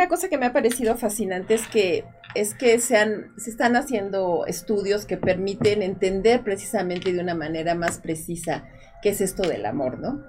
[0.00, 2.96] una cosa que me ha parecido fascinante es que es que se,
[3.36, 8.64] se están haciendo estudios que permiten entender precisamente de una manera más precisa
[9.02, 10.22] qué es esto del amor, ¿no?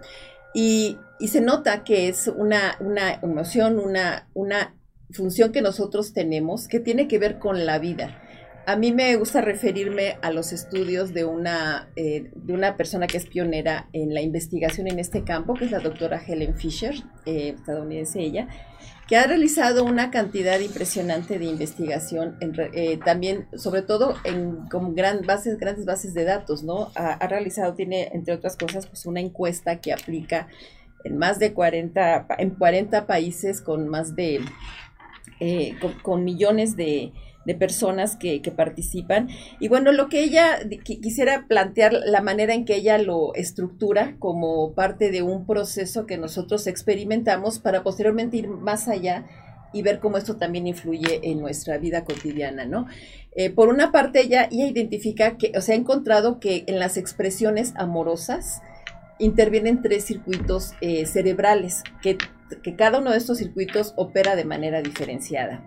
[0.53, 4.75] Y, y se nota que es una, una emoción, una, una
[5.11, 8.21] función que nosotros tenemos que tiene que ver con la vida.
[8.65, 13.17] A mí me gusta referirme a los estudios de una, eh, de una persona que
[13.17, 16.95] es pionera en la investigación en este campo, que es la doctora Helen Fisher,
[17.25, 18.49] eh, estadounidense ella,
[19.11, 25.25] que ha realizado una cantidad impresionante de investigación, eh, también, sobre todo en con gran
[25.25, 26.93] bases, grandes bases de datos, ¿no?
[26.95, 30.47] Ha, realizado, tiene, entre otras cosas, pues una encuesta que aplica
[31.03, 34.39] en más de 40, en 40 países con más de,
[36.03, 37.11] con millones de
[37.45, 39.29] de personas que, participan.
[39.59, 44.73] Y bueno, lo que ella quisiera plantear, la manera en que ella lo estructura como
[44.73, 49.25] parte de un proceso que nosotros experimentamos para posteriormente ir más allá
[49.73, 52.87] y ver cómo esto también influye en nuestra vida cotidiana, ¿no?
[53.35, 56.97] Eh, por una parte, ella, ella identifica que, o sea, ha encontrado que en las
[56.97, 58.61] expresiones amorosas
[59.17, 62.17] intervienen tres circuitos eh, cerebrales, que,
[62.61, 65.63] que cada uno de estos circuitos opera de manera diferenciada.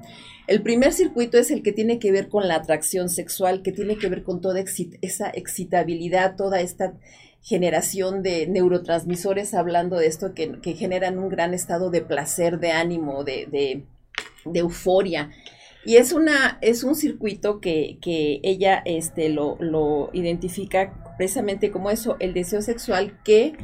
[0.47, 3.97] El primer circuito es el que tiene que ver con la atracción sexual, que tiene
[3.97, 6.95] que ver con toda esa excitabilidad, toda esta
[7.41, 13.25] generación de neurotransmisores, hablando de esto, que, generan un gran estado de placer, de ánimo,
[13.25, 13.85] de,
[14.53, 15.31] euforia.
[15.87, 17.99] Y es, una, es un circuito que,
[18.43, 23.55] ella este, lo, lo, identifica precisamente como eso, el deseo sexual que,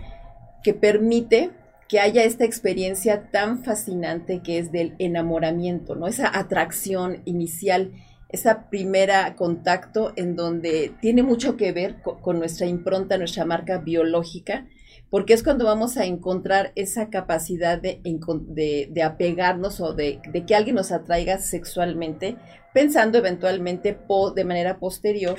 [0.62, 1.50] que permite
[1.91, 6.06] que haya esta experiencia tan fascinante que es del enamoramiento, ¿no?
[6.06, 7.91] Esa atracción inicial,
[8.28, 14.69] esa primera contacto en donde tiene mucho que ver con, nuestra impronta, nuestra marca biológica,
[15.10, 20.77] porque es cuando vamos a encontrar esa capacidad de, de, apegarnos o de, que alguien
[20.77, 22.36] nos atraiga sexualmente,
[22.72, 23.98] pensando eventualmente
[24.36, 25.38] de manera posterior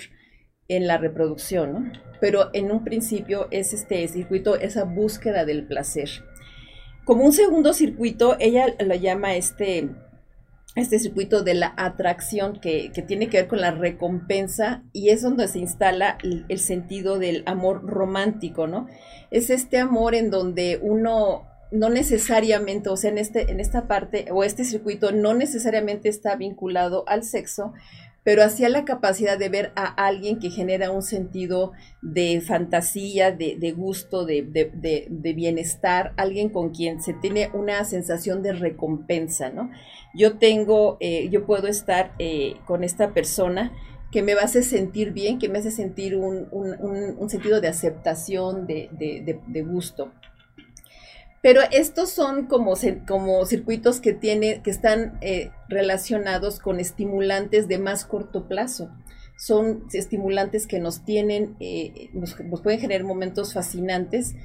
[0.68, 1.92] en la reproducción, ¿no?
[2.20, 6.10] Pero en un principio es este circuito, esa búsqueda del placer.
[7.12, 9.90] Como un segundo circuito, ella lo llama este,
[10.78, 15.50] este circuito de la atracción que, tiene que ver con la recompensa y es donde
[15.50, 18.88] se instala el, el, sentido del amor romántico, ¿no?
[19.30, 24.28] Es este amor en donde uno no necesariamente, o sea, en, este, en esta parte
[24.32, 27.74] o este circuito no necesariamente está vinculado al sexo,
[28.24, 31.72] pero hacía la capacidad de ver a alguien que genera un sentido
[32.02, 39.50] de fantasía, de, gusto, de, bienestar, alguien con quien se tiene una sensación de recompensa,
[39.50, 39.72] ¿no?
[40.14, 43.72] Yo tengo, eh, yo puedo estar eh, con esta persona
[44.12, 49.64] que me hace sentir bien, que me hace sentir un, un sentido de aceptación, de,
[49.66, 50.12] gusto.
[51.42, 52.76] Pero estos son como,
[53.08, 58.92] como circuitos que, tiene, que están eh, relacionados con estimulantes de más corto plazo.
[59.38, 64.36] Son estimulantes que nos tienen, eh, nos, pueden generar momentos fascinantes,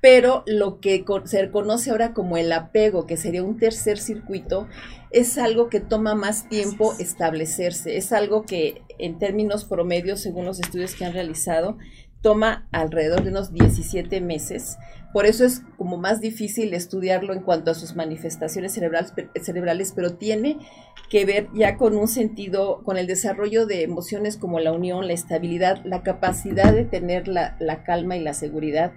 [0.00, 4.68] pero lo que se conoce ahora como el apego, que sería un tercer circuito,
[5.10, 7.96] es algo que toma más tiempo establecerse.
[7.96, 11.76] Es algo que en términos promedios, según los estudios que han realizado,
[12.20, 14.76] toma alrededor de unos 17 meses.
[15.12, 20.58] Por eso es como más difícil estudiarlo en cuanto a sus manifestaciones cerebrales, pero tiene
[21.08, 25.14] que ver ya con un sentido, con el desarrollo de emociones como la unión, la
[25.14, 28.92] estabilidad, la capacidad de tener la, calma y la seguridad,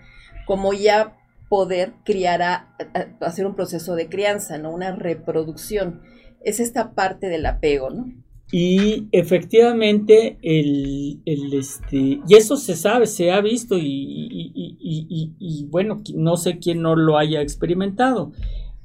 [0.45, 1.15] como ya
[1.47, 2.75] poder criar, a,
[3.21, 4.71] hacer un proceso de crianza, ¿no?
[4.71, 6.01] Una reproducción.
[6.41, 8.05] Es esta parte del apego, ¿no?
[8.51, 16.57] Y efectivamente, el, este, y eso se sabe, se ha visto y, bueno, no sé
[16.57, 18.31] quién no lo haya experimentado.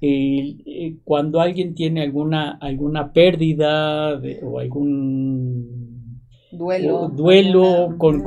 [0.02, 6.20] Eh, cuando alguien tiene alguna, alguna pérdida o algún
[6.52, 8.22] duelo, duelo con,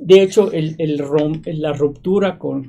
[0.00, 1.02] de hecho, el, el
[1.60, 2.66] la ruptura con,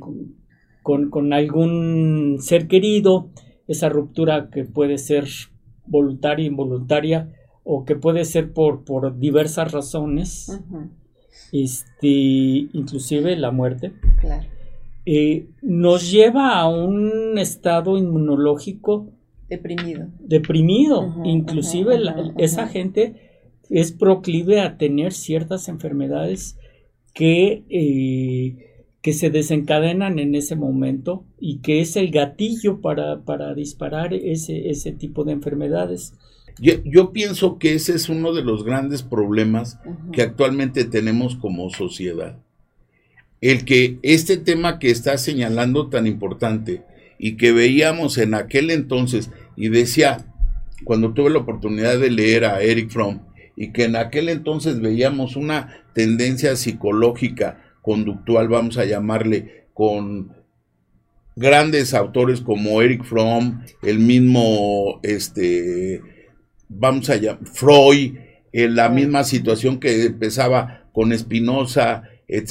[0.83, 3.29] con algún ser querido,
[3.65, 5.25] esa ruptura que puede ser
[5.85, 7.29] voluntaria, involuntaria,
[7.63, 10.61] o que puede ser por, por diversas razones,
[11.51, 13.93] este, inclusive la muerte,
[15.05, 19.07] eh, nos lleva a un estado inmunológico
[19.49, 20.07] deprimido.
[20.19, 21.13] Deprimido.
[21.23, 21.97] inclusive
[22.37, 23.31] esa gente
[23.69, 26.57] es proclive a tener ciertas enfermedades
[27.13, 28.72] que eh,
[29.03, 34.93] que se desencadenan en ese momento y que es el gatillo para, disparar ese, ese,
[34.93, 36.13] tipo de enfermedades.
[36.57, 39.77] Yo, pienso que ese es uno de los grandes problemas
[40.13, 42.39] que actualmente tenemos como sociedad.
[43.41, 46.83] El que este tema que está señalando tan importante,
[47.19, 50.33] y que veíamos en aquel entonces, y decía,
[50.85, 53.19] cuando tuve la oportunidad de leer a Eric Fromm,
[53.57, 60.33] y que en aquel entonces veíamos una tendencia psicológica, conductual, vamos a llamarle, con
[61.35, 66.01] grandes autores como Eric Fromm, el mismo, este,
[66.69, 68.15] vamos a llamar, Freud,
[68.51, 72.03] en la misma situación que empezaba con Spinoza,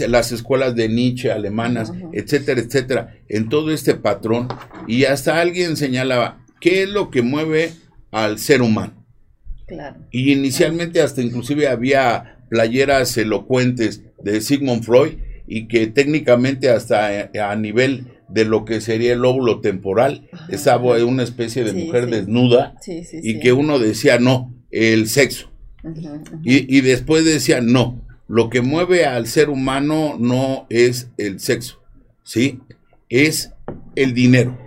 [0.09, 4.49] las escuelas de Nietzsche alemanas, etcétera, etcétera, en todo este patrón,
[4.87, 7.73] y hasta alguien señalaba, ¿qué es lo que mueve
[8.11, 8.95] al ser humano?
[10.11, 15.15] Y inicialmente hasta inclusive había playeras elocuentes de Sigmund Freud
[15.47, 21.23] y que técnicamente hasta a nivel de lo que sería el lóbulo temporal, estaba una
[21.23, 25.51] especie de mujer desnuda y que uno decía no, el sexo.
[26.45, 31.81] Y, y, después decía no, lo que mueve al ser humano no es el sexo,
[32.23, 32.61] ¿sí?
[33.09, 33.53] Es
[33.97, 34.59] el dinero.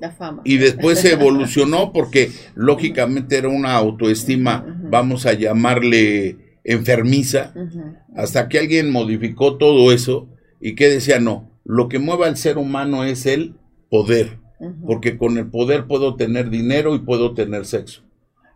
[0.00, 0.40] La fama.
[0.46, 7.54] Y después se evolucionó porque lógicamente era una autoestima, vamos a llamarle enfermiza,
[8.14, 10.28] hasta que alguien modificó todo eso
[10.60, 13.54] y que decía, no, lo que mueve al ser humano es el
[13.88, 14.38] poder,
[14.86, 18.02] porque con el poder puedo tener dinero y puedo tener sexo.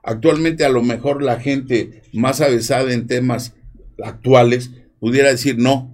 [0.02, 3.54] Actualmente a lo mejor la gente más avesada en temas
[4.02, 5.90] actuales pudiera decir, no,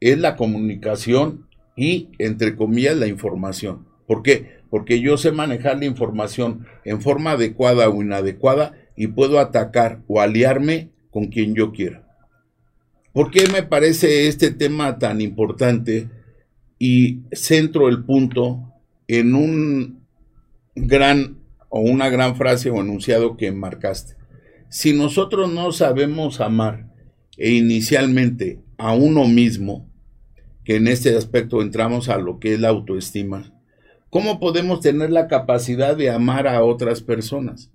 [0.00, 3.86] es la comunicación y, entre comillas, la información.
[4.06, 4.62] ¿Por qué?
[4.72, 10.22] porque yo sé manejar la información en forma adecuada o inadecuada y puedo atacar o
[10.22, 12.08] aliarme con quien yo quiera.
[13.12, 16.08] ¿Por qué me parece este tema tan importante
[16.78, 18.72] y centro el punto
[19.06, 20.00] en un
[20.74, 21.36] gran
[21.68, 24.16] o una gran frase o enunciado que marcaste?
[24.70, 26.90] Si nosotros no sabemos amar
[27.36, 29.86] e inicialmente a uno mismo,
[30.64, 33.51] que en este aspecto entramos a lo que es la autoestima,
[34.12, 37.70] ¿cómo podemos tener la capacidad de amar a otras personas?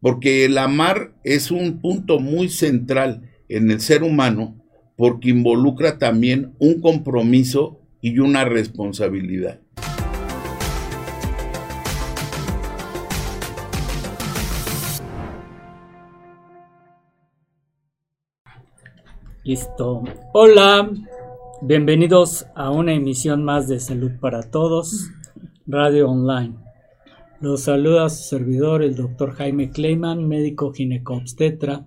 [0.00, 4.56] Porque el amar es un punto muy central en el ser humano
[4.96, 9.60] porque involucra también un compromiso y una responsabilidad.
[19.44, 20.02] Listo.
[20.34, 20.90] Hola,
[21.62, 25.12] bienvenidos a una emisión más de Salud para Todos.
[25.70, 26.54] Radio Online.
[27.42, 31.84] Los saluda su servidor, el doctor Jaime Kleiman, médico ginecobstetra,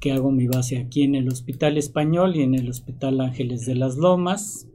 [0.00, 3.74] que hago mi base aquí en el Hospital Español y en el Hospital Ángeles de
[3.74, 4.66] las Lomas.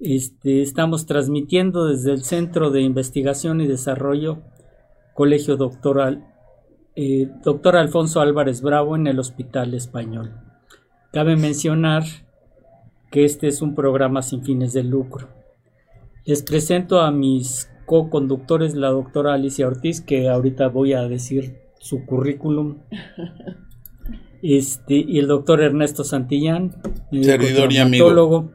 [0.00, 4.42] Este, estamos transmitiendo desde el Centro de Investigación y Desarrollo,
[5.14, 6.26] Colegio Doctoral,
[6.94, 10.34] eh, Doctor Alfonso Álvarez Bravo en el Hospital Español.
[11.10, 12.02] Cabe mencionar
[13.10, 15.43] que este es un programa sin fines de lucro.
[16.26, 22.04] Les presento a mis co-conductores, la doctora Alicia Ortiz, que ahorita voy a decir su
[22.06, 22.78] currículum.
[24.46, 26.76] Este, y el doctor Ernesto Santillán,
[27.10, 28.50] servidor y amigo,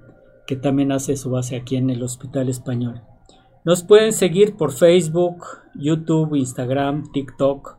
[0.46, 3.02] que también hace su base aquí en el Hospital Español.
[3.66, 5.44] Nos pueden seguir por Facebook,
[5.74, 7.78] YouTube, Instagram, TikTok,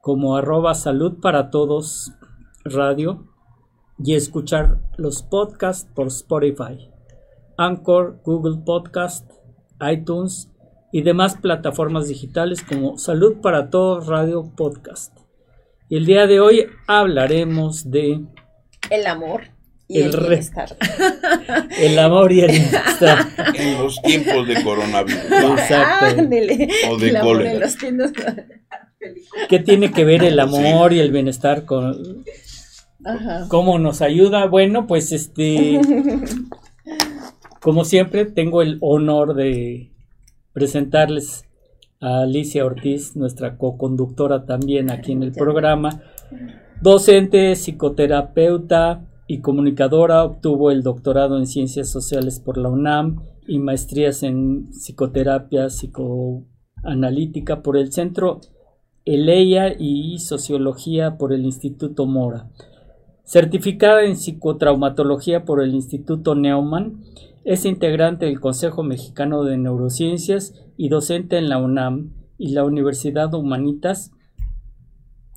[0.00, 2.12] como arroba salud para todos
[2.64, 3.26] radio
[3.98, 6.88] y escuchar los podcasts por Spotify.
[7.60, 9.30] Anchor, Google Podcast,
[9.92, 10.48] iTunes
[10.92, 15.14] y demás plataformas digitales como Salud para Todos Radio Podcast.
[15.90, 18.24] Y el día de hoy hablaremos de
[18.88, 19.42] el amor
[19.88, 20.74] y el, bienestar.
[21.78, 23.26] El amor y el bienestar.
[23.54, 25.24] En los tiempos de coronavirus.
[25.24, 26.06] Exacto.
[26.88, 27.68] o de cólera.
[29.50, 32.24] ¿Qué tiene que ver el amor y el bienestar con
[33.48, 34.46] cómo nos ayuda?
[34.46, 35.80] Bueno, pues este
[37.60, 39.92] Como siempre, tengo el honor de
[40.54, 41.44] presentarles
[42.00, 46.00] a Alicia Ortiz, nuestra co-conductora también aquí en el programa.
[46.80, 54.22] Docente, psicoterapeuta y comunicadora, obtuvo el doctorado en Ciencias Sociales por la UNAM y maestrías
[54.22, 58.40] en psicoterapia psicoanalítica por el Centro
[59.04, 62.48] Eleia y Sociología por el Instituto Mora.
[63.24, 67.04] Certificada en psicotraumatología por el Instituto Neumann
[67.44, 73.32] es integrante del Consejo Mexicano de Neurociencias y docente en la UNAM y la Universidad
[73.34, 74.12] Humanitas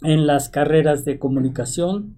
[0.02, 2.18] en las carreras de comunicación,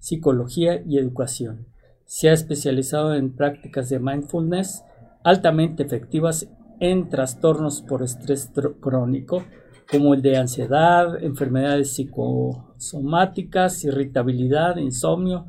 [0.00, 1.66] psicología y educación.
[2.04, 4.82] Se ha especializado en prácticas de mindfulness
[5.22, 6.48] altamente efectivas
[6.80, 8.50] en trastornos por estrés
[8.80, 9.44] crónico,
[9.88, 15.46] como el de ansiedad, enfermedades psicosomáticas, irritabilidad, insomnio,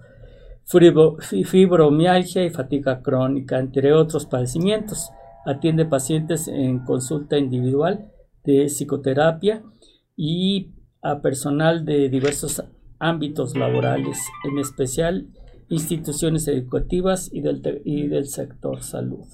[0.66, 5.12] fibromialgia y fatiga crónica, entre otros padecimientos.
[5.46, 8.10] atiende pacientes en consulta individual
[8.46, 9.62] de psicoterapia
[10.16, 12.64] y a personal de diversos
[12.98, 15.28] ámbitos laborales, en especial
[15.68, 19.26] instituciones educativas y del, y del sector salud.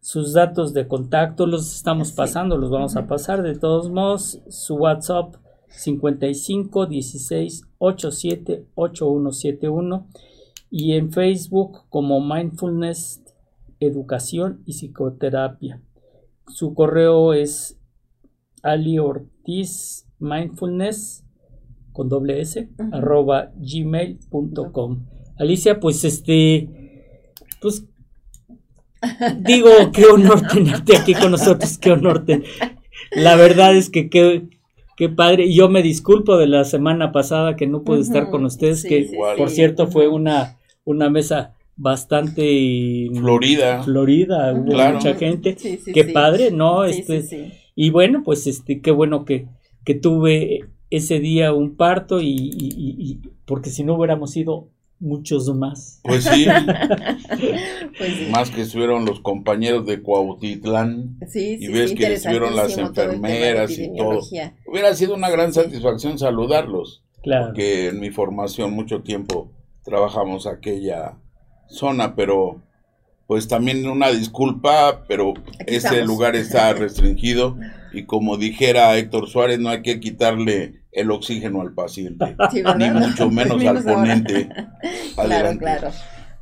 [0.00, 4.40] Sus datos de contacto los estamos pasando, los vamos a pasar de todos modos.
[4.48, 5.34] Su WhatsApp
[5.68, 10.06] 55 16 87 8171
[10.78, 13.22] y en Facebook como Mindfulness
[13.80, 15.80] Educación y Psicoterapia.
[16.48, 17.78] Su correo es
[18.62, 21.24] Ali Ortiz Mindfulness
[21.92, 25.06] con doble S arroba gmail.com.
[25.38, 26.68] Alicia, pues este,
[27.62, 27.86] pues
[29.38, 32.26] digo, qué honor tenerte aquí con nosotros, qué honor.
[33.12, 34.46] La verdad es que qué,
[34.98, 35.50] qué padre.
[35.54, 39.48] Yo me disculpo de la semana pasada que no pude estar con ustedes, que por
[39.48, 40.55] cierto fue una,
[40.86, 43.82] una mesa bastante florida.
[43.82, 45.54] Florida, hubo mucha gente.
[45.92, 46.86] qué padre, ¿no?
[46.86, 49.46] este, Y bueno, pues este, qué bueno que,
[49.84, 56.00] que tuve ese día un parto y porque si no hubiéramos ido muchos más.
[56.02, 56.28] Pues,
[57.98, 58.26] pues sí.
[58.30, 61.18] Más que estuvieron los compañeros de Cuautitlán.
[61.28, 64.20] Sí, y ves que estuvieron las enfermeras y todo.
[64.66, 67.02] Hubiera sido una gran satisfacción saludarlos.
[67.22, 67.46] Claro.
[67.46, 69.50] Porque en mi formación mucho tiempo
[69.86, 71.16] trabajamos aquella
[71.68, 72.60] zona, pero
[73.26, 75.32] pues también una disculpa, pero
[75.66, 77.56] ese lugar está restringido
[77.92, 82.36] y como dijera Héctor Suárez, no hay que quitarle el oxígeno al paciente,
[82.78, 84.48] ni mucho menos al ponente.
[85.14, 85.90] claro, claro.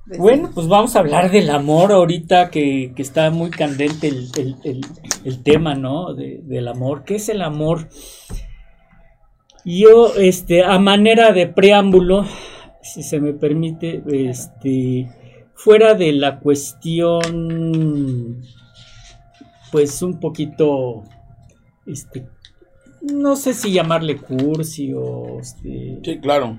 [0.06, 4.28] Pues bueno, pues vamos a hablar del amor ahorita que, que está muy candente el,
[4.36, 4.80] el,
[5.24, 6.12] el, tema, ¿no?
[6.12, 7.04] De, del amor.
[7.04, 7.88] ¿Qué es el amor?
[9.64, 12.26] Yo, este, a manera de preámbulo,
[12.84, 15.08] si se me permite, este,
[15.54, 18.42] fuera de la cuestión,
[19.72, 21.02] pues un poquito,
[21.86, 22.26] este,
[23.00, 25.40] no sé si llamarle cursi o...
[25.40, 26.58] Este, sí, claro.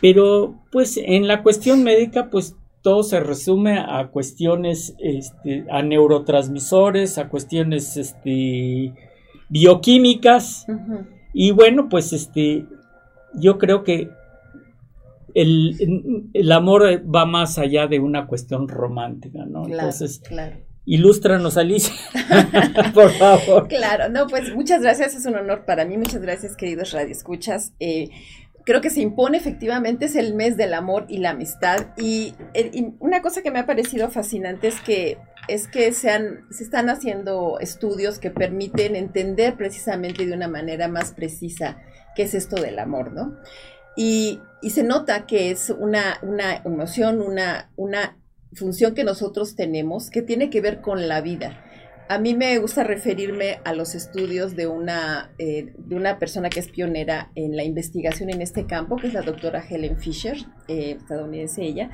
[0.00, 7.18] Pero pues en la cuestión médica pues todo se resume a cuestiones, este, a neurotransmisores,
[7.18, 8.94] a cuestiones este,
[9.48, 10.66] bioquímicas.
[11.34, 12.66] Y bueno, pues este,
[13.34, 14.10] yo creo que
[15.34, 16.82] el, el, amor
[17.14, 19.66] va más allá de una cuestión romántica, ¿no?
[19.66, 20.56] Entonces, claro
[20.86, 21.94] Ilústranos, Alicia,
[22.94, 23.68] por favor.
[23.68, 27.74] Claro, no, pues muchas gracias, es un honor para mí, muchas gracias, queridos radioescuchas.
[27.80, 28.08] Eh,
[28.64, 31.88] creo que se impone efectivamente, es el mes del amor y la amistad.
[31.96, 32.34] Y,
[32.98, 35.18] una cosa que me ha parecido fascinante es que,
[35.48, 36.10] es que se,
[36.50, 41.78] se están haciendo estudios que permiten entender precisamente de una manera más precisa
[42.16, 43.36] qué es esto del amor, ¿no?
[43.96, 48.18] Y, se nota que es una, una emoción, una, una
[48.52, 51.64] función que nosotros tenemos que tiene que ver con la vida.
[52.10, 56.60] A mí me gusta referirme a los estudios de una, eh, de una persona que
[56.60, 60.36] es pionera en la investigación en este campo, que es la doctora Helen Fisher,
[60.68, 61.90] eh, estadounidense ella,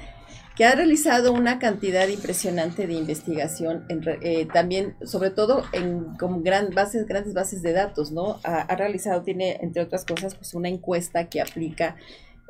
[0.57, 6.71] que ha realizado una cantidad impresionante de investigación, eh, también, sobre todo en con gran
[6.71, 8.41] bases, grandes bases de datos, ¿no?
[8.43, 11.97] Ha, ha, realizado, tiene, entre otras cosas, pues una encuesta que aplica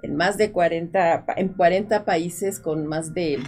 [0.03, 3.41] en más de 40, en 40 países con más de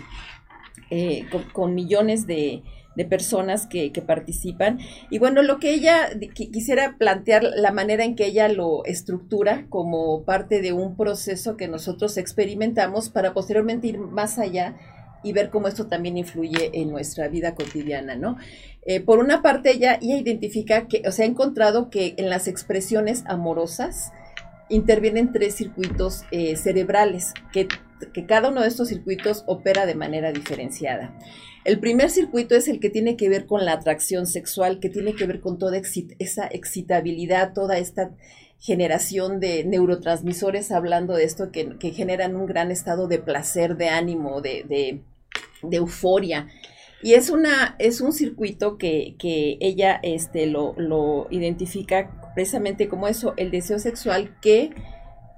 [0.90, 2.62] eh, con, millones de,
[3.04, 4.78] personas que, participan.
[5.10, 10.24] Y bueno, lo que ella quisiera plantear, la manera en que ella lo estructura como
[10.24, 14.76] parte de un proceso que nosotros experimentamos para posteriormente ir más allá
[15.22, 18.36] y ver cómo esto también influye en nuestra vida cotidiana, ¿no?
[18.86, 22.46] Eh, por una parte, ella, ella identifica que, o sea, ha encontrado que en las
[22.46, 24.12] expresiones amorosas
[24.68, 27.68] intervienen tres circuitos eh, cerebrales que
[28.12, 31.18] que cada uno de estos circuitos opera de manera diferenciada.
[31.64, 35.14] El primer circuito es el que tiene que ver con la atracción sexual, que tiene
[35.14, 35.76] que ver con toda
[36.18, 38.12] esa excitabilidad, toda esta
[38.58, 44.40] generación de neurotransmisores, hablando de esto, que, generan un gran estado de placer, de ánimo,
[44.40, 45.02] de,
[45.70, 46.48] euforia.
[47.02, 49.16] Y es, una, es un circuito que,
[49.60, 54.70] ella este, lo, lo, identifica precisamente como eso, el deseo sexual que,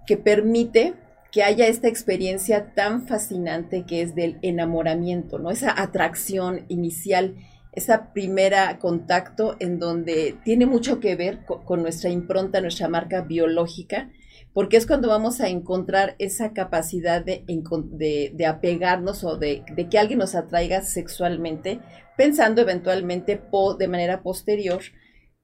[0.07, 0.95] que permite
[1.33, 5.51] que haya esta experiencia tan fascinante que es del enamoramiento, ¿no?
[5.51, 7.37] Esa atracción inicial,
[7.73, 14.11] esa primera contacto en donde tiene mucho que ver con, nuestra impronta, nuestra marca biológica,
[14.53, 20.19] porque es cuando vamos a encontrar esa capacidad de, de, apegarnos o de, que alguien
[20.19, 21.79] nos atraiga sexualmente,
[22.17, 23.41] pensando eventualmente
[23.79, 24.81] de manera posterior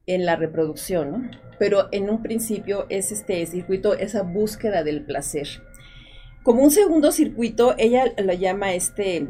[0.07, 1.31] en la reproducción.
[1.61, 5.47] Pero en un principio es este circuito, esa búsqueda del placer.
[6.47, 9.26] Como un segundo circuito, ella lo llama este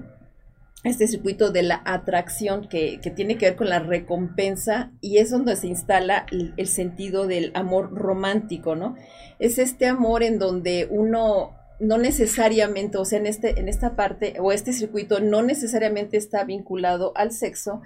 [0.84, 5.56] este circuito de la atracción que, tiene que ver con la recompensa y es donde
[5.56, 8.96] se instala el, el, sentido del amor romántico, ¿no?
[9.38, 14.34] Es este amor en donde uno no necesariamente, o sea, en, este, en esta parte
[14.38, 17.80] o este circuito no necesariamente está vinculado al sexo,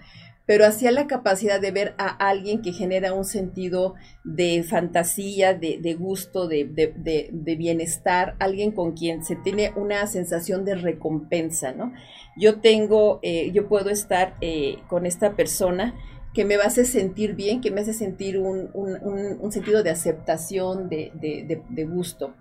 [0.50, 5.94] pero hacia la capacidad de ver a alguien que genera un sentido de fantasía, de,
[5.96, 11.92] gusto, de, bienestar, alguien con quien se tiene una sensación de recompensa, ¿no?
[12.36, 15.94] Yo tengo, eh, yo puedo estar eh, con esta persona
[16.34, 22.34] que me hace sentir bien, que me hace sentir un sentido de aceptación, de, gusto.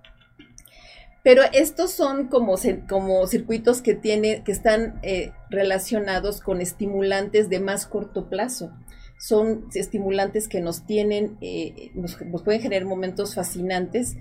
[1.24, 2.56] Pero estos son como,
[2.88, 8.72] como circuitos que, tiene, que están eh, relacionados con estimulantes de más corto plazo.
[9.20, 14.16] Son estimulantes que nos tienen, eh, nos, pueden generar momentos fascinantes,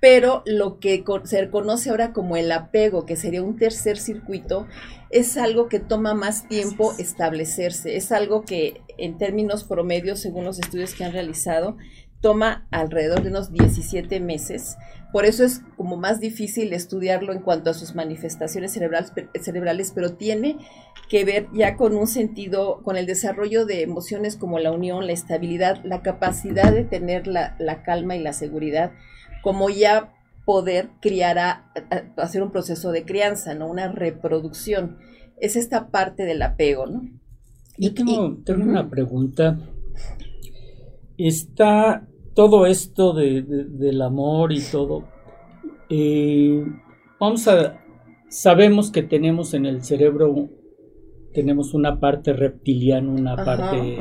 [0.00, 4.66] pero lo que se conoce ahora como el apego, que sería un tercer circuito,
[5.10, 7.96] es algo que toma más tiempo establecerse.
[7.96, 11.76] Es algo que en términos promedios, según los estudios que han realizado,
[12.22, 14.78] toma alrededor de unos 17 meses
[15.12, 19.12] por eso es como más difícil estudiarlo en cuanto a sus manifestaciones cerebrales,
[19.42, 20.56] cerebrales, pero tiene
[21.10, 25.12] que ver ya con un sentido, con el desarrollo de emociones como la unión, la
[25.12, 28.92] estabilidad, la capacidad de tener la, calma y la seguridad,
[29.42, 30.14] como ya
[30.46, 31.70] poder criar, a,
[32.16, 33.68] hacer un proceso de crianza, ¿no?
[33.68, 34.96] Una reproducción.
[35.38, 37.02] Es esta parte del apego, ¿no?
[37.76, 39.58] Yo tengo, tengo una pregunta.
[41.18, 45.04] Está todo esto de, del amor y todo,
[45.88, 46.64] eh,
[47.20, 47.80] vamos a,
[48.28, 50.48] sabemos que tenemos en el cerebro,
[51.34, 53.98] tenemos una parte reptiliana, una parte...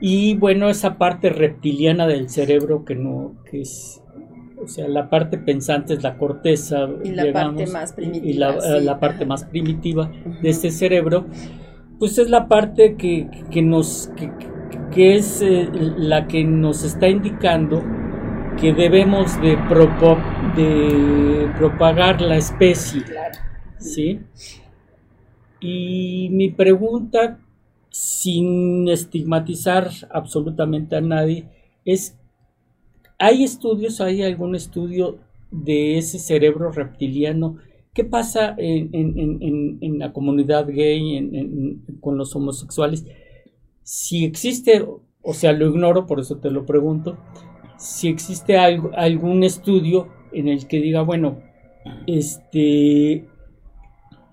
[0.00, 4.02] Y bueno, esa parte reptiliana del cerebro que no, que es,
[4.62, 6.88] o sea, la parte pensante es la corteza.
[7.02, 8.26] Y la parte más primitiva.
[8.28, 8.34] Y
[8.82, 10.10] la, parte más primitiva
[10.42, 11.26] de este cerebro,
[11.98, 14.30] pues es la parte que, que nos, que
[14.96, 17.82] es eh, la que nos está indicando
[18.60, 19.56] que debemos de,
[20.56, 23.02] de propagar la especie.
[23.78, 24.20] ¿Sí?
[25.60, 27.40] Y mi pregunta,
[27.90, 31.48] sin estigmatizar absolutamente a nadie,
[31.84, 32.16] es,
[33.18, 35.18] ¿hay estudios, hay algún estudio
[35.50, 37.56] de ese cerebro reptiliano?
[37.92, 43.06] ¿Qué pasa en, la comunidad gay, con los homosexuales?
[43.84, 44.84] Si existe,
[45.22, 47.18] o sea, lo ignoro, por eso te lo pregunto,
[47.78, 51.38] si existe algún estudio en el que diga, bueno,
[52.06, 53.28] este,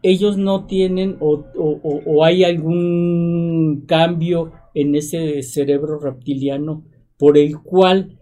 [0.02, 6.86] ellos no tienen o, o, hay algún cambio en ese cerebro reptiliano
[7.18, 8.18] por el cual,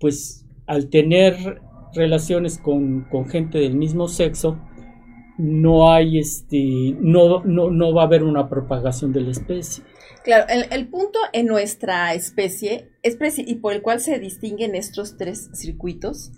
[0.00, 1.60] pues, al tener
[1.94, 4.58] relaciones con, con gente del mismo sexo,
[5.38, 9.84] no hay este, no, no, no va a haber una propagación de la especie.
[10.26, 15.50] Claro, el, punto en nuestra especie es y por el cual se distinguen estos tres
[15.54, 16.32] circuitos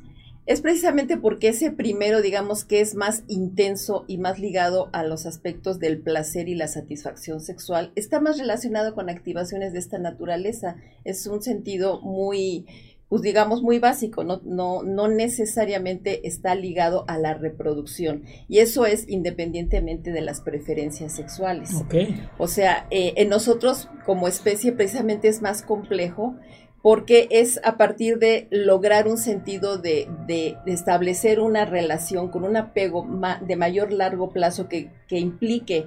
[0.48, 5.24] es precisamente porque ese primero, digamos que es más intenso y más ligado a los
[5.24, 10.76] aspectos del placer y la satisfacción sexual, está más relacionado con activaciones de esta naturaleza.
[11.04, 12.66] Es un sentido muy
[13.08, 18.24] pues digamos, muy básico, no, no, no necesariamente está ligado a la reproducción.
[18.48, 21.70] Y eso es independientemente de las preferencias sexuales.
[22.36, 26.36] O sea, eh, en nosotros como especie precisamente es más complejo
[26.82, 32.56] porque es a partir de lograr un sentido de, de, establecer una relación con un
[32.56, 33.06] apego
[33.40, 35.86] de mayor largo plazo que, que implique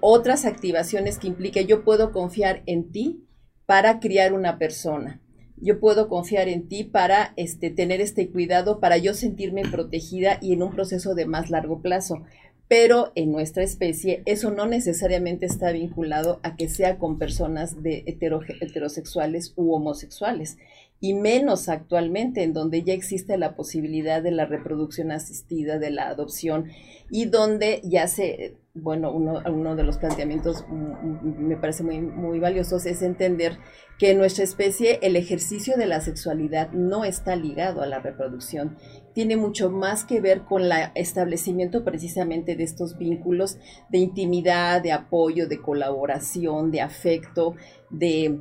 [0.00, 3.24] otras activaciones que implique yo puedo confiar en ti
[3.64, 5.20] para criar una persona
[5.56, 10.52] yo puedo confiar en ti para este, tener este cuidado, para yo sentirme protegida y
[10.52, 12.22] en un proceso de más largo plazo.
[12.66, 18.04] Pero en nuestra especie eso no necesariamente está vinculado a que sea con personas de
[18.06, 20.56] heterosexuales u homosexuales,
[21.00, 26.08] y menos actualmente en donde ya existe la posibilidad de la reproducción asistida, de la
[26.08, 26.70] adopción,
[27.10, 32.40] y donde ya se bueno, uno, de los planteamientos mm, mm, me parece muy, muy
[32.40, 33.58] valiosos es entender
[33.98, 38.76] que en nuestra especie el ejercicio de la sexualidad no está ligado a la reproducción.
[39.12, 43.58] Tiene mucho más que ver con el establecimiento precisamente de estos vínculos
[43.90, 47.54] de intimidad, de apoyo, de colaboración, de afecto,
[47.90, 48.40] de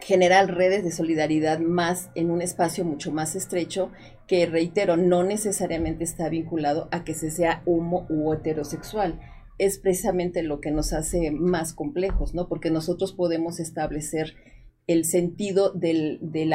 [0.00, 3.90] generar redes de solidaridad más en un espacio mucho más estrecho
[4.26, 9.18] que, reitero, no necesariamente está vinculado a que se sea homo u heterosexual
[9.60, 12.48] es precisamente lo que nos hace más complejos, ¿no?
[12.48, 14.34] Porque nosotros podemos establecer
[14.86, 16.50] el sentido del de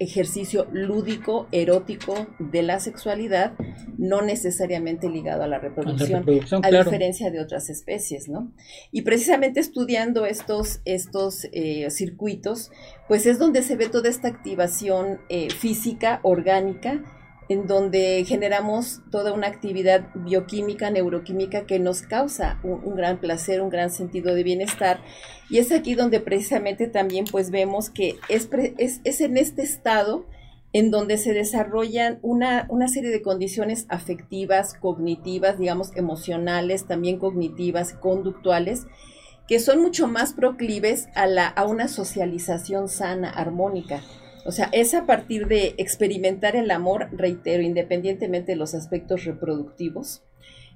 [0.00, 3.52] ejercicio lúdico, erótico de la sexualidad,
[3.96, 6.24] no necesariamente ligado a la reproducción,
[6.62, 8.52] a, diferencia de otras especies, ¿no?
[8.90, 12.72] Y precisamente estudiando estos, estos eh, circuitos,
[13.06, 17.04] pues es donde se ve toda esta activación eh, física, orgánica,
[17.48, 23.70] en donde generamos toda una actividad bioquímica, neuroquímica que nos causa un, gran placer, un
[23.70, 25.00] gran sentido de bienestar.
[25.48, 30.26] Y es aquí donde precisamente también pues vemos que es, es, en este estado
[30.74, 37.94] en donde se desarrollan una, una, serie de condiciones afectivas, cognitivas, digamos, emocionales, también cognitivas,
[37.94, 38.86] conductuales,
[39.48, 44.02] que son mucho más proclives a, la, a una socialización sana, armónica.
[44.44, 50.22] O sea, es a partir de experimentar el amor, reitero, independientemente de los aspectos reproductivos,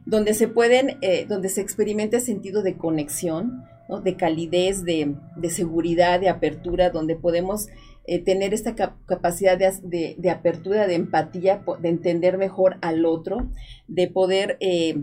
[0.05, 3.64] donde se pueden, eh, donde se experimenta sentido de conexión,
[4.05, 5.14] de calidez, de,
[5.51, 7.68] seguridad, de apertura, donde podemos
[8.07, 13.51] eh, tener esta capacidad de, apertura, de empatía, de entender mejor al otro,
[13.88, 15.03] de poder eh,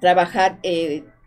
[0.00, 0.58] trabajar,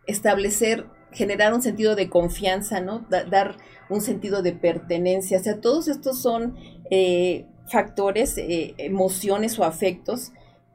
[0.06, 3.06] establecer, generar un sentido de confianza, ¿no?
[3.10, 3.58] dar
[3.90, 5.40] un sentido de pertenencia.
[5.40, 6.56] O sea, todos estos son
[6.90, 10.32] eh, factores, eh, emociones o afectos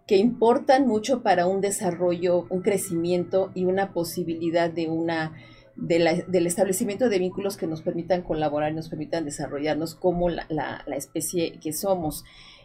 [0.07, 5.35] que importan mucho para un desarrollo, un crecimiento y una posibilidad de una
[5.77, 11.61] del establecimiento de vínculos que nos permitan colaborar y nos permitan desarrollarnos como la, especie
[11.61, 12.25] que somos.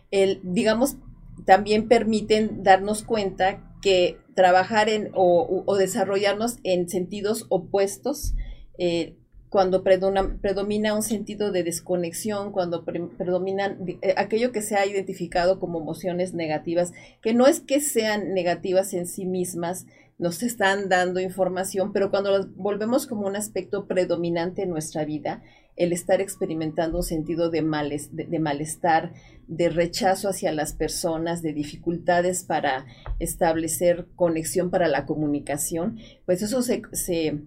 [0.10, 0.98] El, digamos,
[1.46, 8.34] también permiten darnos cuenta que trabajar en o, desarrollarnos en sentidos opuestos
[8.78, 9.16] eh,
[9.54, 15.80] cuando predomina, un sentido de desconexión, cuando predominan eh, aquello que se ha identificado como
[15.80, 16.92] emociones negativas,
[17.22, 19.86] que no es que sean negativas en sí mismas,
[20.18, 25.44] nos están dando información, pero cuando las volvemos como un aspecto predominante en nuestra vida,
[25.76, 29.14] el estar experimentando un sentido de, malestar,
[29.48, 32.86] de rechazo hacia las personas, de dificultades para
[33.20, 37.46] establecer conexión para la comunicación, pues eso se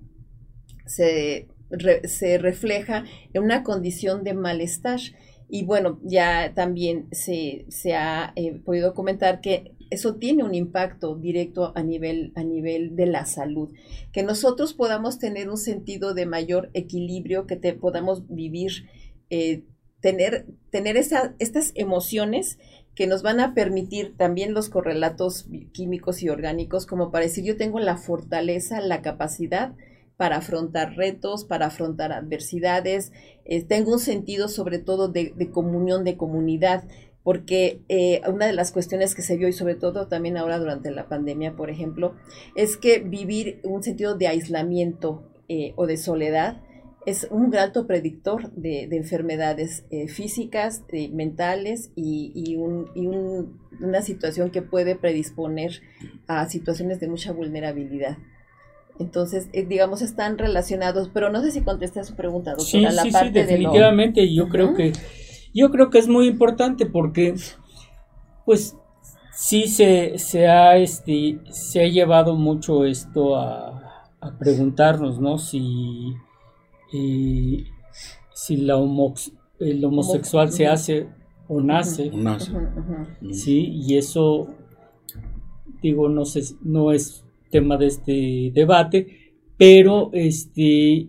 [2.39, 5.01] refleja en una condición de malestar.
[5.49, 11.73] Y bueno, ya también se, ha eh, podido comentar que eso tiene un impacto directo
[11.75, 13.73] a nivel, a nivel de la salud.
[14.13, 18.91] Que nosotros podamos tener un sentido de mayor equilibrio, que te, podamos vivir,
[19.31, 19.65] eh,
[20.01, 22.59] tener, tener estas emociones
[22.95, 27.57] que nos van a permitir también los correlatos químicos y orgánicos, como para decir, yo
[27.57, 29.75] tengo la fortaleza, la capacidad
[30.17, 33.13] para afrontar retos, para afrontar adversidades.
[33.45, 36.85] Eh, tengo un sentido sobre todo de, comunión, de comunidad,
[37.27, 40.93] porque eh, una de las cuestiones que se vio y sobre todo también ahora durante
[40.93, 42.15] la pandemia, por ejemplo,
[42.55, 46.63] es que vivir un sentido de aislamiento eh, o de soledad
[47.05, 55.83] es un alto predictor de, enfermedades físicas, mentales y, una situación que puede predisponer
[56.29, 58.19] a situaciones de mucha vulnerabilidad.
[59.01, 62.93] Entonces, eh, digamos, están relacionados, pero no sé si contesté a su pregunta, doctora.
[62.93, 64.33] Sí, sí, sí, definitivamente.
[64.33, 64.93] Yo creo que,
[65.57, 67.35] yo creo que es muy importante porque,
[68.45, 68.77] pues,
[69.33, 73.83] sí se, se ha, este, se ha llevado mucho esto a,
[74.41, 75.39] preguntarnos, ¿no?
[75.39, 76.13] Si,
[76.93, 77.65] eh,
[78.35, 78.75] si la
[79.61, 81.09] el homosexual se hace
[81.47, 82.11] o nace.
[82.11, 82.53] nace.
[83.31, 84.49] Sí, y eso,
[85.81, 91.09] digo, no sé, no es tema de este debate, pero este,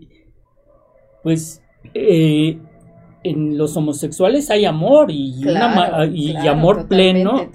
[1.23, 1.63] pues
[1.95, 2.60] eh,
[3.29, 7.49] en los homosexuales hay amor y, y, amor pleno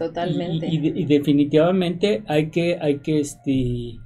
[0.70, 3.98] Y, definitivamente hay que hay que este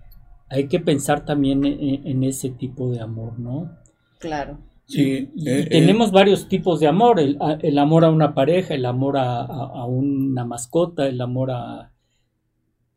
[0.48, 3.70] hay que pensar también en, ese tipo de amor no
[4.18, 4.58] claro.
[4.88, 9.16] Sí, eh, tenemos varios tipos de amor, el, el, amor a una pareja, el amor
[9.18, 11.90] a una mascota, el amor a,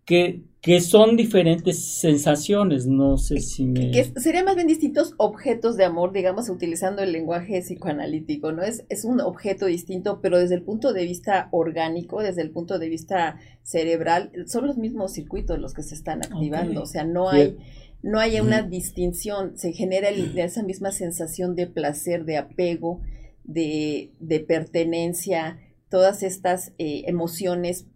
[0.10, 3.92] que, son diferentes sensaciones, no sé si me...
[3.92, 8.64] Que serían más bien distintos objetos de amor, digamos, utilizando el lenguaje psicoanalítico, ¿no?
[8.64, 12.80] Es, es un objeto distinto, pero desde el punto de vista orgánico, desde el punto
[12.80, 17.30] de vista cerebral, son los mismos circuitos los que se están activando, o sea, no
[17.30, 17.58] hay...
[18.02, 23.02] No hay una distinción, se genera esa misma sensación de placer, de apego,
[23.44, 27.88] de, de pertenencia, todas estas eh, emociones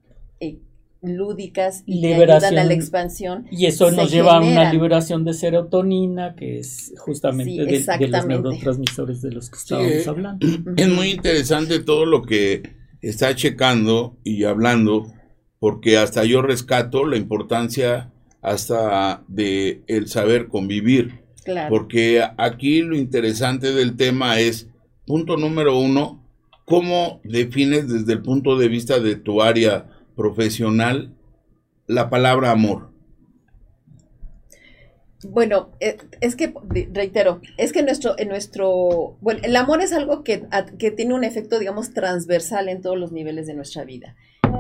[0.41, 0.60] eh,
[1.04, 3.46] lúdicas y que ayudan a la expansión.
[3.52, 9.22] Y eso nos lleva a una liberación de serotonina, que es justamente de, los neurotransmisores
[9.22, 10.48] de los que estábamos hablando.
[10.78, 12.63] Es muy interesante todo lo que
[13.02, 15.12] está checando y hablando,
[15.60, 18.12] porque hasta yo rescato la importancia
[18.42, 21.24] hasta de el saber convivir.
[21.70, 24.70] Porque aquí lo interesante del tema es
[25.06, 26.24] punto número uno,
[26.66, 31.13] ¿cómo defines desde el punto de vista de tu área profesional
[31.88, 32.93] la palabra amor?
[35.26, 36.54] Bueno, eh, es que,
[36.91, 40.45] reitero, es que nuestro, en nuestro, bueno, el amor es algo que,
[40.78, 44.15] que, tiene un efecto, digamos, transversal en todos los niveles de nuestra vida.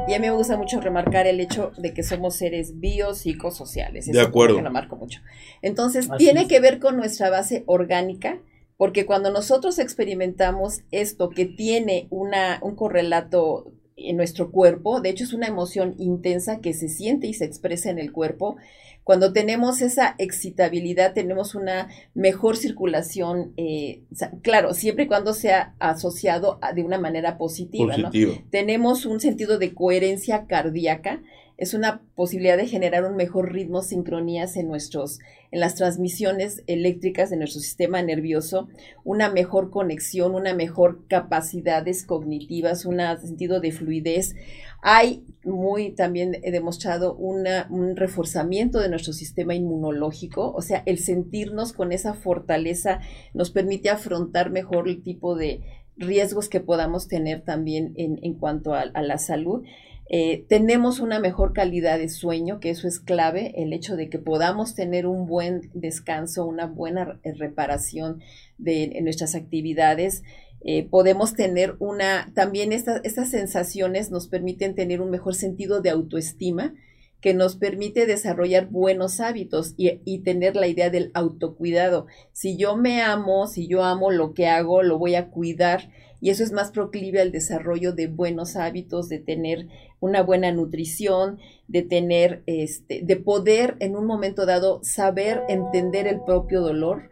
[0.07, 4.07] Y a mí me gusta mucho remarcar el hecho de que somos seres biopsicosociales.
[4.07, 4.61] De acuerdo.
[4.61, 5.21] lo marco mucho.
[5.61, 8.39] Entonces, tiene que ver con nuestra base orgánica,
[8.77, 15.23] porque cuando nosotros experimentamos esto que tiene una, un correlato en nuestro cuerpo, de hecho
[15.23, 18.57] es una emoción intensa que se siente y se expresa en el cuerpo,
[19.03, 24.01] cuando tenemos esa excitabilidad, tenemos una mejor circulación, eh,
[24.41, 28.11] claro, siempre y cuando sea asociado de una manera positiva, ¿no?
[28.49, 31.21] Tenemos un sentido de coherencia cardíaca,
[31.57, 35.19] es una posibilidad de generar un mejor ritmo, sincronías en nuestros,
[35.51, 38.69] en las transmisiones eléctricas de nuestro sistema nervioso,
[39.03, 44.35] una mejor conexión, una mejor capacidades cognitivas, un sentido de fluidez.
[44.81, 50.97] Hay muy también he demostrado una, un reforzamiento de nuestro sistema inmunológico, o sea, el
[50.97, 52.99] sentirnos con esa fortaleza
[53.33, 55.61] nos permite afrontar mejor el tipo de
[55.95, 59.63] riesgos que podamos tener también en, en cuanto a la salud.
[60.09, 64.19] Eh, tenemos una mejor calidad de sueño, que eso es clave, el hecho de que
[64.19, 68.21] podamos tener un buen descanso, una buena eh, reparación
[68.57, 70.23] de, nuestras actividades.
[70.65, 76.73] Eh, podemos tener una, también estas sensaciones nos permiten tener un mejor sentido de autoestima,
[77.19, 82.05] que nos permite desarrollar buenos hábitos y, y, tener la idea del autocuidado.
[82.33, 85.89] Si yo me amo, si yo amo lo que hago, lo voy a cuidar
[86.23, 89.67] y eso es más proclive al desarrollo de buenos hábitos, de tener
[89.99, 96.21] una buena nutrición, de tener, este, de poder en un momento dado saber entender el
[96.21, 97.09] propio dolor,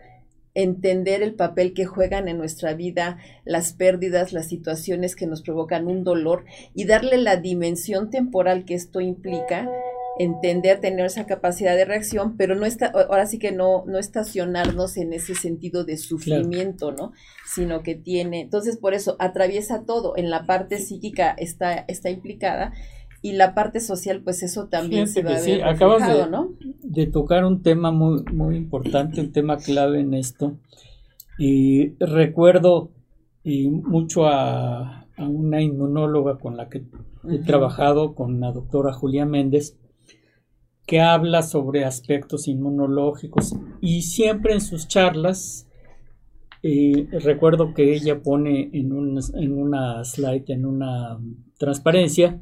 [0.54, 5.88] entender el papel que juegan en nuestra vida las pérdidas, las situaciones que nos provocan
[5.88, 9.70] un dolor y darle la dimensión temporal que esto implica
[10.20, 14.98] entender, tener esa capacidad de reacción, pero no está, ahora sí que no, no estacionarnos
[14.98, 17.14] en ese sentido de sufrimiento, ¿no?
[17.46, 22.74] Sino que tiene, entonces por eso atraviesa todo, en la parte psíquica está, está implicada
[23.22, 26.28] y la parte social, pues eso también se va a ver acabas de,
[26.82, 30.58] de tocar un tema muy, muy importante, un tema clave en esto.
[31.38, 32.90] Y recuerdo
[33.44, 36.84] y mucho a, a, una inmunóloga con la que
[37.30, 39.78] he trabajado, con la doctora Julia Méndez,
[40.86, 45.68] que habla sobre aspectos inmunológicos y siempre en sus charlas
[46.64, 51.20] eh, recuerdo que ella pone en, un, en una slide, en una
[51.58, 52.40] transparencia,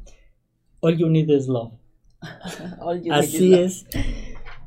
[0.80, 1.72] all you need is love.
[3.10, 3.86] Así es.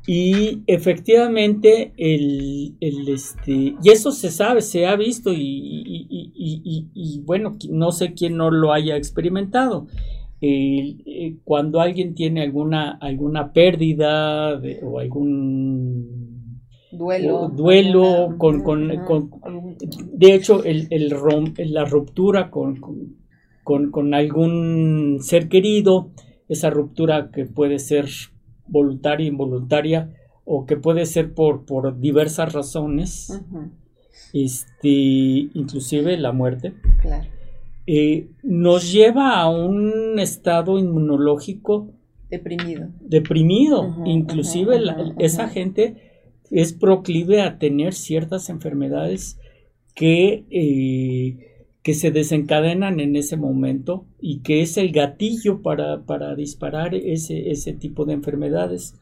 [0.06, 7.20] Y efectivamente, el, el, este, y eso se sabe, se ha visto, y, y, y,
[7.20, 9.86] bueno, no sé quién no lo haya experimentado.
[10.46, 16.60] Eh, cuando alguien tiene alguna, alguna pérdida o algún
[16.92, 18.88] duelo, duelo con, con,
[20.12, 21.08] de hecho el, el
[21.72, 22.78] la ruptura con,
[23.62, 26.10] con, algún ser querido,
[26.46, 28.06] esa ruptura que puede ser
[28.66, 30.10] voluntaria, involuntaria,
[30.44, 33.42] o que puede ser por, por diversas razones,
[34.34, 34.88] este,
[35.54, 36.74] inclusive la muerte.
[37.00, 37.33] Claro
[37.86, 41.92] eh, nos lleva a un estado inmunológico
[42.30, 42.88] deprimido.
[43.00, 43.94] Deprimido.
[44.06, 44.80] Inclusive
[45.18, 45.96] esa gente
[46.50, 49.38] es proclive a tener ciertas enfermedades
[49.94, 56.34] que, eh, que se desencadenan en ese momento y que es el gatillo para, para
[56.34, 58.94] disparar ese, ese, tipo de enfermedades.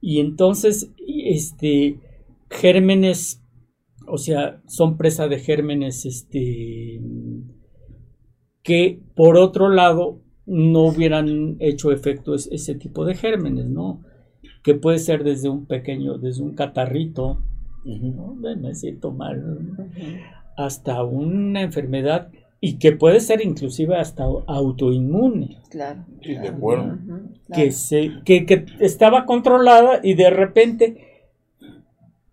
[0.00, 1.98] Y entonces, este,
[2.50, 3.42] gérmenes,
[4.06, 7.00] o sea, son presa de gérmenes, este,
[8.62, 14.02] que por otro lado no hubieran hecho efecto ese tipo de gérmenes, ¿no?
[14.62, 17.42] Que puede ser desde un pequeño, desde un catarrito,
[17.84, 19.76] me siento mal,
[20.56, 25.58] hasta una enfermedad y que puede ser inclusive hasta autoinmune.
[25.68, 26.04] Claro.
[26.22, 26.96] Sí, de acuerdo.
[27.52, 31.11] Que, se, que, que estaba controlada y de repente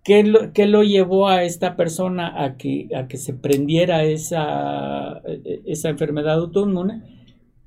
[0.09, 5.21] ¿Qué lo, lo, llevó a esta persona a que, a que se prendiera esa,
[5.67, 7.03] esa enfermedad autoinmune?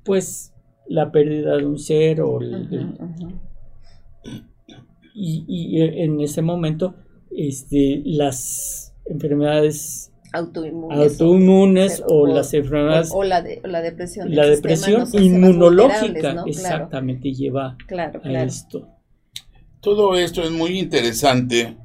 [0.03, 0.53] Pues
[0.85, 2.41] la pérdida de un ser o
[5.15, 6.95] Y, en ese momento
[7.31, 17.77] este, las enfermedades autoinmunes, o, las enfermedades o, la, depresión la depresión inmunológica exactamente lleva
[17.97, 18.89] a esto.
[19.79, 21.77] Todo esto es muy interesante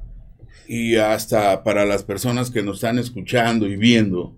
[0.71, 4.37] y hasta para las personas que nos están escuchando y viendo,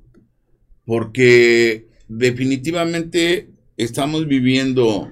[0.85, 5.11] porque definitivamente estamos viviendo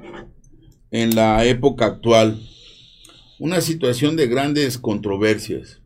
[0.91, 2.39] en la época actual
[3.37, 5.81] una situación de grandes controversias,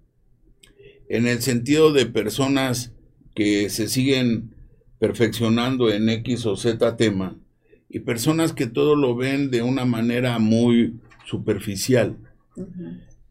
[1.09, 2.91] en el sentido de personas
[3.33, 4.53] que se siguen
[4.99, 7.39] perfeccionando en X o Z tema
[7.89, 12.17] y personas que todo lo ven de una manera muy superficial.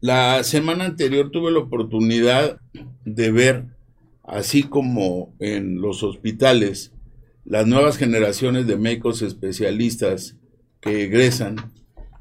[0.03, 2.59] La semana anterior tuve la oportunidad
[3.05, 3.67] de ver,
[4.21, 6.91] así como en los hospitales,
[7.45, 10.35] las nuevas generaciones de médicos especialistas
[10.81, 11.55] que egresan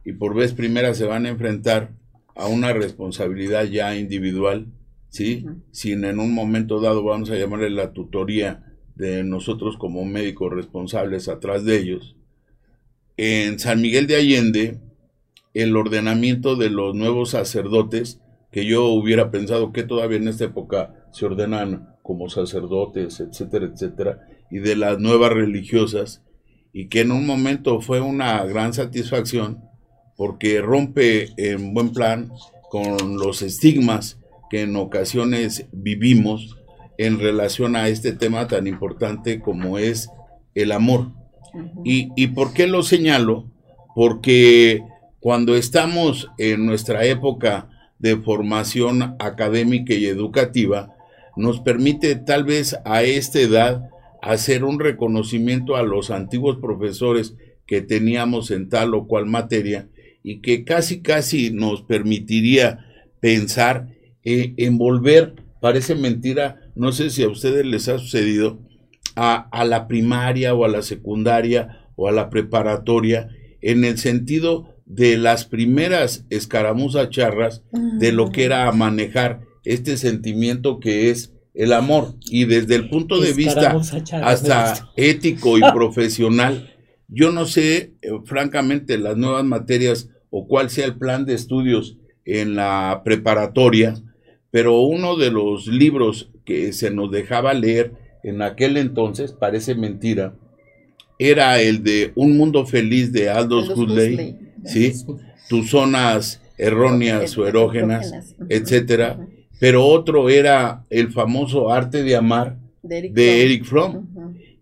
[0.05, 1.91] y por vez primera se van a enfrentar
[2.37, 4.69] a una responsabilidad ya individual,
[5.09, 5.45] ¿sí?
[5.73, 8.65] Sin en un momento dado vamos a llamarle la tutoría
[8.95, 12.15] de nosotros como médicos responsables atrás de ellos.
[13.17, 14.79] En San Miguel de Allende,
[15.55, 20.95] el ordenamiento de los nuevos sacerdotes, que yo hubiera pensado que todavía en esta época
[21.13, 26.23] se ordenan como sacerdotes, etcétera, etcétera, y de las nuevas religiosas,
[26.73, 29.63] y que en un momento fue una gran satisfacción
[30.17, 32.31] porque rompe en buen plan
[32.71, 34.19] con los estigmas
[34.51, 36.57] que en ocasiones vivimos
[36.99, 40.11] en relación a este tema tan importante como es
[40.55, 41.13] el amor.
[41.85, 43.51] y, ¿Y por qué lo señalo?
[43.95, 44.83] Porque
[45.23, 47.69] cuando estamos en nuestra época
[48.01, 50.97] de formación académica y educativa,
[51.37, 53.89] nos permite tal vez a esta edad
[54.21, 59.89] hacer un reconocimiento a los antiguos profesores que teníamos en tal o cual materia
[60.25, 62.85] y que casi casi nos permitiría
[63.21, 63.91] pensar
[64.25, 68.59] eh, en volver, parece mentira, no sé si a ustedes les ha sucedido,
[69.15, 73.29] a, a la primaria o a la secundaria o a la preparatoria,
[73.61, 80.81] en el sentido de las primeras escaramuzas charras de lo que era manejar este sentimiento
[80.81, 82.15] que es el amor.
[82.29, 83.77] Y desde el punto de vista
[84.23, 86.69] hasta ético y profesional
[87.15, 91.99] yo no sé eh, francamente las nuevas materias o cuál sea el plan de estudios
[92.25, 93.95] en la preparatoria
[94.51, 100.35] pero uno de los libros que se nos dejaba leer en aquel entonces parece mentira
[101.19, 104.93] era el de Un mundo feliz de Aldous, Huxley ¿sí?
[105.49, 109.19] Tus zonas erróneas o erógenas, etcétera.
[109.59, 114.07] Pero otro era el famoso arte de amar de Eric, Fromm.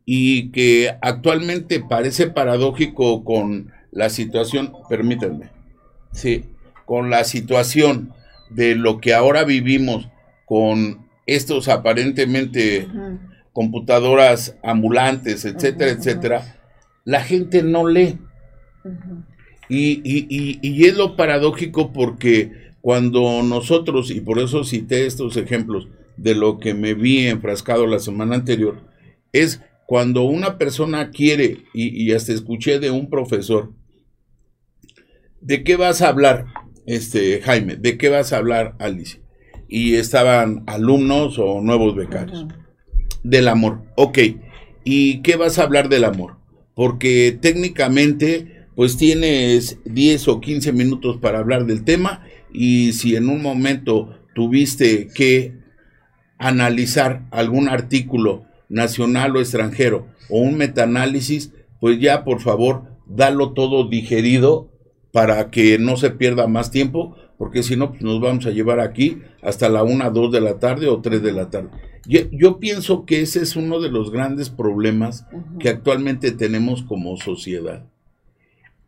[0.05, 5.51] Y que actualmente parece paradójico con la situación, permítanme,
[6.13, 6.45] sí,
[6.85, 8.13] con la situación
[8.51, 10.09] de lo que ahora vivimos
[10.47, 12.89] con estos aparentemente
[13.53, 16.57] computadoras ambulantes, etcétera, etcétera,
[17.05, 18.19] la gente no lee.
[19.71, 25.87] Y, y, y, es lo paradójico porque cuando nosotros, y por eso cité estos ejemplos
[26.17, 28.81] de lo que me vi enfrascado la semana anterior,
[29.33, 33.73] es cuando una persona quiere, y, y hasta escuché de un profesor,
[35.41, 36.47] ¿de qué vas a hablar,
[36.87, 37.77] este Jaime?
[37.77, 39.21] ¿De qué vas a hablar, Alicia?
[39.69, 42.47] Y estaban alumnos o nuevos becarios.
[43.23, 43.83] Del amor.
[43.95, 44.19] Ok.
[44.83, 46.39] ¿Y qué vas a hablar del amor?
[46.75, 53.29] Porque técnicamente pues tienes 10 o 15 minutos para hablar del tema y si en
[53.29, 55.53] un momento tuviste que
[56.39, 63.87] analizar algún artículo nacional o extranjero o un metaanálisis, pues ya por favor, dalo todo
[63.87, 64.71] digerido
[65.13, 68.81] para que no se pierda más tiempo, porque si no, pues nos vamos a llevar
[68.81, 71.69] aquí hasta la 1, 2 de la tarde o 3 de la tarde.
[72.07, 75.27] Yo, yo pienso que ese es uno de los grandes problemas
[75.59, 77.85] que actualmente tenemos como sociedad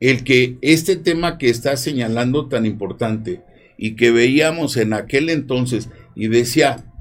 [0.03, 3.43] el que este tema que está señalando tan importante
[3.79, 6.93] y que veíamos en aquel entonces, y decía,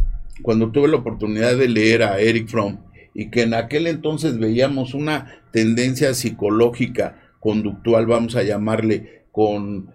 [0.43, 2.77] cuando tuve la oportunidad de leer a Eric Fromm,
[3.15, 9.89] y que en aquel entonces veíamos una tendencia psicológica, conductual, vamos a llamarle, con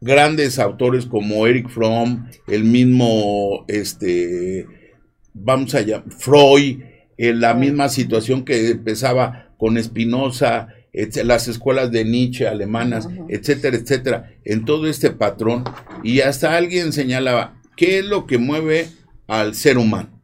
[0.00, 4.66] grandes autores como Eric Fromm, el mismo, este,
[5.34, 6.80] vamos a llamar, Freud,
[7.18, 10.68] en la misma situación que empezaba con Spinoza,
[11.24, 15.64] las escuelas de Nietzsche alemanas, etcétera, etcétera, en todo este patrón.
[16.02, 18.88] Y hasta alguien señalaba, ¿qué es lo que mueve
[19.26, 20.20] al ser humano?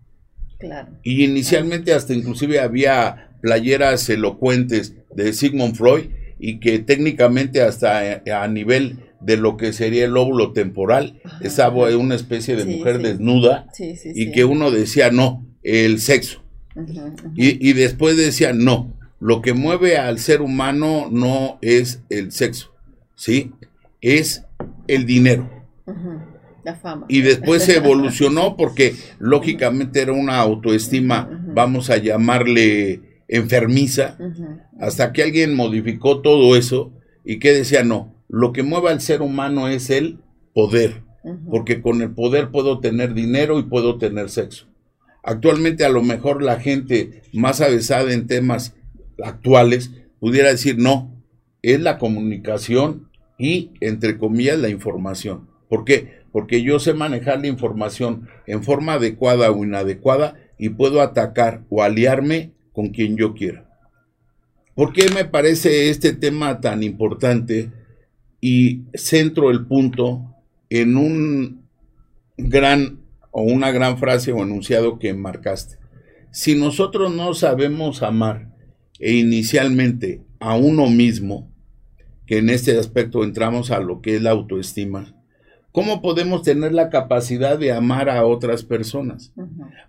[1.03, 6.07] Y inicialmente hasta inclusive había playeras elocuentes de Sigmund Freud
[6.39, 12.15] y que técnicamente hasta a nivel de lo que sería el lóbulo temporal, estaba una
[12.15, 16.43] especie de mujer desnuda y que uno decía no, el sexo.
[17.35, 22.73] y, y, después decía no, lo que mueve al ser humano no es el sexo,
[23.15, 23.53] ¿sí?
[24.01, 24.45] Es
[24.87, 25.51] el dinero.
[26.65, 27.07] La fama.
[27.09, 34.19] Y después se evolucionó porque lógicamente era una autoestima vamos a llamarle enfermiza,
[34.79, 36.93] hasta que alguien modificó todo eso
[37.25, 40.19] y que decía, no, lo que mueva al ser humano es el
[40.53, 41.03] poder,
[41.49, 44.67] porque con el poder puedo tener dinero y puedo tener sexo.
[45.23, 48.75] Actualmente a lo mejor la gente más avesada en temas
[49.23, 51.15] actuales pudiera decir, no,
[51.63, 55.49] es la comunicación y, entre comillas, la información.
[55.69, 56.23] ¿Por qué?
[56.33, 61.83] Porque yo sé manejar la información en forma adecuada o inadecuada y puedo atacar o
[61.83, 63.69] aliarme con quien yo quiera.
[64.75, 67.71] ¿Por qué me parece este tema tan importante
[68.41, 70.35] y centro el punto
[70.69, 71.65] en un
[72.37, 72.99] gran
[73.31, 75.77] o una gran frase o enunciado que marcaste?
[76.31, 78.54] Si nosotros no sabemos amar
[78.99, 81.51] e inicialmente a uno mismo,
[82.27, 85.15] que en este aspecto entramos a lo que es la autoestima,
[85.73, 89.33] ¿cómo podemos tener la capacidad de amar a otras personas?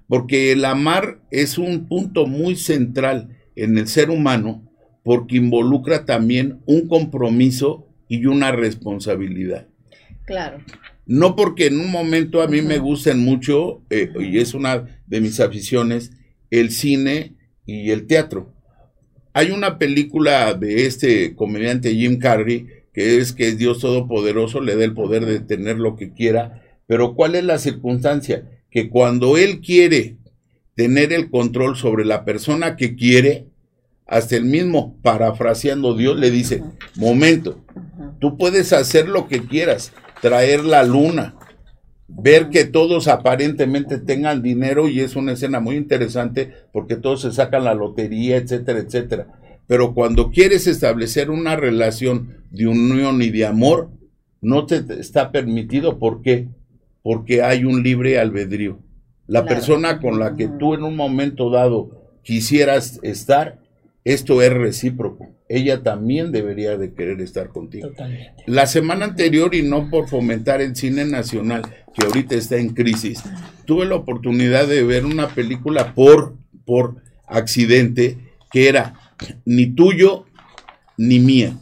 [0.08, 4.64] Porque el amar es un punto muy central en el ser humano
[5.06, 9.68] porque involucra también un compromiso y una responsabilidad.
[10.26, 10.58] Claro.
[11.06, 15.22] No porque en un momento a mí me gusten mucho, eh, y es una de
[15.22, 16.12] mis aficiones,
[16.50, 17.36] el cine
[17.68, 18.55] y el teatro.
[19.38, 24.78] Hay una película de este comediante Jim Carrey que es que es Dios Todopoderoso, le
[24.78, 28.50] da el poder de tener lo que quiera, pero ¿cuál es la circunstancia?
[28.72, 30.16] Que cuando Él quiere
[30.74, 33.48] tener el control sobre la persona que quiere,
[34.08, 36.64] hasta el mismo, parafraseando Dios, le dice,
[36.96, 37.62] momento,
[38.22, 41.36] tú puedes hacer lo que quieras, traer la luna,
[42.08, 47.32] ver que todos aparentemente tengan dinero y es una escena muy interesante porque todos se
[47.32, 49.28] sacan la lotería, etcétera, etcétera.
[49.68, 53.90] Pero cuando quieres establecer una relación de unión y de amor,
[54.42, 55.98] no te está permitido.
[55.98, 56.48] ¿Por qué?
[57.02, 58.80] Porque hay un libre albedrío.
[59.28, 63.60] La persona con la que tú en un momento dado quisieras estar,
[64.04, 65.35] esto es recíproco.
[65.48, 67.92] Ella también debería de querer estar contigo.
[68.48, 71.62] La semana anterior, y no por fomentar el cine nacional,
[71.94, 73.24] que ahorita está en crisis,
[73.66, 76.36] tuve la oportunidad de ver una película por,
[76.66, 76.96] por
[77.28, 78.18] accidente
[78.52, 78.96] que era
[79.46, 80.26] ni tuyo
[80.98, 81.58] ni mía.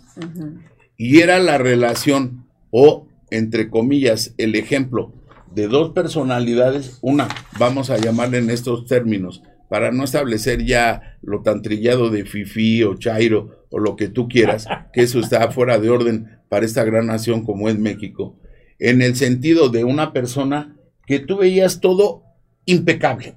[0.98, 5.12] Y era la relación o, entre comillas, el ejemplo
[5.54, 7.28] de dos personalidades, una,
[7.60, 9.44] vamos a llamarle en estos términos,
[9.74, 14.28] para no establecer ya lo tan trillado de Fifi o Chairo o lo que tú
[14.28, 18.40] quieras, que eso está fuera de orden para esta gran nación como es México,
[18.78, 22.22] en el sentido de una persona que tú veías todo
[22.66, 23.34] impecable.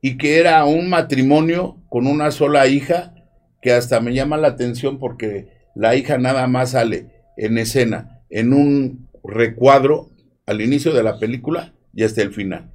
[0.00, 3.14] Y que era un matrimonio con una sola hija,
[3.60, 8.54] que hasta me llama la atención porque la hija nada más sale en escena, en
[8.54, 10.08] un recuadro
[10.46, 12.70] al inicio de la película y hasta el final,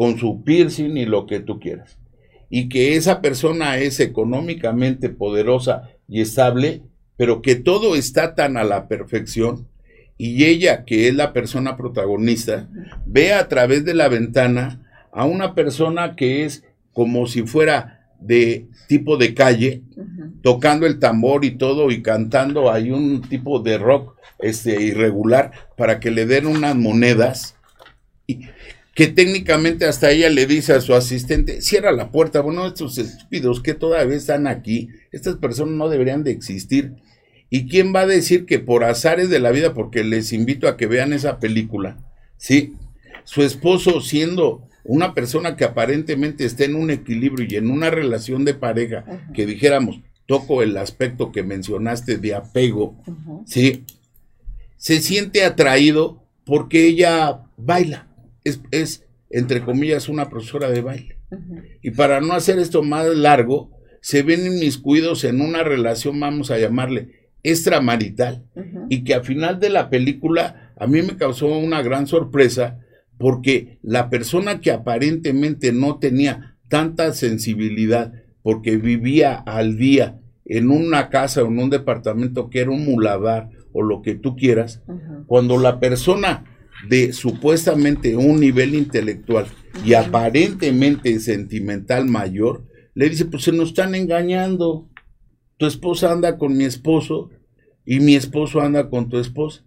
[0.00, 1.98] con su piercing y lo que tú quieras.
[2.48, 6.80] Y que esa persona es económicamente poderosa y estable,
[7.18, 9.68] pero que todo está tan a la perfección
[10.16, 12.66] y ella, que es la persona protagonista,
[13.04, 18.68] ve a través de la ventana a una persona que es como si fuera de
[18.88, 19.82] tipo de calle,
[20.40, 26.00] tocando el tambor y todo y cantando hay un tipo de rock este irregular para
[26.00, 27.54] que le den unas monedas
[28.26, 28.46] y
[29.00, 33.62] que técnicamente hasta ella le dice a su asistente, cierra la puerta, bueno, estos estúpidos
[33.62, 36.96] que todavía están aquí, estas personas no deberían de existir.
[37.48, 40.76] ¿Y quién va a decir que por azares de la vida, porque les invito a
[40.76, 41.96] que vean esa película,
[42.36, 42.74] sí,
[43.24, 48.44] su esposo siendo una persona que aparentemente esté en un equilibrio y en una relación
[48.44, 53.02] de pareja, que dijéramos, toco el aspecto que mencionaste de apego,
[53.46, 53.82] ¿sí?
[54.76, 58.09] Se siente atraído porque ella baila,
[58.44, 61.16] es, es entre comillas, una profesora de baile.
[61.82, 63.70] Y para no hacer esto más largo,
[64.02, 68.44] se ven inmiscuidos en una relación, vamos a llamarle, extramarital,
[68.88, 72.80] y que al final de la película a mí me causó una gran sorpresa,
[73.18, 78.12] porque la persona que aparentemente no tenía tanta sensibilidad,
[78.42, 83.50] porque vivía al día en una casa o en un departamento que era un muladar
[83.72, 84.82] o lo que tú quieras,
[85.26, 86.44] cuando la persona
[86.88, 89.46] de supuestamente un nivel intelectual
[89.84, 94.88] y aparentemente sentimental mayor, le dice, pues se nos están engañando,
[95.56, 97.30] tu esposa anda con mi esposo
[97.84, 99.64] y mi esposo anda con tu esposa.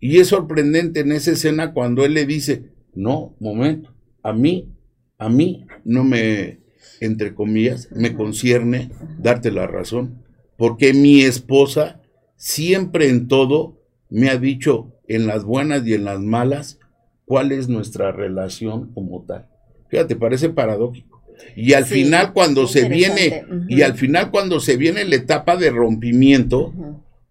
[0.00, 4.74] Y es sorprendente en esa escena cuando él le dice, no, momento, a mí,
[5.18, 6.60] a mí no me,
[7.00, 10.24] entre comillas, me concierne darte la razón,
[10.56, 12.00] porque mi esposa
[12.36, 13.79] siempre en todo
[14.10, 16.78] me ha dicho, en las buenas y en las malas,
[17.24, 19.46] cuál es nuestra relación como tal.
[19.88, 21.22] Fíjate, parece paradójico.
[21.56, 25.70] Y al final cuando se viene, y al final cuando se viene la etapa de
[25.70, 26.72] rompimiento,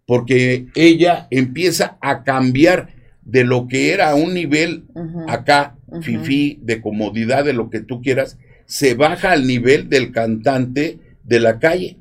[0.06, 2.90] porque ella empieza a cambiar
[3.24, 4.86] de lo que era un nivel
[5.28, 11.00] acá, fifi, de comodidad, de lo que tú quieras, se baja al nivel del cantante
[11.24, 11.98] de la calle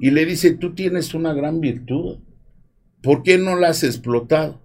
[0.00, 2.18] y le dice, tú tienes una gran virtud,
[3.02, 4.60] ¿por qué no la has explotado?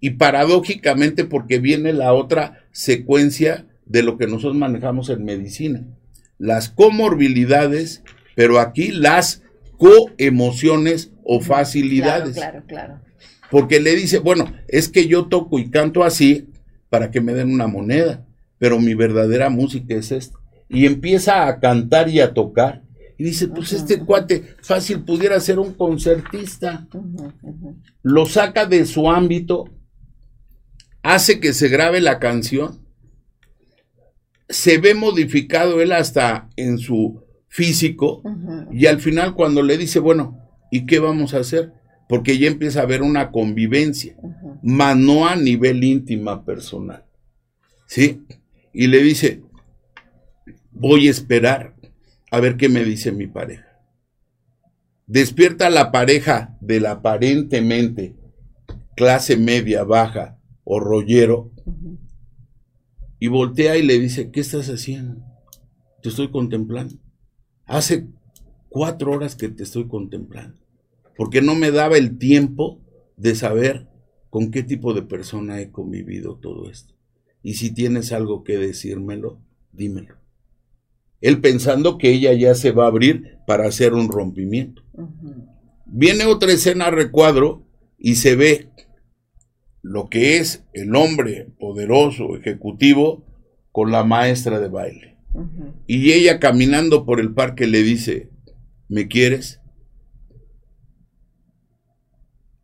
[0.00, 5.84] Y paradójicamente porque viene la otra secuencia de lo que nosotros manejamos en medicina,
[6.38, 8.02] las comorbilidades,
[8.36, 9.42] pero aquí las
[9.76, 12.34] coemociones o facilidades.
[12.34, 13.08] Claro, claro, claro.
[13.50, 16.48] Porque le dice, bueno, es que yo toco y canto así
[16.90, 18.26] para que me den una moneda,
[18.58, 20.38] pero mi verdadera música es esta.
[20.68, 22.82] Y empieza a cantar y a tocar
[23.18, 26.86] y dice, pues este cuate fácil pudiera ser un concertista.
[28.02, 29.64] Lo saca de su ámbito,
[31.02, 32.86] hace que se grabe la canción,
[34.48, 38.22] se ve modificado él hasta en su físico
[38.70, 40.38] y al final cuando le dice, bueno,
[40.70, 41.72] ¿y qué vamos a hacer?
[42.08, 44.16] Porque ya empieza a haber una convivencia,
[44.62, 47.04] mas no a nivel íntima personal.
[47.86, 48.22] ¿Sí?
[48.72, 49.42] Y le dice,
[50.70, 51.74] voy a esperar
[52.30, 53.66] a ver qué me dice mi pareja.
[55.06, 58.16] Despierta la pareja del aparentemente
[58.94, 61.52] clase media, baja o rollero
[63.18, 65.24] y voltea y le dice, ¿qué estás haciendo?
[66.02, 66.96] Te estoy contemplando.
[67.64, 68.08] Hace
[68.68, 70.58] cuatro horas que te estoy contemplando,
[71.16, 72.80] porque no me daba el tiempo
[73.16, 73.88] de saber
[74.30, 76.94] con qué tipo de persona he convivido todo esto.
[77.42, 79.40] Y si tienes algo que decírmelo,
[79.72, 80.17] dímelo
[81.20, 84.82] él pensando que ella ya se va a abrir para hacer un rompimiento.
[85.86, 87.66] Viene otra escena a recuadro
[87.98, 88.68] y se ve
[89.82, 93.24] lo que es el hombre poderoso, ejecutivo,
[93.72, 95.16] con la maestra de baile.
[95.86, 98.30] Y ella caminando por el parque le dice,
[98.88, 99.60] ¿me quieres?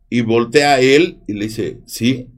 [0.09, 2.29] Y voltea a él y le dice, sí.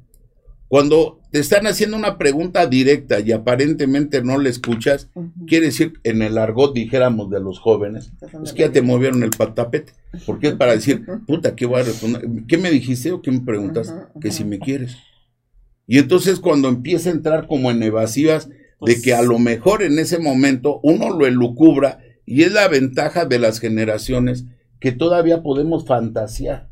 [0.68, 5.08] Cuando te están haciendo una pregunta directa y aparentemente no le escuchas,
[5.46, 8.12] quiere decir, en el argot dijéramos de los jóvenes,
[8.44, 9.94] es que ya te movieron el patapete,
[10.26, 12.28] porque es para decir, puta, ¿qué voy a responder?
[12.48, 13.94] ¿Qué me dijiste o qué me preguntas?
[14.20, 14.98] Que si me quieres.
[15.86, 18.50] Y entonces cuando empieza a entrar como en evasivas
[18.82, 23.26] de que a lo mejor en ese momento uno lo elucubra y es la ventaja
[23.26, 24.46] de las generaciones
[24.80, 26.68] que todavía podemos fantasear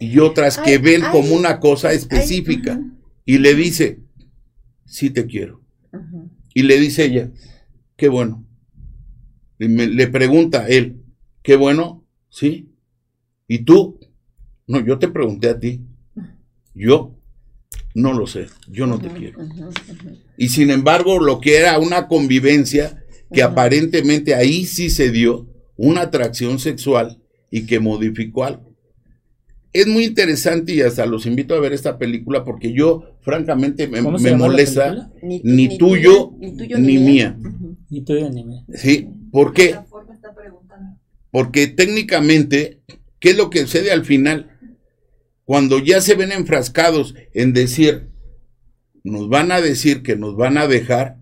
[0.00, 2.80] y otras que ven como una cosa específica
[3.24, 4.00] y le dice,
[4.84, 5.62] sí te quiero.
[6.54, 7.30] Y le dice ella,
[7.96, 8.46] qué bueno.
[9.58, 11.02] Y le pregunta él,
[11.42, 12.74] qué bueno, sí.
[13.46, 14.00] ¿Y tú?
[14.66, 15.84] No, yo te pregunté a ti.
[16.74, 17.18] Yo
[17.94, 19.40] no lo sé, yo no te quiero.
[20.36, 26.02] Y sin embargo, lo que era una convivencia, que aparentemente ahí sí se dio una
[26.02, 28.71] atracción sexual y que modificó algo
[29.72, 34.02] es muy interesante y hasta los invito a ver esta película porque yo, francamente, me,
[34.02, 37.38] molesta ni, tuyo, ni, mía.
[37.88, 38.64] Ni tuyo ni mía.
[38.74, 39.78] Sí, ¿por qué?
[41.30, 42.82] Porque técnicamente,
[43.18, 44.58] ¿qué es lo que sucede al final?
[45.44, 48.10] Cuando ya se ven enfrascados en decir,
[49.02, 51.18] nos van a decir que nos van a dejar,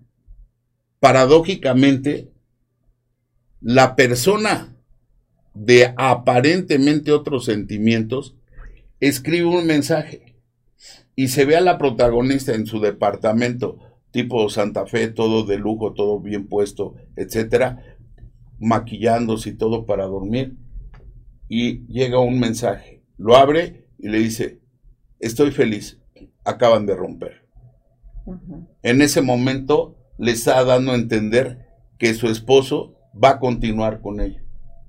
[0.99, 2.29] paradójicamente,
[3.61, 4.75] la persona
[5.53, 8.35] de aparentemente otros sentimientos
[9.01, 10.37] escribe un mensaje
[11.15, 13.79] y se ve a la protagonista en su departamento,
[14.11, 17.97] tipo Santa Fe, todo de lujo, todo bien puesto, etcétera,
[18.59, 20.55] maquillándose y todo para dormir.
[21.49, 24.61] Y llega un mensaje, lo abre y le dice,
[25.19, 25.99] estoy feliz,
[26.45, 27.49] acaban de romper.
[28.83, 34.21] En ese momento le está dando a entender que su esposo va a continuar con
[34.21, 34.40] ella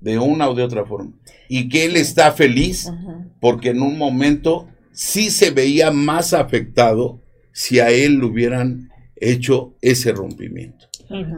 [0.03, 1.13] de una o de otra forma.
[1.47, 2.91] Y que él está feliz
[3.39, 9.75] porque en un momento sí se veía más afectado si a él le hubieran hecho
[9.81, 10.87] ese rompimiento.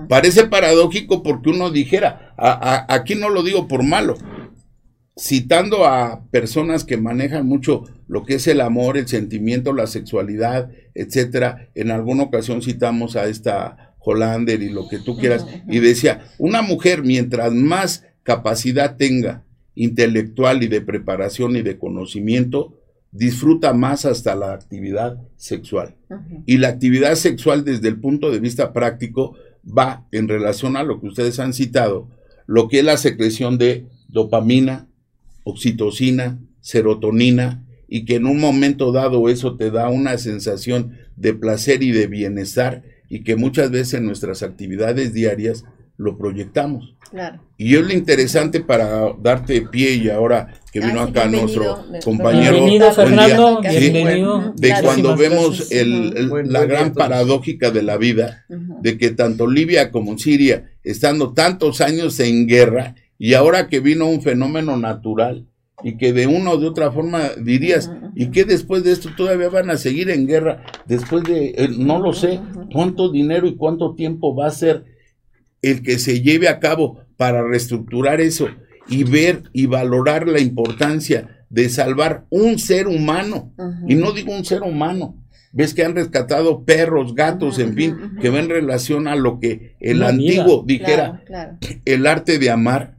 [0.09, 4.15] Parece paradójico porque uno dijera, aquí no lo digo por malo,
[5.17, 10.69] citando a personas que manejan mucho lo que es el amor, el sentimiento, la sexualidad,
[10.93, 11.69] etcétera.
[11.75, 16.61] En alguna ocasión citamos a esta Hollander y lo que tú quieras, y decía, una
[16.61, 19.45] mujer mientras más capacidad tenga
[19.75, 25.95] intelectual y de preparación y de conocimiento, disfruta más hasta la actividad sexual.
[26.45, 30.99] Y la actividad sexual desde el punto de vista práctico va en relación a lo
[30.99, 32.09] que ustedes han citado,
[32.47, 34.87] lo que es la secreción de dopamina,
[35.43, 41.83] oxitocina, serotonina, y que en un momento dado eso te da una sensación de placer
[41.83, 45.63] y de bienestar y que muchas veces en nuestras actividades diarias
[45.97, 46.95] lo proyectamos.
[47.57, 52.53] Y es lo interesante para darte pie y ahora que vino acá nuestro compañero.
[52.53, 53.61] Bienvenido, Fernando.
[53.61, 54.53] bienvenido.
[54.57, 60.17] De cuando vemos el, la gran paradójica de la vida, de que tanto Libia como
[60.17, 65.45] Siria, estando tantos años en guerra, y ahora que vino un fenómeno natural,
[65.83, 69.49] y que de una o de otra forma dirías, ¿y que después de esto todavía
[69.49, 70.63] van a seguir en guerra?
[70.85, 72.41] Después de, eh, no lo sé,
[72.73, 74.94] cuánto dinero y cuánto tiempo va a ser
[75.71, 78.47] el que se lleve a cabo para reestructurar eso
[78.87, 83.53] y ver y valorar la importancia de salvar un ser humano.
[83.87, 85.21] Y no digo un ser humano.
[85.51, 89.77] Ves que han rescatado perros, gatos, en fin, que va en relación a lo que
[89.79, 91.23] el antiguo dijera,
[91.85, 92.97] el arte de amar.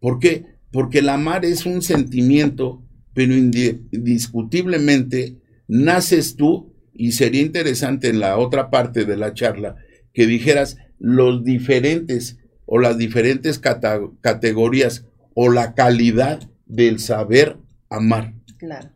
[0.00, 0.46] ¿Por qué?
[0.72, 8.38] Porque el amar es un sentimiento, pero indiscutiblemente naces tú, y sería interesante en la
[8.38, 9.76] otra parte de la charla
[10.12, 17.56] que dijeras los diferentes o las diferentes categorías o la calidad del saber
[17.88, 18.34] amar.
[18.58, 18.90] Claro.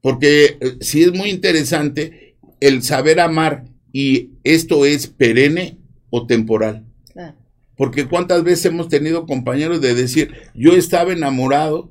[0.00, 5.78] Porque eh, si es muy interesante el saber amar y esto es perenne
[6.10, 6.84] o temporal.
[7.12, 7.36] Claro.
[7.76, 11.90] Porque cuántas veces hemos tenido compañeros de decir, yo estaba enamorado,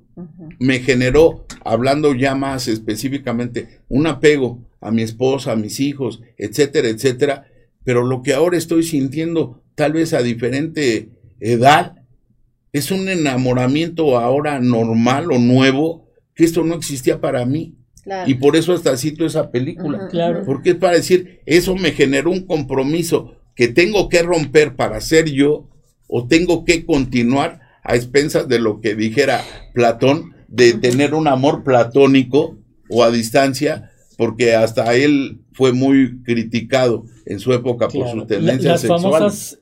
[0.60, 6.90] me generó, hablando ya más específicamente, un apego a mi esposa, a mis hijos, etcétera,
[6.90, 7.48] etcétera,
[7.84, 11.10] pero lo que ahora estoy sintiendo, tal vez a diferente
[11.40, 11.96] edad,
[12.74, 17.76] es un enamoramiento ahora normal o nuevo, que esto no existía para mí.
[18.26, 20.08] Y por eso hasta cito esa película.
[20.10, 20.44] claro.
[20.46, 25.30] Porque es para decir, eso me generó un compromiso que tengo que romper para ser
[25.30, 25.70] yo
[26.08, 31.64] o tengo que continuar a expensas de lo que dijera Platón, de tener un amor
[31.64, 32.58] platónico
[32.90, 33.91] o a distancia,
[34.22, 39.60] porque hasta él fue muy criticado en su época por sus tendencias Las famosas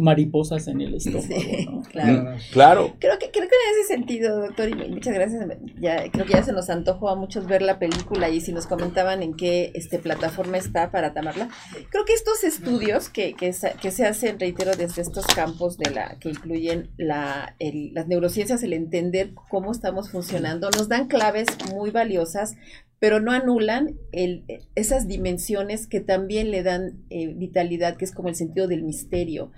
[0.00, 1.82] mariposas en el estómago.
[1.92, 2.22] claro.
[2.22, 2.96] Mm, claro.
[2.98, 5.46] Creo que, creo que en ese sentido, doctor, y muchas gracias,
[5.80, 8.66] ya, creo que ya se nos antojó a muchos ver la película y si nos
[8.66, 11.48] comentaban en qué este, plataforma está para tamarla.
[11.90, 16.18] Creo que estos estudios que, que, que se hacen, reitero, desde estos campos de la
[16.18, 17.54] que incluyen la,
[17.92, 22.56] las neurociencias, el entender cómo estamos funcionando, nos dan claves muy valiosas
[23.00, 24.44] pero no anulan el,
[24.76, 29.50] esas dimensiones que también le dan eh, vitalidad, que es como el sentido del misterio.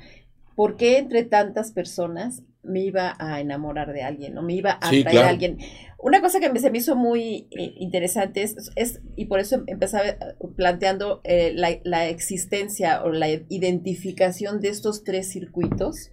[0.55, 4.86] ¿Por qué entre tantas personas me iba a enamorar de alguien o me iba a
[4.86, 5.59] atraer a alguien?
[5.99, 10.09] Una cosa que me, se me hizo muy eh, interesante es, y por eso empezaba
[10.09, 10.16] eh,
[10.57, 16.12] planteando la, la existencia o la identificación de estos tres circuitos,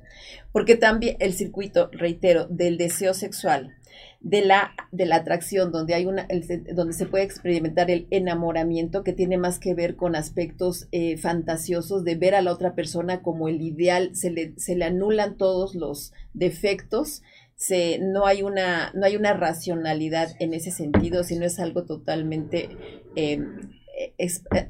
[0.51, 3.75] porque también el circuito, reitero, del deseo sexual,
[4.21, 6.27] de la, de la atracción, donde, hay una,
[6.73, 12.03] donde se puede experimentar el enamoramiento, que tiene más que ver con aspectos eh, fantasiosos
[12.03, 15.73] de ver a la otra persona como el ideal, se le, se le anulan todos
[15.73, 17.21] los defectos.
[17.55, 22.69] Se, no, hay una, no hay una racionalidad en ese sentido, sino es algo totalmente
[23.15, 23.71] em,
[24.17, 24.67] es, eh,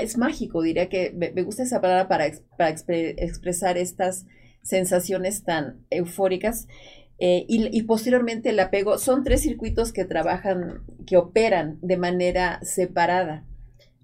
[0.00, 4.26] es, mágico, diría que me, gusta esa palabra para, para expresar estas
[4.62, 6.66] sensaciones tan eufóricas
[7.22, 13.44] eh, y, posteriormente el apego, son tres circuitos que trabajan, que operan de manera separada.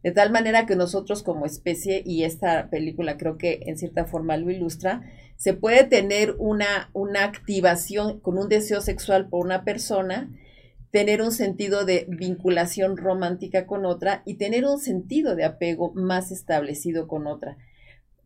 [0.03, 4.37] De tal manera que nosotros como especie, y esta película creo que en cierta forma
[4.37, 5.01] lo ilustra,
[5.37, 10.31] se puede tener una, una activación con un deseo sexual por una persona,
[10.91, 16.31] tener un sentido de vinculación romántica con otra y tener un sentido de apego más
[16.33, 17.57] establecido con otra.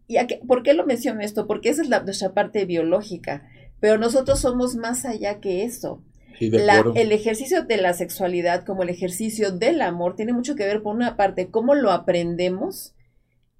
[0.08, 0.18] ¿Y
[0.48, 1.46] ¿Por qué lo menciono esto?
[1.46, 3.48] Porque esa es la, nuestra parte biológica
[3.80, 6.02] pero nosotros somos más allá que eso.
[6.38, 10.94] el ejercicio de la sexualidad como el ejercicio del amor tiene mucho que ver por
[10.94, 12.94] una parte cómo lo aprendemos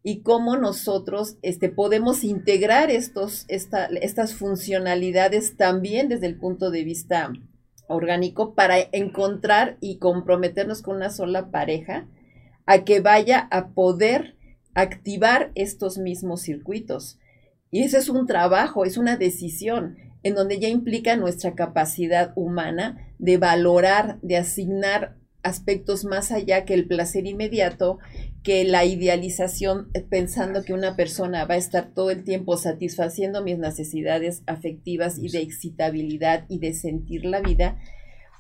[0.03, 7.33] y cómo nosotros este, podemos integrar estos, estas funcionalidades también desde el punto de vista
[7.87, 12.07] orgánico para encontrar y comprometernos con una sola pareja
[12.65, 14.37] a que vaya a poder
[14.75, 17.19] activar estos mismos circuitos.
[17.71, 23.15] Y ese es un trabajo, es una decisión en donde ya implica nuestra capacidad humana
[23.19, 27.99] de valorar, de asignar aspectos más allá que el placer inmediato,
[28.43, 33.43] que la idealización, eh, pensando que una persona va a estar todo el tiempo satisfaciendo
[33.43, 37.79] mis necesidades afectivas y de excitabilidad y de sentir la vida,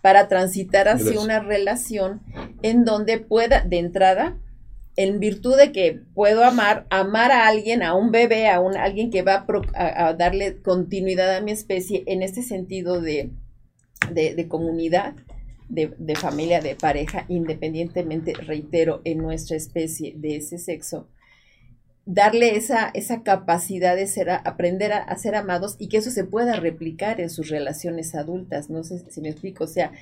[0.03, 2.22] para transitar hacia una relación
[2.62, 4.39] en donde pueda, de entrada,
[5.03, 9.11] en virtud de que puedo amar, amar a alguien, a un bebé, a, un, alguien
[9.11, 13.30] que va a, darle continuidad a mi especie en este sentido de,
[14.12, 15.14] de, comunidad,
[15.70, 21.09] de, de, familia, de pareja, independientemente, reitero, en nuestra especie de ese sexo.
[22.05, 26.57] darle esa, esa capacidad de ser, aprender a, ser amados y que eso se pueda
[26.57, 28.68] replicar en sus relaciones adultas.
[28.68, 29.64] No sé si me explico.
[29.64, 29.92] O sea,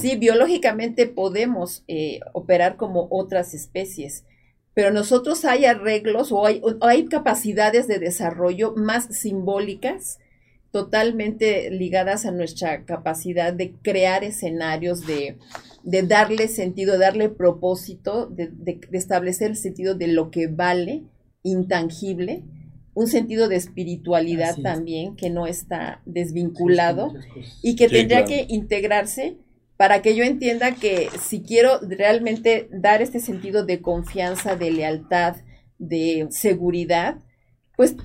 [0.00, 4.22] sí, biológicamente podemos eh, operar como otras especies,
[4.74, 10.18] pero nosotros hay arreglos o hay, o hay capacidades de desarrollo más simbólicas
[10.72, 15.38] totalmente ligadas a nuestra capacidad de crear escenarios, de,
[15.84, 21.04] de darle sentido, darle propósito, de, de, establecer el sentido de lo que vale,
[21.44, 22.42] intangible,
[22.92, 27.14] un sentido de espiritualidad también que no está desvinculado
[27.62, 29.36] y que tendría que integrarse
[29.76, 35.36] para que yo entienda que si quiero realmente dar este sentido de confianza, de lealtad,
[35.78, 37.16] de seguridad,
[37.76, 37.96] pues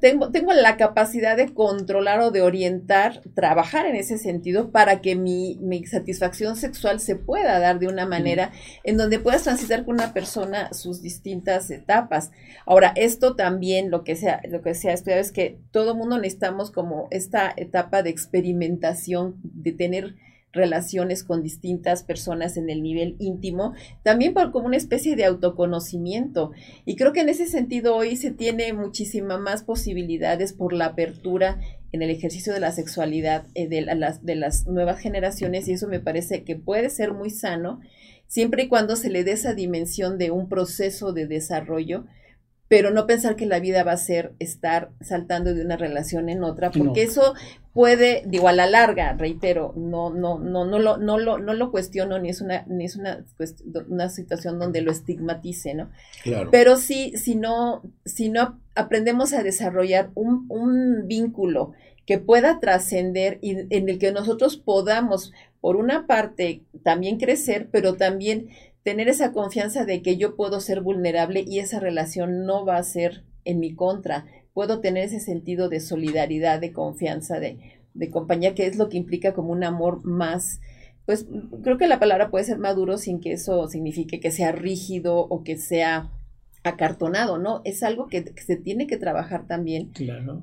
[0.00, 5.16] tengo, tengo la capacidad de controlar o de orientar, trabajar en ese sentido para que
[5.16, 8.52] mi, mi satisfacción sexual se pueda dar de una manera
[8.82, 12.32] en donde puedas transitar con una persona sus distintas etapas.
[12.66, 17.08] Ahora, esto también, lo que sea, lo que sea es que todo mundo necesitamos como
[17.10, 20.16] esta etapa de experimentación, de tener
[20.54, 26.52] relaciones con distintas personas en el nivel íntimo, también por como una especie de autoconocimiento.
[26.84, 31.60] Y creo que en ese sentido hoy se tiene muchísimas más posibilidades por la apertura
[31.92, 35.86] en el ejercicio de la sexualidad eh, de, las, de las nuevas generaciones y eso
[35.86, 37.80] me parece que puede ser muy sano
[38.26, 42.04] siempre y cuando se le dé esa dimensión de un proceso de desarrollo
[42.68, 46.42] pero no pensar que la vida va a ser estar saltando de una relación en
[46.42, 47.34] otra, porque eso
[47.72, 51.70] puede, digo, a la larga, reitero, no, no, no, no lo, no lo, no lo
[51.70, 53.24] cuestiono, ni es una, ni es una,
[53.88, 55.90] una situación donde lo estigmatice, ¿no?
[56.22, 56.50] Claro.
[56.50, 61.72] Pero sí, si no, si no aprendemos a desarrollar un, un vínculo
[62.06, 65.32] que pueda trascender y en el que nosotros podamos,
[65.64, 68.50] por una parte, también crecer, pero también
[68.82, 72.82] tener esa confianza de que yo puedo ser vulnerable y esa relación no va a
[72.82, 74.26] ser en mi contra.
[74.52, 77.56] Puedo tener ese sentido de solidaridad, de confianza, de,
[77.94, 80.60] de compañía, que es lo que implica como un amor más,
[81.06, 81.24] pues
[81.62, 85.44] creo que la palabra puede ser maduro sin que eso signifique que sea rígido o
[85.44, 86.10] que sea
[86.62, 87.62] acartonado, ¿no?
[87.64, 89.92] Es algo que, se tiene que trabajar también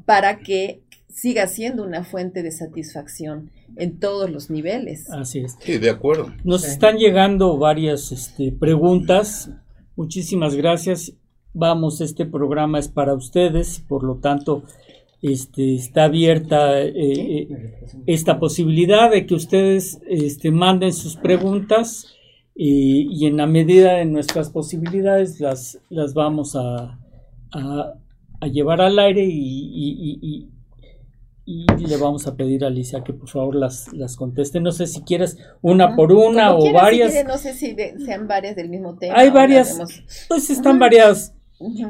[0.07, 0.81] para que
[1.13, 5.09] siga siendo una fuente de satisfacción en todos los niveles.
[5.11, 5.57] Así es.
[5.59, 6.33] Sí, de acuerdo.
[6.43, 9.49] Nos están llegando varias este, preguntas.
[9.95, 11.13] Muchísimas gracias.
[11.53, 14.63] Vamos, este programa es para ustedes, por lo tanto,
[15.21, 22.07] este, está abierta eh, eh, esta posibilidad de que ustedes este, manden sus preguntas
[22.55, 26.99] y, en la medida de nuestras posibilidades las, las vamos a,
[27.51, 30.50] a, llevar al aire y y
[31.45, 34.59] le vamos a pedir a Alicia que por favor las, las conteste.
[34.59, 37.13] No sé si quieres una por una o varias.
[37.25, 37.75] no sé si
[38.05, 39.15] sean varias del mismo tema.
[39.17, 39.79] Hay varias,
[40.27, 41.33] pues están variadas.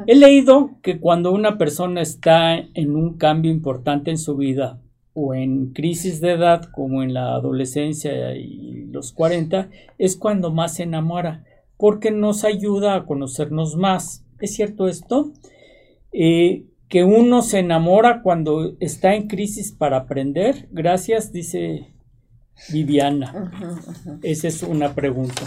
[0.06, 4.80] He leído que cuando una persona está en un cambio importante en su vida
[5.14, 10.74] o en crisis de edad como en la adolescencia y los 40 es cuando más
[10.74, 11.44] se enamora
[11.76, 14.24] porque nos ayuda a conocernos más.
[14.40, 15.32] ¿Es cierto esto?
[16.12, 20.68] Eh, que uno se enamora cuando está en crisis para aprender?
[20.72, 21.86] Gracias, dice
[22.70, 23.50] Viviana.
[24.22, 25.40] Esa es una pregunta.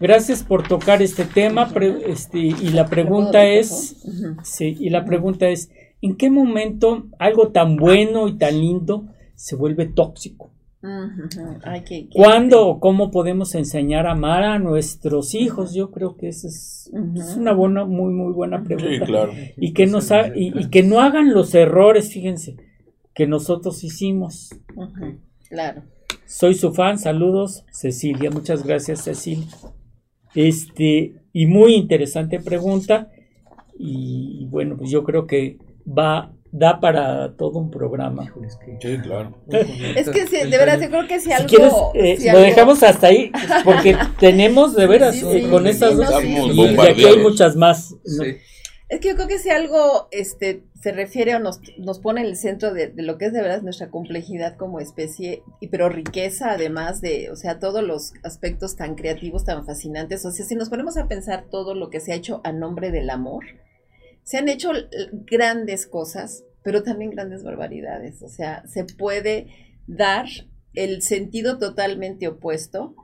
[0.00, 1.72] Gracias por tocar este tema
[2.04, 4.02] este, y la pregunta es,
[4.42, 5.70] sí, y la pregunta es,
[6.02, 10.50] ¿en qué momento algo tan bueno y tan lindo se vuelve tóxico?
[12.14, 15.74] ¿Cuándo o cómo podemos enseñar a amar a nuestros hijos?
[15.74, 16.90] Yo creo que esa es,
[17.36, 19.30] una buena, muy, muy buena pregunta.
[19.58, 22.56] Y que, nos y, que no hagan los errores, fíjense,
[23.14, 24.50] que nosotros hicimos.
[25.48, 25.82] Claro.
[26.24, 28.30] Soy su fan, saludos, Cecilia.
[28.30, 29.48] Muchas gracias, Cecilia.
[30.34, 33.10] Este, y muy interesante pregunta.
[33.78, 38.32] Y bueno, pues yo creo que va da para todo un programa.
[38.80, 39.36] Sí, claro.
[39.96, 41.92] Es que sí, de verdad, yo creo que si, algo...
[41.92, 43.30] Quieres, eh, lo dejamos hasta ahí,
[43.64, 47.94] porque tenemos de veras eh, con estas dos, y aquí hay muchas más.
[48.88, 52.26] Es que yo creo que si algo este, se refiere o nos, nos pone en
[52.26, 55.88] el centro de, de, lo que es de verdad nuestra complejidad como especie, y pero
[55.88, 60.56] riqueza además de, o sea, todos los aspectos tan creativos, tan fascinantes, o sea, si
[60.56, 63.44] nos ponemos a pensar todo lo que se ha hecho a nombre del amor,
[64.30, 64.70] se han hecho
[65.26, 68.22] grandes cosas, pero también grandes barbaridades.
[68.22, 69.48] O sea, se puede
[69.88, 70.26] dar
[70.72, 72.94] el sentido totalmente opuesto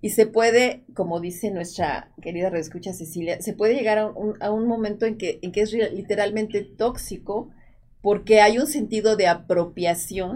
[0.00, 5.06] y se puede, como dice nuestra querida reescucha Cecilia, se puede llegar a un, momento
[5.06, 7.50] en que, en que es literalmente tóxico
[8.00, 10.34] porque hay un sentido de apropiación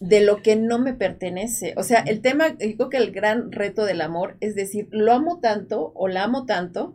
[0.00, 1.72] de lo que no me pertenece.
[1.78, 5.40] O sea, el tema, creo que el gran reto del amor es decir, lo amo
[5.40, 6.94] tanto o la amo tanto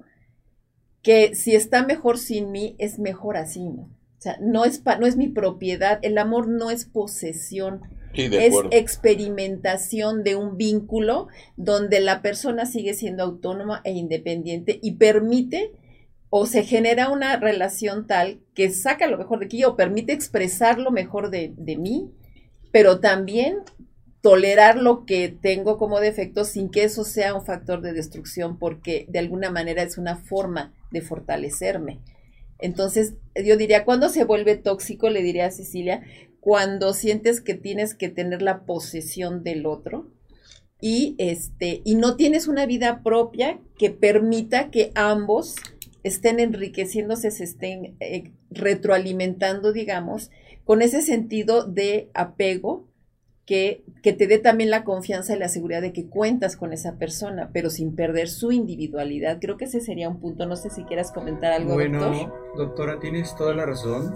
[1.04, 3.84] que si está mejor sin mí, es mejor así, ¿no?
[3.84, 7.82] O sea, no es, no es mi propiedad, el amor no es posesión,
[8.14, 11.28] es experimentación de un vínculo
[11.58, 15.74] donde la persona sigue siendo autónoma e independiente y permite
[16.30, 20.80] o se genera una relación tal que saca lo mejor de aquí o permite expresar
[20.80, 22.12] lo mejor de, de mí,
[22.72, 23.58] pero también
[24.22, 29.06] tolerar lo que tengo como defecto sin que eso sea un factor de destrucción, porque
[29.10, 32.00] de alguna manera es una forma de fortalecerme.
[32.60, 35.10] Entonces, yo diría, ¿cuándo se vuelve tóxico?
[35.10, 36.04] Le diría a Cecilia,
[36.40, 40.12] cuando sientes que tienes que tener la posesión del otro
[40.80, 45.56] y este y no tienes una vida propia que permita que ambos
[46.04, 50.32] estén enriqueciéndose, se estén eh, retroalimentando, digamos,
[50.66, 52.88] con ese sentido de apego
[53.46, 56.96] que, que, te dé también la confianza y la seguridad de que cuentas con esa
[56.96, 59.40] persona, pero sin perder su individualidad.
[59.42, 60.46] Creo que ese sería un punto.
[60.46, 64.14] No sé si quieras comentar algo, bueno, doctora, tienes toda la razón.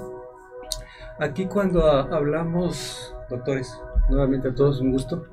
[1.20, 3.74] Aquí cuando hablamos, doctores,
[4.10, 5.26] nuevamente a todos un gusto.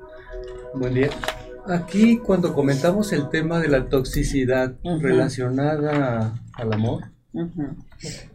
[0.73, 1.09] Buen día.
[1.67, 7.05] Aquí cuando comentamos el tema de la toxicidad relacionada al amor,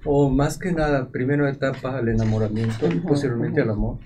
[0.05, 3.99] o más que nada, primero etapa al enamoramiento y posteriormente al amor,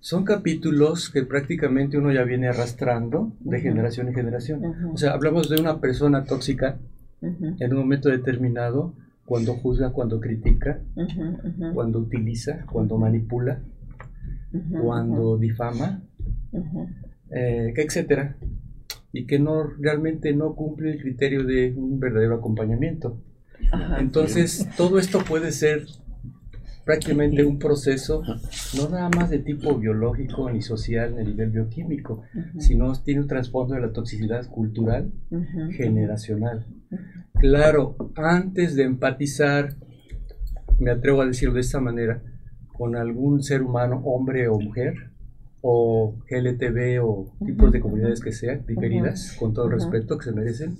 [0.00, 4.62] son capítulos que prácticamente uno ya viene arrastrando de generación en generación.
[4.92, 6.78] O sea, hablamos de una persona tóxica
[7.20, 10.80] en un momento determinado, cuando juzga, cuando critica,
[11.72, 13.60] cuando utiliza, cuando manipula,
[14.82, 16.02] cuando difama,
[17.30, 18.36] eh, etcétera,
[19.12, 23.16] y que no realmente no cumple el criterio de un verdadero acompañamiento.
[23.98, 25.86] Entonces, todo esto puede ser
[26.84, 28.22] prácticamente un proceso
[28.76, 32.22] no nada más de tipo biológico ni social ni a nivel bioquímico,
[32.58, 35.12] sino tiene un trasfondo de la toxicidad cultural
[35.76, 36.66] generacional.
[37.34, 39.76] Claro, antes de empatizar,
[40.78, 42.22] me atrevo a decirlo de esta manera,
[42.68, 45.10] con algún ser humano, hombre o mujer,
[45.62, 50.76] o LTV o tipos de comunidades que sean diferidas, con todo respeto que se merecen,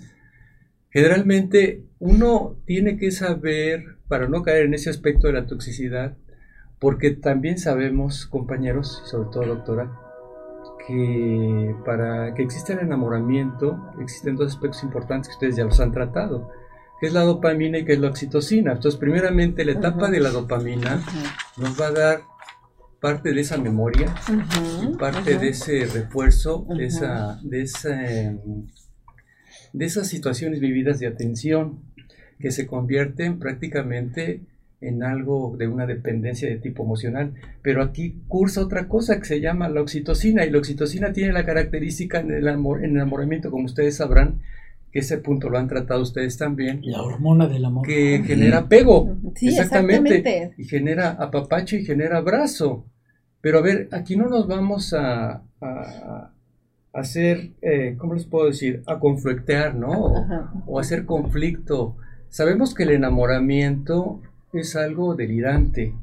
[0.95, 6.17] generalmente uno tiene que saber, para no caer en ese aspecto de la toxicidad,
[6.79, 9.91] porque también sabemos, compañeros, sobre todo doctora,
[10.87, 15.91] que para que exista el enamoramiento existen dos aspectos importantes que ustedes ya los han
[15.91, 16.51] tratado,
[17.01, 18.73] que es la dopamina y que es la oxitocina.
[18.73, 21.03] Entonces, primeramente, la etapa de la dopamina
[21.57, 22.21] nos va a dar
[23.01, 24.15] parte de esa memoria,
[24.99, 27.63] parte de ese refuerzo, de, esa, de,
[29.75, 31.81] de esas situaciones vividas de atención
[32.39, 34.41] que se convierten prácticamente
[34.81, 37.35] en algo de una dependencia de tipo emocional.
[37.61, 41.45] Pero aquí cursa otra cosa que se llama la oxitocina y la oxitocina tiene la
[41.45, 44.41] característica en el, amor, en enamoramiento, como ustedes sabrán,
[44.93, 46.81] que ese punto lo han tratado ustedes también.
[46.85, 47.85] La hormona del amor.
[47.85, 49.17] Que genera apego.
[49.41, 50.53] exactamente.
[50.57, 52.87] Y genera apapacho y genera abrazo.
[53.41, 56.34] Pero a ver, aquí no nos vamos a, a,
[56.95, 58.83] hacer, eh, ¿cómo les puedo decir?
[58.87, 59.91] A conflictear, ¿no?
[60.67, 61.97] o hacer conflicto.
[62.29, 64.23] Sabemos que el enamoramiento
[64.53, 65.95] es algo delirante,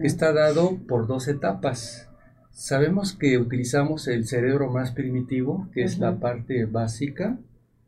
[0.00, 2.08] que está dado por dos etapas.
[2.52, 7.36] Sabemos que utilizamos el cerebro más primitivo, que es la parte básica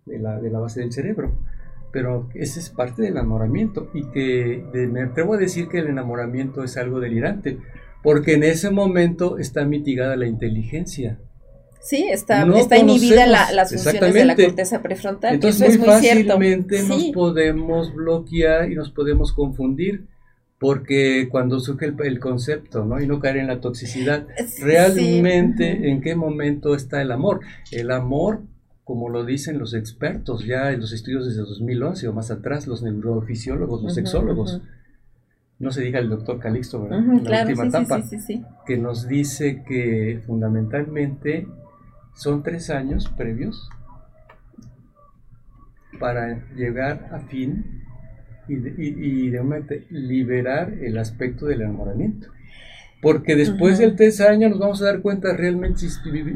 [0.04, 1.32] de la, de la, base del cerebro,
[1.92, 6.64] pero esa es parte del enamoramiento y que me atrevo a decir que el enamoramiento
[6.64, 7.58] es algo delirante,
[8.02, 11.18] porque en ese momento está mitigada la inteligencia.
[11.86, 15.34] Sí, está, está inhibida la, las funciones de la corteza prefrontal.
[15.34, 20.04] Entonces, eso es muy fácilmente nos podemos bloquear y nos podemos confundir
[20.58, 23.00] porque cuando surge el, concepto, ¿no?
[23.00, 24.26] Y no caer en la toxicidad,
[24.60, 27.40] realmente en qué momento está el amor.
[27.70, 28.40] El amor,
[28.82, 32.82] como lo dicen los expertos ya en los estudios desde 2011 o más atrás, los
[32.82, 34.60] neurofisiólogos, los sexólogos,
[35.58, 36.98] no se diga el doctor Calixto, ¿verdad?
[36.98, 38.02] en la última etapa,
[38.66, 41.46] que nos dice que fundamentalmente
[42.16, 43.68] son tres años previos
[46.00, 47.82] para llegar a fin
[48.48, 52.28] y, y, realmente liberar el aspecto del enamoramiento.
[53.02, 55.88] Porque después del tres años nos vamos a dar cuenta realmente si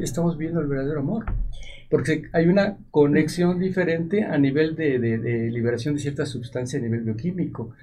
[0.02, 1.24] estamos viendo el verdadero amor.
[1.88, 7.00] Porque hay una conexión diferente a nivel de, de liberación de cierta sustancia a nivel
[7.00, 7.74] bioquímico.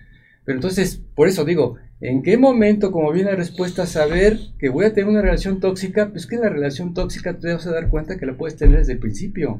[0.47, 4.85] Pero entonces, por eso digo, ¿en qué momento, como viene la respuesta, saber que voy
[4.85, 6.09] a tener una relación tóxica?
[6.09, 8.93] Pues que la relación tóxica te vas a dar cuenta que la puedes tener desde
[8.93, 9.59] el principio.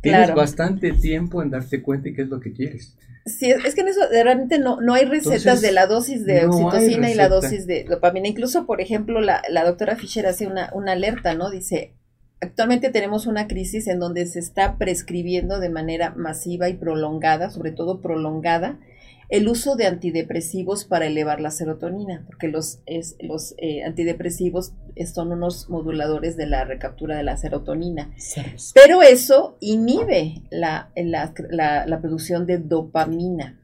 [0.00, 2.96] Tienes bastante tiempo en darte cuenta y qué es lo que quieres.
[3.24, 7.08] Sí, es que en eso realmente no, no hay recetas de la dosis de oxitocina
[7.08, 8.26] y la dosis de dopamina.
[8.26, 11.50] Incluso, por ejemplo, la, la doctora Fisher hace una, una alerta, ¿no?
[11.50, 11.92] Dice,
[12.40, 17.70] actualmente tenemos una crisis en donde se está prescribiendo de manera masiva y prolongada, sobre
[17.70, 18.80] todo prolongada,
[19.28, 22.80] el uso de antidepresivos para elevar la serotonina, porque los,
[23.20, 24.72] los eh, antidepresivos
[25.12, 28.12] son unos moduladores de la recaptura de la serotonina.
[28.74, 33.60] Pero eso inhibe la, la, producción de dopamina.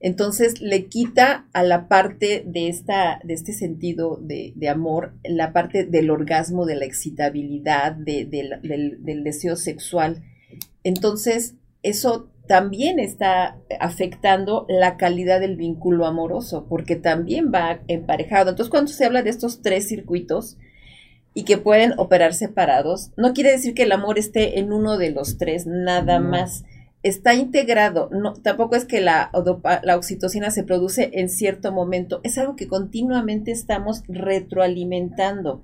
[0.00, 5.84] Entonces le quita a la parte de, esta, de este sentido de, amor, la parte
[5.84, 10.22] del orgasmo, de la excitabilidad, del, del deseo sexual.
[10.84, 18.50] Entonces, eso también está afectando la calidad del vínculo amoroso, porque también va emparejado.
[18.50, 20.56] Entonces, cuando se habla de estos tres circuitos
[21.34, 25.10] y que pueden operar separados, no quiere decir que el amor esté en uno de
[25.10, 26.64] los tres, nada más.
[27.04, 29.30] Está integrado, no, tampoco es que la,
[29.84, 35.62] la oxitocina se produce en cierto momento, es algo que continuamente estamos retroalimentando.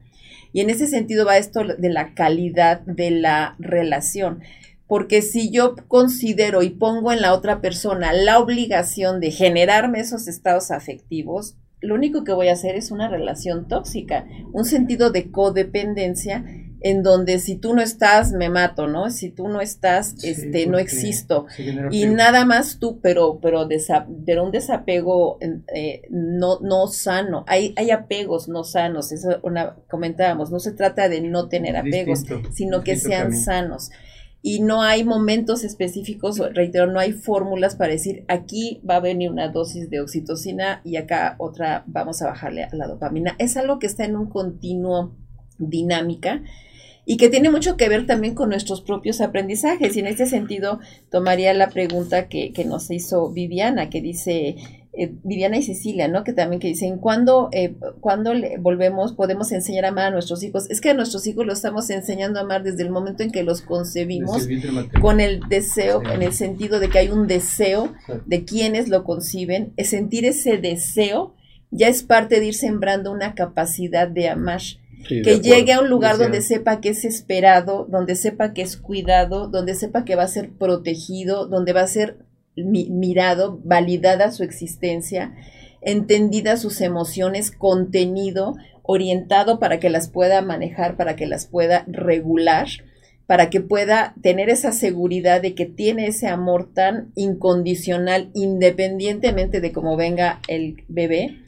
[0.52, 4.42] Y en ese sentido va esto de la calidad de la relación
[4.86, 10.28] porque si yo considero y pongo en la otra persona la obligación de generarme esos
[10.28, 15.30] estados afectivos, lo único que voy a hacer es una relación tóxica, un sentido de
[15.30, 16.44] codependencia
[16.80, 19.10] en donde si tú no estás, me mato, ¿no?
[19.10, 21.46] Si tú no estás, este, no existo.
[21.90, 23.66] Y nada más tú, pero, pero,
[24.26, 27.44] pero un desapego eh, no, no sano.
[27.46, 32.24] Hay, hay apegos no sanos, eso una, comentábamos, no se trata de no tener apegos,
[32.52, 33.90] sino que sean sanos
[34.46, 39.30] y no hay momentos específicos, reitero, no hay fórmulas para decir aquí va a venir
[39.30, 43.36] una dosis de oxitocina y acá otra vamos a bajarle a la dopamina.
[43.38, 45.16] Es algo que está en un continuo
[45.56, 46.42] dinámica
[47.06, 49.96] y que tiene mucho que ver también con nuestros propios aprendizajes.
[49.96, 50.78] Y en este sentido,
[51.10, 54.56] tomaría la pregunta que, que nos hizo Viviana, que dice,
[54.96, 56.24] eh, Viviana y Cecilia, ¿no?
[56.24, 57.74] Que también que dicen, ¿cuándo, eh,
[58.34, 60.70] le volvemos, podemos enseñar a amar a nuestros hijos?
[60.70, 63.42] Es que a nuestros hijos los estamos enseñando a amar desde el momento en que
[63.42, 64.48] los concebimos,
[65.00, 67.92] con el deseo, en el sentido de que hay un deseo
[68.26, 71.34] de quienes lo conciben, es sentir ese deseo
[71.74, 74.60] ya es parte de ir sembrando una capacidad de amar.
[75.06, 79.48] que llegue a un lugar donde sepa que es esperado, donde sepa que es cuidado,
[79.48, 82.23] donde sepa que va a ser protegido, donde va a ser
[82.56, 85.34] mirado, validada su existencia,
[85.80, 92.68] entendida sus emociones, contenido, orientado para que las pueda manejar, para que las pueda regular,
[93.26, 99.72] para que pueda tener esa seguridad de que tiene ese amor tan incondicional, independientemente de
[99.72, 101.38] cómo venga el bebé,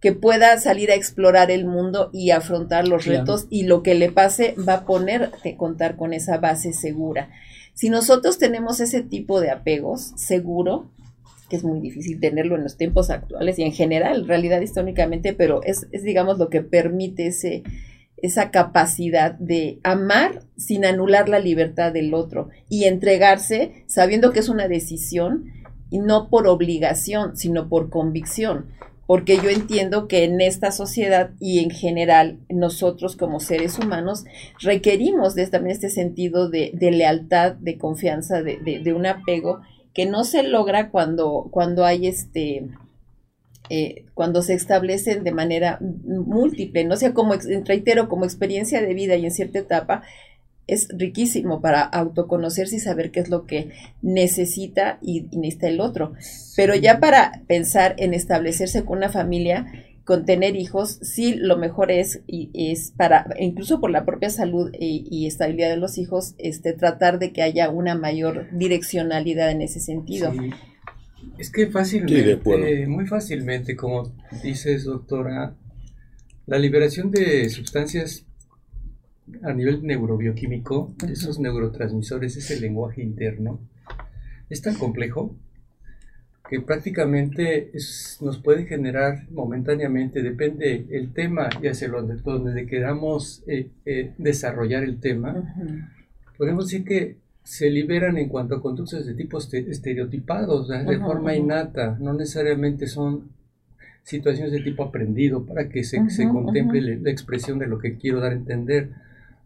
[0.00, 4.12] que pueda salir a explorar el mundo y afrontar los retos y lo que le
[4.12, 7.30] pase va a poner que contar con esa base segura.
[7.74, 10.90] Si nosotros tenemos ese tipo de apegos, seguro,
[11.48, 15.34] que es muy difícil tenerlo en los tiempos actuales y en general, en realidad históricamente,
[15.34, 17.64] pero es, es digamos lo que permite ese,
[18.16, 24.48] esa capacidad de amar sin anular la libertad del otro y entregarse sabiendo que es
[24.48, 25.52] una decisión
[25.90, 28.66] y no por obligación, sino por convicción
[29.06, 34.24] porque yo entiendo que en esta sociedad y en general nosotros como seres humanos
[34.60, 39.60] requerimos de también este sentido de, lealtad, de confianza, de, un apego
[39.92, 42.68] que no se logra cuando, cuando hay este...
[43.70, 47.32] Eh, cuando se establecen de manera múltiple, no sea como,
[47.64, 50.02] reitero, como experiencia de vida y en cierta etapa,
[50.66, 53.70] es riquísimo para autoconocerse y saber qué es lo que
[54.02, 56.12] necesita y, necesita el otro.
[56.56, 59.66] Pero ya para pensar en establecerse con una familia,
[60.04, 64.70] con tener hijos, sí lo mejor es, y es para, incluso por la propia salud
[64.78, 69.80] y, estabilidad de los hijos, este, tratar de que haya una mayor direccionalidad en ese
[69.80, 70.32] sentido.
[71.38, 74.12] Es que fácilmente, muy fácilmente, como
[74.42, 75.54] dices, doctora,
[76.46, 78.26] la liberación de sustancias
[79.42, 83.60] a nivel neurobioquímico, esos neurotransmisores, ese lenguaje interno,
[84.50, 85.34] es tan complejo
[86.48, 87.72] que prácticamente
[88.20, 94.84] nos puede generar momentáneamente, depende el tema y hacia donde, donde queramos eh, eh, desarrollar
[94.84, 95.54] el tema,
[96.36, 101.96] podemos decir que se liberan en cuanto a conductas de tipo estereotipados, de forma innata,
[102.00, 103.30] no necesariamente son
[104.02, 108.20] situaciones de tipo aprendido para que se, se contemple la expresión de lo que quiero
[108.20, 108.90] dar a entender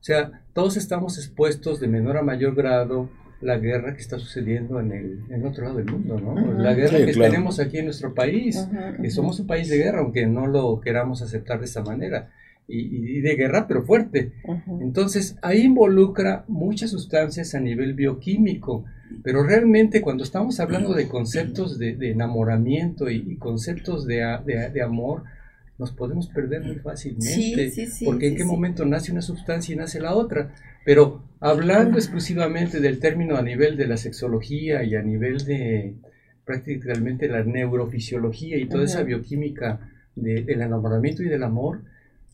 [0.01, 3.09] o sea, todos estamos expuestos de menor a mayor grado
[3.41, 6.53] la guerra que está sucediendo en el, otro lado del mundo, ¿no?
[6.61, 8.67] La guerra que tenemos aquí en nuestro país,
[9.01, 12.31] que somos un país de guerra, aunque no lo queramos aceptar de esa manera,
[12.67, 14.33] y, de guerra, pero fuerte.
[14.81, 18.85] Entonces, ahí involucra muchas sustancias a nivel bioquímico,
[19.23, 24.17] pero realmente cuando estamos hablando de conceptos de, enamoramiento y, conceptos de,
[24.73, 25.23] de amor,
[25.79, 27.73] nos podemos perder muy fácilmente.
[28.05, 30.55] porque en qué momento nace una sustancia y nace la otra.
[30.85, 35.95] Pero hablando exclusivamente del término a nivel de la sexología y a nivel de
[36.45, 41.83] prácticamente la neurofisiología y toda esa bioquímica del enamoramiento y del amor,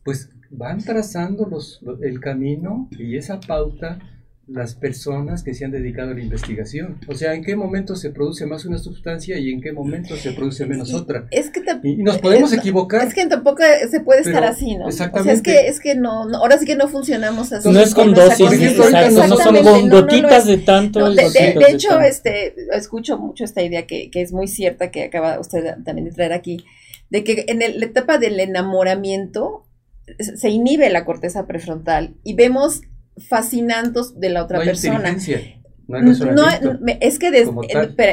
[0.05, 3.99] pues van trazando los, el camino y esa pauta
[4.47, 6.99] las personas que se han dedicado a la investigación.
[7.09, 10.33] O sea, en qué momento se produce más una sustancia y en qué momento se
[10.33, 11.27] produce menos otra.
[11.31, 13.07] Es que y nos podemos equivocar.
[13.07, 14.89] Es que tampoco se puede estar así, ¿no?
[14.89, 15.21] Exactamente.
[15.21, 17.71] O sea, es que, es que no, ahora sí que no funcionamos así.
[17.71, 21.11] No es con dosis, no son con gotitas de tanto.
[21.13, 25.77] de, hecho, este, escucho mucho esta idea que, que es muy cierta, que acaba usted
[25.85, 26.65] también de traer aquí,
[27.09, 29.67] de que en la etapa del enamoramiento
[30.19, 32.83] se inhibe la corteza prefrontal y vemos
[33.29, 35.17] fascinantes de la otra persona.
[35.87, 36.59] No, hay
[37.01, 37.47] es que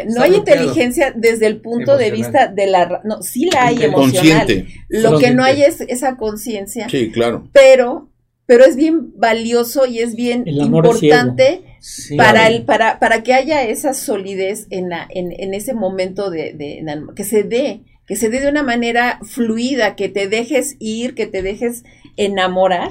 [0.10, 4.68] no hay inteligencia desde el punto de vista de la no sí la hay emocional.
[4.90, 7.50] Lo que no hay es esa conciencia sí claro.
[7.54, 8.10] pero
[8.46, 11.62] pero es bien valioso y es bien importante
[12.18, 16.54] para el para para que haya esa solidez en la en, en ese momento de,
[16.54, 16.84] de,
[17.16, 21.28] que se dé que se dé de una manera fluida que te dejes ir que
[21.28, 21.86] te dejes
[22.18, 22.90] enamorar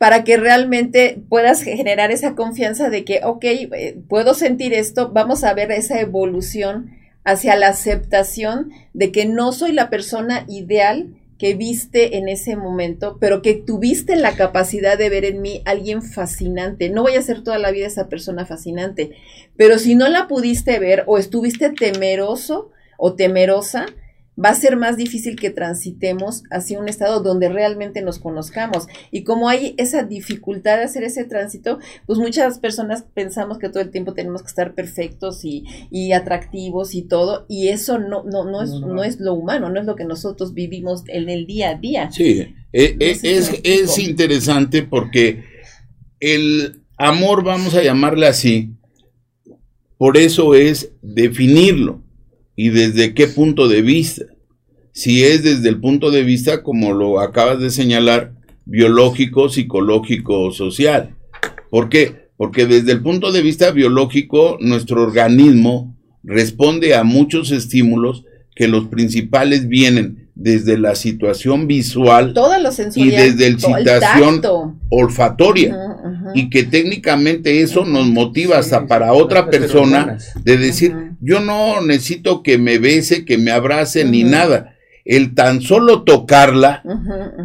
[0.00, 5.44] para que realmente puedas generar esa confianza de que, ok, eh, puedo sentir esto, vamos
[5.44, 11.52] a ver esa evolución hacia la aceptación de que no soy la persona ideal que
[11.52, 16.88] viste en ese momento, pero que tuviste la capacidad de ver en mí alguien fascinante.
[16.88, 19.10] No voy a ser toda la vida esa persona fascinante,
[19.58, 23.84] pero si no la pudiste ver o estuviste temeroso o temerosa,
[24.42, 28.86] va a ser más difícil que transitemos hacia un estado donde realmente nos conozcamos.
[29.10, 33.82] Y como hay esa dificultad de hacer ese tránsito, pues muchas personas pensamos que todo
[33.82, 38.44] el tiempo tenemos que estar perfectos y, y atractivos y todo, y eso no, no,
[38.44, 41.70] no, es, no, es lo humano, no es lo que nosotros vivimos en el día
[41.70, 42.10] a día.
[42.10, 42.40] Sí,
[42.72, 45.44] eh, eh, es, es interesante porque
[46.20, 48.74] el amor, vamos a llamarle así,
[49.98, 52.02] por eso es definirlo
[52.62, 54.26] y desde qué punto de vista.
[54.92, 58.34] Si es desde el punto de vista, como lo acabas de señalar,
[58.66, 61.16] biológico, psicológico, social.
[61.70, 62.28] ¿Por qué?
[62.36, 68.88] Porque desde el punto de vista biológico, nuestro organismo responde a muchos estímulos que los
[68.88, 72.34] principales vienen desde la situación visual
[72.94, 75.76] y desde la situación olfatoria.
[76.34, 82.42] Y que técnicamente eso nos motiva hasta para otra persona de decir yo no necesito
[82.42, 84.74] que me bese que me abrace ni nada
[85.04, 86.82] el tan solo tocarla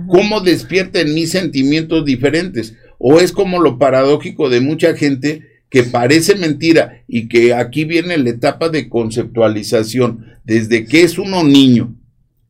[0.07, 5.83] cómo despierta en mí sentimientos diferentes o es como lo paradójico de mucha gente que
[5.83, 11.95] parece mentira y que aquí viene la etapa de conceptualización, desde que es uno niño,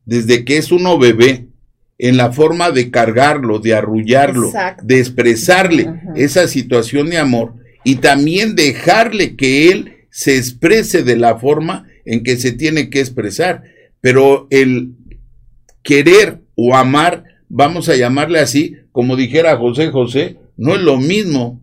[0.06, 1.48] desde que es uno bebé,
[1.98, 4.52] en la forma de cargarlo, de arrullarlo,
[4.82, 7.54] de expresarle esa situación de amor
[7.84, 13.00] y también dejarle que él se exprese de la forma en que se tiene que
[13.00, 13.62] expresar.
[14.00, 14.92] Pero el
[15.82, 21.60] querer o amar, vamos a llamarle así, como dijera José José, no es lo mismo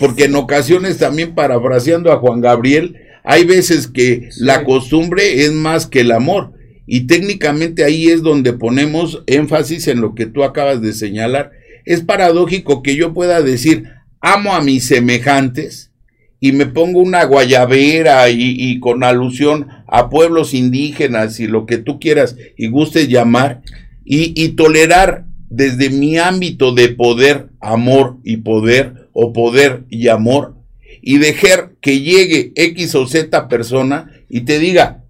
[0.00, 5.86] porque en ocasiones también parafraseando a Juan Gabriel, hay veces que la costumbre es más
[5.86, 6.52] que el amor.
[6.90, 11.52] Y técnicamente ahí es donde ponemos énfasis en lo que tú acabas de señalar.
[11.84, 13.84] Es paradójico que yo pueda decir,
[14.22, 15.92] amo a mis semejantes
[16.40, 22.00] y me pongo una guayabera y, con alusión a pueblos indígenas y lo que tú
[22.00, 23.60] quieras y gustes llamar
[24.04, 30.54] y tolerar desde mi ámbito de poder, amor y poder o poder y amor
[31.02, 35.04] y dejar que llegue X o Z persona y te diga,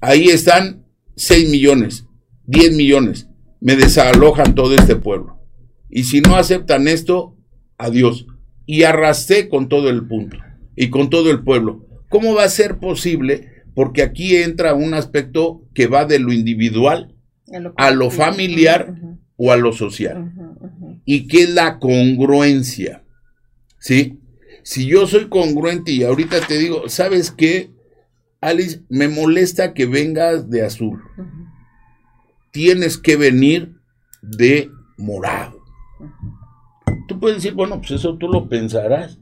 [0.00, 0.84] ahí están
[1.16, 2.06] 6 millones,
[2.46, 3.28] 10 millones,
[3.60, 5.40] me desalojan todo este pueblo.
[5.90, 7.36] Y si no aceptan esto,
[7.76, 8.26] adiós.
[8.66, 10.36] Y arrastré con todo el punto
[10.76, 11.86] y con todo el pueblo.
[12.08, 13.64] ¿Cómo va a ser posible?
[13.74, 17.14] Porque aquí entra un aspecto que va de lo individual
[17.76, 18.94] a lo familiar
[19.36, 20.32] o a lo social.
[21.04, 23.04] ¿Y qué es la congruencia?
[23.78, 24.18] ¿Sí?
[24.62, 27.70] Si yo soy congruente y ahorita te digo, ¿sabes qué?
[28.40, 31.00] Alice, me molesta que vengas de azul.
[32.52, 33.74] Tienes que venir
[34.22, 35.60] de morado.
[37.08, 39.18] Tú puedes decir, bueno, pues eso tú lo pensarás,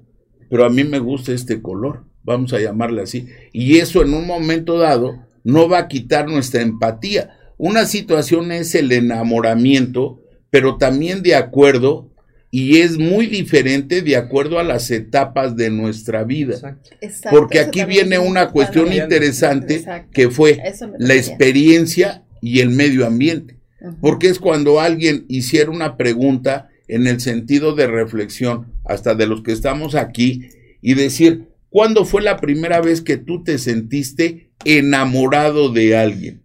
[0.50, 3.28] pero a mí me gusta este color, vamos a llamarle así.
[3.52, 8.74] Y eso en un momento dado no va a quitar nuestra empatía una situación es
[8.74, 10.20] el enamoramiento,
[10.50, 12.10] pero también de acuerdo,
[12.58, 16.78] y es muy diferente de acuerdo a las etapas de nuestra vida.
[17.28, 20.62] Porque aquí viene una cuestión interesante que fue
[20.98, 23.58] la experiencia y el medio ambiente.
[24.00, 29.42] Porque es cuando alguien hiciera una pregunta en el sentido de reflexión, hasta de los
[29.42, 30.48] que estamos aquí,
[30.80, 36.40] y decir, ¿cuándo fue la primera vez que tú te sentiste enamorado de alguien?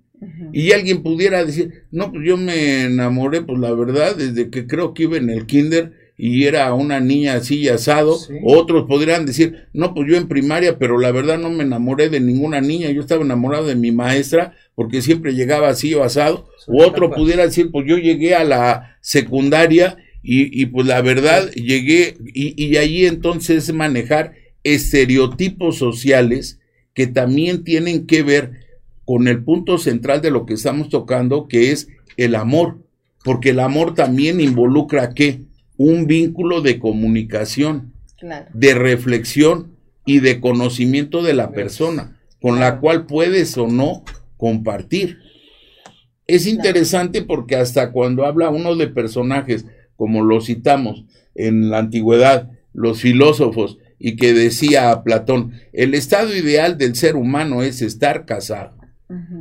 [0.52, 4.94] Y alguien pudiera decir, no, pues yo me enamoré, pues la verdad, desde que creo
[4.94, 8.16] que iba en el kinder y era una niña así asado.
[8.44, 12.20] Otros podrían decir, no, pues yo en primaria, pero la verdad no me enamoré de
[12.20, 16.48] ninguna niña, yo estaba enamorado de mi maestra porque siempre llegaba así o asado.
[16.68, 22.16] O otro pudiera decir, pues yo llegué a la secundaria y, pues la verdad llegué
[22.36, 24.34] y, y ahí entonces manejar
[24.64, 26.60] estereotipos sociales
[26.94, 28.52] que también tienen que ver
[29.06, 32.78] con el punto central de lo que estamos tocando, que es el amor,
[33.24, 35.40] porque el amor también involucra qué?
[35.84, 37.94] Un vínculo de comunicación,
[38.54, 39.76] de reflexión
[40.06, 44.04] y de conocimiento de la persona, con la cual puedes o no
[44.38, 45.18] compartir.
[46.28, 52.52] Es interesante porque hasta cuando habla uno de personajes, como lo citamos en la antigüedad,
[52.74, 58.28] los filósofos, y que decía a Platón, el estado ideal del ser humano es estar
[58.28, 58.78] casado.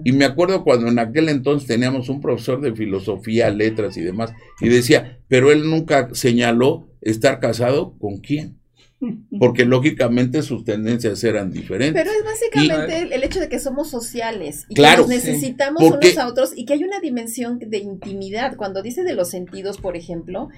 [0.04, 4.32] Y me acuerdo cuando en aquel entonces teníamos un profesor de filosofía, letras y demás,
[4.60, 8.60] y decía, pero él nunca señaló estar casado con quién.
[9.38, 12.02] Porque lógicamente sus tendencias eran diferentes.
[12.02, 16.26] Pero es básicamente el, hecho de que somos sociales y que nos necesitamos unos a
[16.26, 18.56] otros y que hay una dimensión de intimidad.
[18.56, 20.48] Cuando dice de los sentidos, por ejemplo,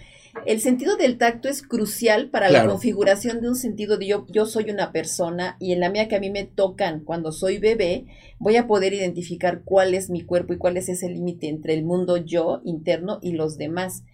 [0.47, 4.47] el sentido del tacto es crucial para la configuración de un sentido de yo, yo
[4.47, 8.07] soy una persona y en la mía que a mí me tocan cuando soy bebé,
[8.39, 11.85] voy a poder identificar cuál es mi cuerpo y cuál es ese límite entre el
[11.85, 14.05] mundo yo interno y los demás.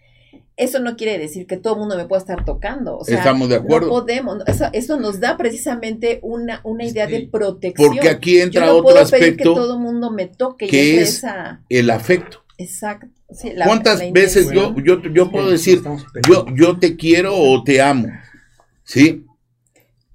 [0.56, 2.98] Eso no quiere decir que todo el mundo me pueda estar tocando.
[3.06, 3.86] Estamos de acuerdo.
[3.86, 4.38] No podemos.
[4.72, 7.92] Eso, nos da precisamente una, una idea de protección.
[7.92, 9.24] Porque aquí entra Yo no otro puedo aspecto.
[9.24, 10.66] Pedir que todo el mundo me toque.
[10.66, 11.24] Que es
[11.68, 12.42] el afecto.
[12.58, 13.06] Exacto.
[13.64, 15.80] ¿Cuántas veces yo, yo, yo puedo decir,
[16.28, 18.08] yo, yo te quiero o te amo?
[18.84, 19.24] ¿Sí?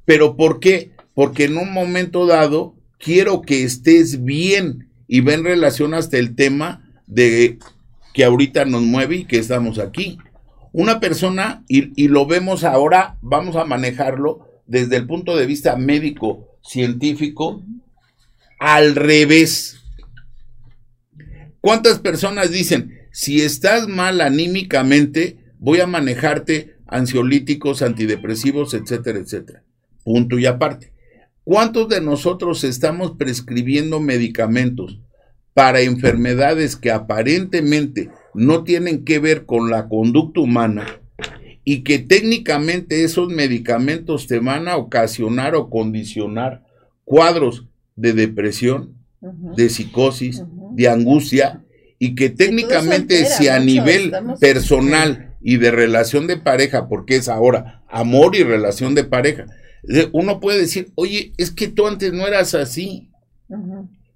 [0.06, 0.92] Pero ¿por qué?
[1.14, 6.36] Porque en un momento dado quiero que estés bien y ven en relación hasta el
[6.36, 7.60] tema de
[8.14, 10.18] que ahorita nos mueve y que estamos aquí.
[10.74, 15.76] Una persona, y, y lo vemos ahora, vamos a manejarlo desde el punto de vista
[15.76, 17.64] médico, científico,
[18.60, 19.83] al revés.
[21.64, 29.64] ¿Cuántas personas dicen, si estás mal anímicamente, voy a manejarte ansiolíticos, antidepresivos, etcétera, etcétera?
[30.04, 30.92] Punto y aparte.
[31.46, 35.00] ¿Cuántos de nosotros estamos prescribiendo medicamentos
[35.54, 40.86] para enfermedades que aparentemente no tienen que ver con la conducta humana
[41.64, 46.66] y que técnicamente esos medicamentos te van a ocasionar o condicionar
[47.06, 50.44] cuadros de depresión, de psicosis,
[50.74, 51.64] de angustia,
[52.00, 57.84] y que técnicamente si a nivel personal y de relación de pareja, porque es ahora
[57.90, 59.46] amor y relación de pareja,
[60.12, 63.10] uno puede decir, oye, es que tú antes no eras así.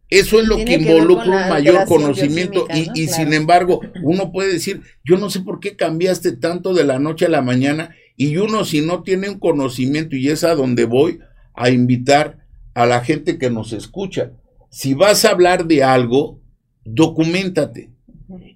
[0.10, 4.82] Eso es lo que involucra un mayor conocimiento y, y sin embargo uno puede decir,
[5.04, 8.64] yo no sé por qué cambiaste tanto de la noche a la mañana y uno
[8.64, 11.20] si no tiene un conocimiento y es a donde voy
[11.54, 14.32] a invitar a la gente que nos escucha.
[14.70, 16.40] Si vas a hablar de algo,
[16.88, 17.92] documentate.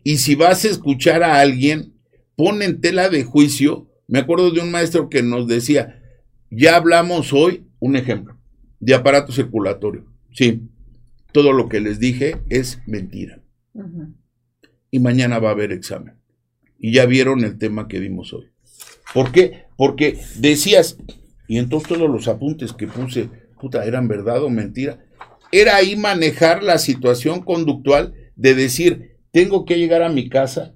[0.04, 1.94] Y si vas a escuchar a alguien,
[2.36, 3.90] pon en tela de juicio.
[4.08, 6.02] Me acuerdo de un maestro que nos decía,
[6.50, 8.38] ya hablamos hoy, un ejemplo,
[8.80, 10.06] de aparato circulatorio.
[10.34, 10.64] Sí,
[11.32, 13.42] todo lo que les dije es mentira.
[14.90, 16.16] Y mañana va a haber examen.
[16.80, 18.48] Y ya vieron el tema que dimos hoy.
[19.14, 19.66] ¿Por qué?
[19.78, 20.98] Porque decías,
[21.48, 23.30] y entonces todos los apuntes que puse,
[23.60, 25.00] puta, eran verdad o mentira
[25.52, 30.74] era ahí manejar la situación conductual de decir, tengo que llegar a mi casa,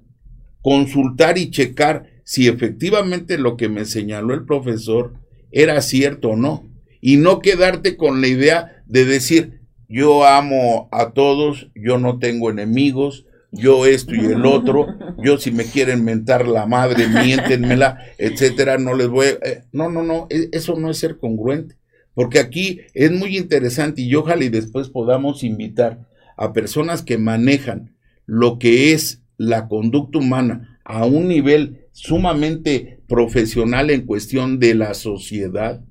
[0.62, 5.14] consultar y checar si efectivamente lo que me señaló el profesor
[5.50, 6.64] era cierto o no.
[7.00, 12.50] Y no quedarte con la idea de decir, yo amo a todos, yo no tengo
[12.50, 14.86] enemigos, yo esto y el otro,
[15.18, 19.30] yo si me quieren mentar la madre, miéntenmela, etcétera, no les voy a...
[19.48, 21.76] Eh, no, no, no, e, eso no es ser congruente.
[22.14, 26.06] Porque aquí es muy interesante y ojalá y después podamos invitar
[26.36, 27.96] a personas que manejan
[28.26, 34.94] lo que es la conducta humana a un nivel sumamente profesional en cuestión de la
[34.94, 35.82] sociedad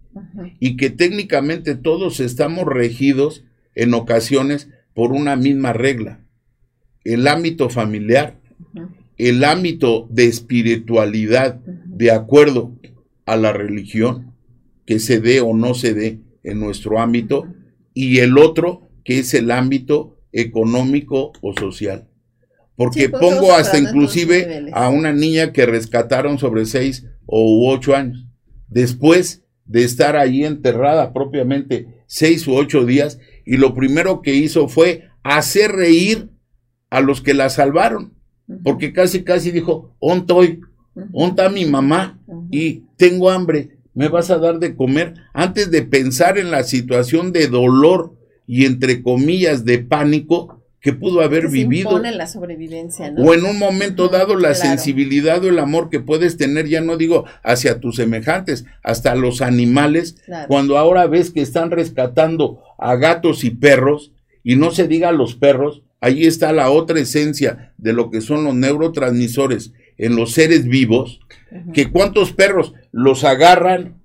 [0.60, 3.44] y que técnicamente todos estamos regidos
[3.74, 6.22] en ocasiones por una misma regla.
[7.04, 8.40] El ámbito familiar,
[9.18, 11.56] el ámbito de espiritualidad
[11.86, 12.74] de acuerdo
[13.26, 14.34] a la religión,
[14.86, 17.48] que se dé o no se dé en nuestro ámbito,
[17.94, 22.08] y el otro que es el ámbito económico o social.
[22.76, 28.26] Porque pues, pongo hasta inclusive a una niña que rescataron sobre seis o ocho años.
[28.68, 34.68] Después de estar ahí enterrada propiamente seis u ocho días, y lo primero que hizo
[34.68, 36.30] fue hacer reír
[36.90, 38.14] a los que la salvaron,
[38.64, 40.60] porque casi casi dijo, ontoy,
[41.14, 42.20] onta mi mamá
[42.52, 47.32] y tengo hambre, me vas a dar de comer, antes de pensar en la situación
[47.32, 48.14] de dolor
[48.48, 51.90] y entre comillas de pánico que pudo haber Que se vivido.
[51.92, 53.24] impone la sobrevivencia, ¿no?
[53.24, 54.56] O en un momento dado la claro.
[54.56, 59.42] sensibilidad o el amor que puedes tener, ya no digo hacia tus semejantes, hasta los
[59.42, 60.48] animales, Claro.
[60.48, 64.12] cuando ahora ves que están rescatando a gatos y perros,
[64.44, 68.22] y no se diga a los perros, ahí está la otra esencia de lo que
[68.22, 71.20] son los neurotransmisores en los seres vivos,
[71.74, 73.96] que cuántos perros los agarran,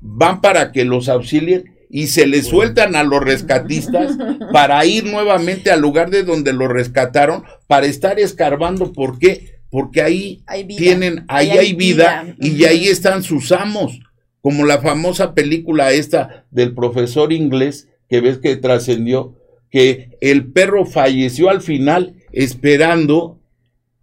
[0.00, 4.16] van para que los auxilien y se les sueltan a los rescatistas
[4.52, 8.92] para ir nuevamente al lugar de donde los rescataron, para estar escarbando.
[8.92, 9.58] ¿Por qué?
[9.70, 10.78] Porque ahí Hay vida.
[10.78, 12.66] tienen, ahí hay, vida, y Ujú.
[12.68, 14.00] ahí están sus amos,
[14.40, 19.34] como la famosa película esta del profesor inglés que ves que trascendió,
[19.70, 23.38] que el perro falleció al final esperando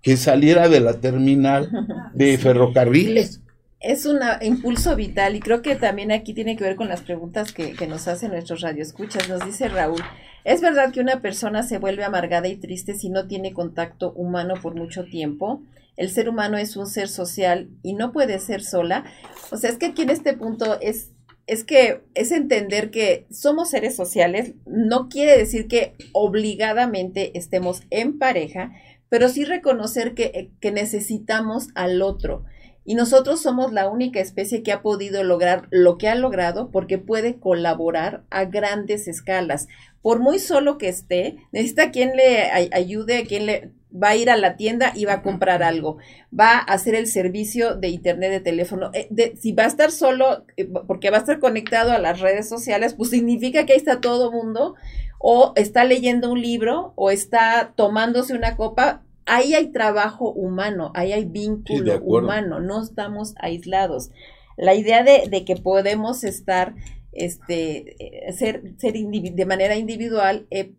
[0.01, 1.71] que saliera de la terminal
[2.13, 3.41] de ferrocarriles.
[3.79, 7.51] Es un impulso vital y creo que también aquí tiene que ver con las preguntas
[7.51, 9.29] que, nos hacen nuestros radioescuchas.
[9.29, 10.01] Nos dice Raúl,
[10.43, 14.55] ¿es verdad que una persona se vuelve amargada y triste si no tiene contacto humano
[14.61, 15.61] por mucho tiempo?
[15.97, 19.05] El ser humano es un ser social y no puede ser sola.
[19.51, 21.11] O sea, es que aquí en este punto es,
[21.45, 28.17] es que es entender que somos seres sociales, no quiere decir que obligadamente estemos en
[28.17, 28.71] pareja,
[29.09, 32.45] pero sí reconocer que, que necesitamos al otro.
[32.85, 36.97] Y nosotros somos la única especie que ha podido lograr lo que ha logrado porque
[36.99, 39.67] puede colaborar a grandes escalas.
[40.03, 44.29] Por muy solo que esté, necesita quien le ay- ayude, quien le va a ir
[44.29, 45.97] a la tienda y va a comprar algo,
[46.37, 48.91] va a hacer el servicio de internet de teléfono.
[48.93, 52.47] Eh, si va a estar solo, eh, porque va a estar conectado a las redes
[52.49, 54.75] sociales, pues significa que ahí está todo mundo,
[55.17, 59.01] o está leyendo un libro, o está tomándose una copa.
[59.25, 64.11] Ahí hay trabajo humano, ahí hay vínculo humano, no estamos aislados.
[64.57, 66.75] La idea de, de que podemos estar,
[67.11, 70.73] este, eh, ser, ser de manera individual, eh,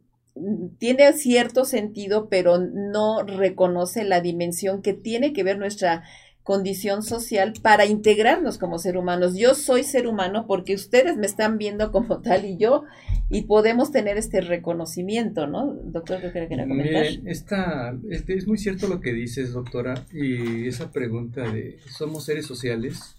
[0.78, 6.04] tiene cierto sentido, pero no reconoce la dimensión que tiene que ver nuestra
[6.46, 9.36] condición social para integrarnos como ser humanos.
[9.36, 12.84] Yo soy ser humano porque ustedes me están viendo como tal y yo,
[13.28, 15.74] y podemos tener este reconocimiento, ¿no?
[15.82, 16.76] Doctor, ¿qué quiere comentar?
[16.76, 22.24] Miren, esta, este, es muy cierto lo que dices, doctora, y esa pregunta de ¿somos
[22.24, 23.16] seres sociales?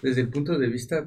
[0.00, 1.04] Desde el punto de vista,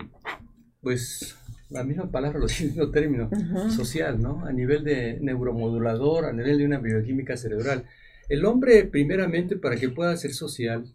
[0.81, 1.37] pues,
[1.69, 3.29] la misma palabra, lo mismo término,
[3.69, 4.45] social, ¿no?
[4.45, 7.85] A nivel de neuromodulador, a nivel de una bioquímica cerebral.
[8.27, 10.93] El hombre, primeramente, para que pueda ser social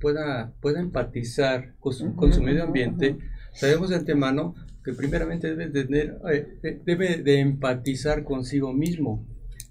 [0.00, 3.18] pueda, pueda empatizar con su, con su Ujú, medio ambiente,
[3.52, 4.54] sabemos de antemano
[4.84, 9.26] que primeramente debe, tener, eh, eh, debe de empatizar consigo mismo,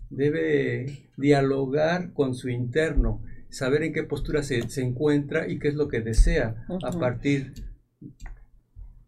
[0.09, 5.75] debe dialogar con su interno, saber en qué postura se, se encuentra y qué es
[5.75, 7.53] lo que desea a partir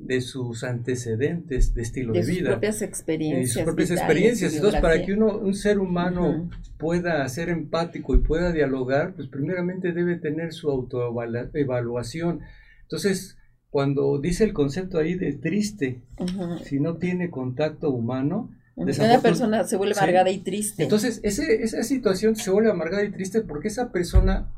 [0.05, 2.49] de sus antecedentes de estilo de, de sus vida.
[2.51, 3.51] propias experiencias.
[3.53, 4.53] sus propias vitales, experiencias.
[4.55, 6.49] Entonces, para que uno, un ser humano Ujú.
[6.77, 12.41] pueda ser empático y pueda dialogar, pues primeramente debe tener su autoevaluación.
[12.83, 13.37] Entonces,
[13.69, 16.57] cuando dice el concepto ahí de triste, Ujú.
[16.65, 19.99] si no tiene contacto humano, Una persona se vuelve Sí.
[19.99, 20.81] amargada y triste.
[20.81, 24.49] entonces ese, esa situación se vuelve amargada y triste porque esa persona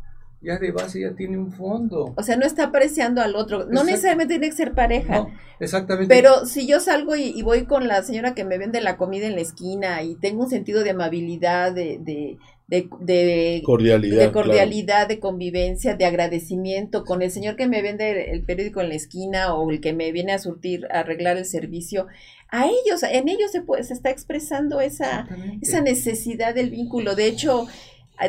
[0.44, 2.14] ya de base ya tiene un fondo.
[2.18, 3.65] o sea, no está apreciando al otro.
[3.65, 5.20] No necesariamente tiene que ser pareja.
[5.20, 5.30] No,
[5.60, 6.14] exactamente.
[6.14, 9.28] Pero si yo salgo y, y voy con la señora que me vende la comida
[9.28, 12.38] en la esquina y tengo un sentido de amabilidad, de, de,
[12.68, 14.15] de, de- Cordialidad.
[14.18, 14.48] de claro.
[14.48, 18.95] cordialidad, de convivencia, de agradecimiento con el señor que me vende el periódico en la
[18.95, 22.07] esquina o el que me viene a surtir, a arreglar el servicio,
[22.49, 25.28] a ellos, en ellos se, puede, se está expresando esa,
[25.61, 27.15] esa necesidad del vínculo.
[27.15, 27.65] De hecho,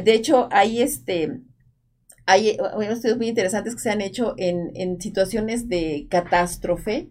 [0.03, 1.41] de hecho, hay este
[2.27, 7.09] hay unos estudios muy interesantes que se han hecho en, en situaciones de catástrofe.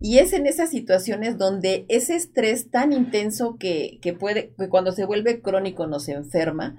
[0.00, 4.92] Y es en esas situaciones donde ese estrés tan intenso que, que puede, que cuando
[4.92, 6.76] se vuelve crónico nos enferma,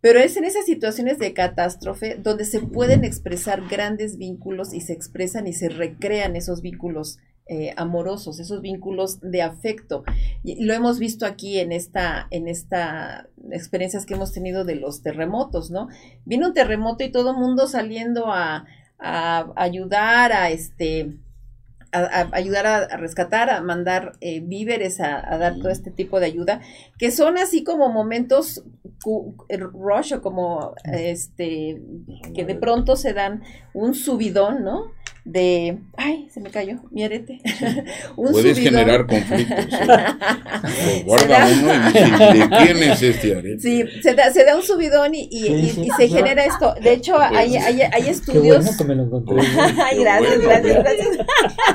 [0.00, 4.92] pero es en esas situaciones de catástrofe donde se pueden expresar grandes vínculos y se
[4.92, 10.04] expresan y se recrean esos vínculos eh, amorosos, esos vínculos de afecto.
[10.42, 15.02] Y lo hemos visto aquí en esta, en esta experiencias que hemos tenido de los
[15.02, 15.88] terremotos, ¿no?
[16.24, 18.64] Vino un terremoto y todo el mundo saliendo a,
[18.98, 21.18] a ayudar a este
[21.92, 26.20] a, a ayudar a, rescatar, a mandar eh, víveres, a, a dar todo este tipo
[26.20, 26.60] de ayuda,
[26.98, 28.64] que son así como momentos
[29.48, 31.82] rush o como este
[32.34, 33.42] que de pronto se dan
[33.74, 34.92] un subidón, ¿no?
[35.24, 37.40] De, ay, se me cayó mi arete.
[38.16, 39.56] Puedes generar conflictos.
[39.72, 41.02] ¿eh?
[41.06, 43.60] guarda uno y dice, ¿de quién es este arete?
[43.60, 46.74] Sí, se da, se da un subidón y, y, y, se genera esto.
[46.82, 48.42] De hecho, hay, hay, hay estudios.
[48.42, 49.36] Qué bueno que me lo encontré.
[49.82, 51.26] ay, gracias, gracias, gracias.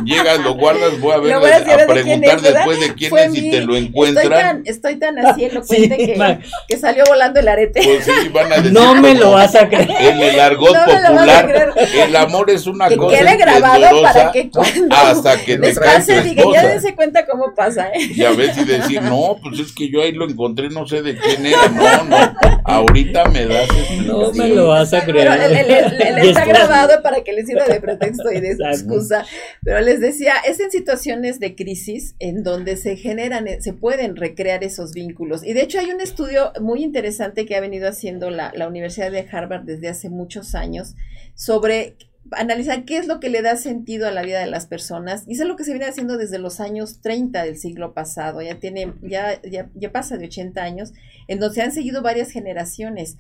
[0.06, 3.36] Llegas, lo guardas, voy a ver, a, a preguntar de después de quién Fue es
[3.36, 4.26] y te lo encuentran.
[4.26, 7.82] Estoy tan, estoy tan así elocuente sí, que, que, salió volando el arete.
[7.84, 9.90] Pues sí, van a decir, no me lo vas a creer.
[10.00, 15.44] En el argot no popular, el amor es una cosa grabado para que cuando hasta
[15.44, 18.12] que te pase diga, ya dense cuenta cómo pasa, ¿eh?
[18.14, 21.18] Y a veces decir, no, pues es que yo ahí lo encontré, no sé de
[21.18, 22.36] quién era, no, no,
[22.66, 23.68] ahorita me das
[24.06, 25.30] No me lo vas a creer.
[25.30, 29.26] Pero él, está grabado para que les sirva de pretexto y de excusa,
[29.64, 34.64] pero les decía, es en situaciones de crisis en donde se generan, se pueden recrear
[34.64, 35.44] esos vínculos.
[35.44, 39.12] Y de hecho hay un estudio muy interesante que ha venido haciendo la, la Universidad
[39.12, 40.96] de Harvard desde hace muchos años
[41.36, 41.96] sobre
[42.32, 45.24] analizar qué es lo que le da sentido a la vida de las personas.
[45.28, 48.42] Y eso es lo que se viene haciendo desde los años 30 del siglo pasado.
[48.42, 50.94] Ya tiene, ya, ya, ya pasa de 80 años,
[51.28, 53.18] en donde se han seguido varias generaciones.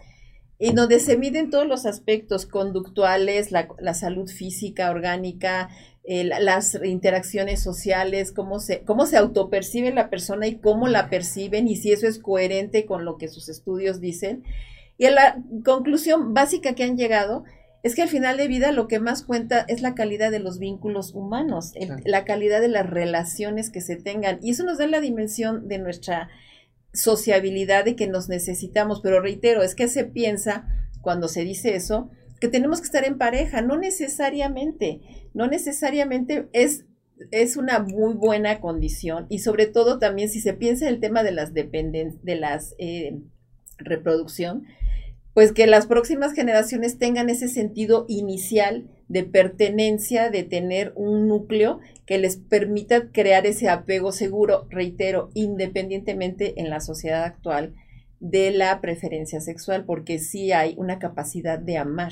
[0.57, 5.69] Y donde se miden todos los aspectos conductuales, la, la salud física, orgánica,
[6.03, 11.68] eh, las interacciones sociales, cómo se, cómo se autopercibe la persona y cómo la perciben
[11.68, 14.44] y si eso es coherente con lo que sus estudios dicen.
[14.98, 17.44] Y la conclusión básica que han llegado
[17.81, 20.60] es que al final de vida lo que más cuenta es la calidad de los
[20.60, 21.73] vínculos humanos,
[22.06, 24.39] la calidad de las relaciones que se tengan.
[24.41, 26.30] Y eso nos da la dimensión de nuestra
[26.93, 28.99] sociabilidad de que nos necesitamos.
[29.01, 30.68] Pero reitero, es que se piensa
[31.01, 32.10] cuando se dice eso,
[32.41, 33.61] que tenemos que estar en pareja.
[33.61, 35.01] No necesariamente,
[35.34, 36.85] no necesariamente es
[37.31, 41.23] es una muy buena condición y sobre todo también si se piensa en el tema
[41.23, 43.19] de las dependencias, de las eh,
[43.77, 44.65] reproducción,
[45.40, 51.80] pues que las próximas generaciones tengan ese sentido inicial de pertenencia, de tener un núcleo
[52.06, 57.74] que les permita crear ese apego seguro, reitero, independientemente en la sociedad actual
[58.20, 62.11] de la preferencia sexual, porque sí hay una capacidad de amar.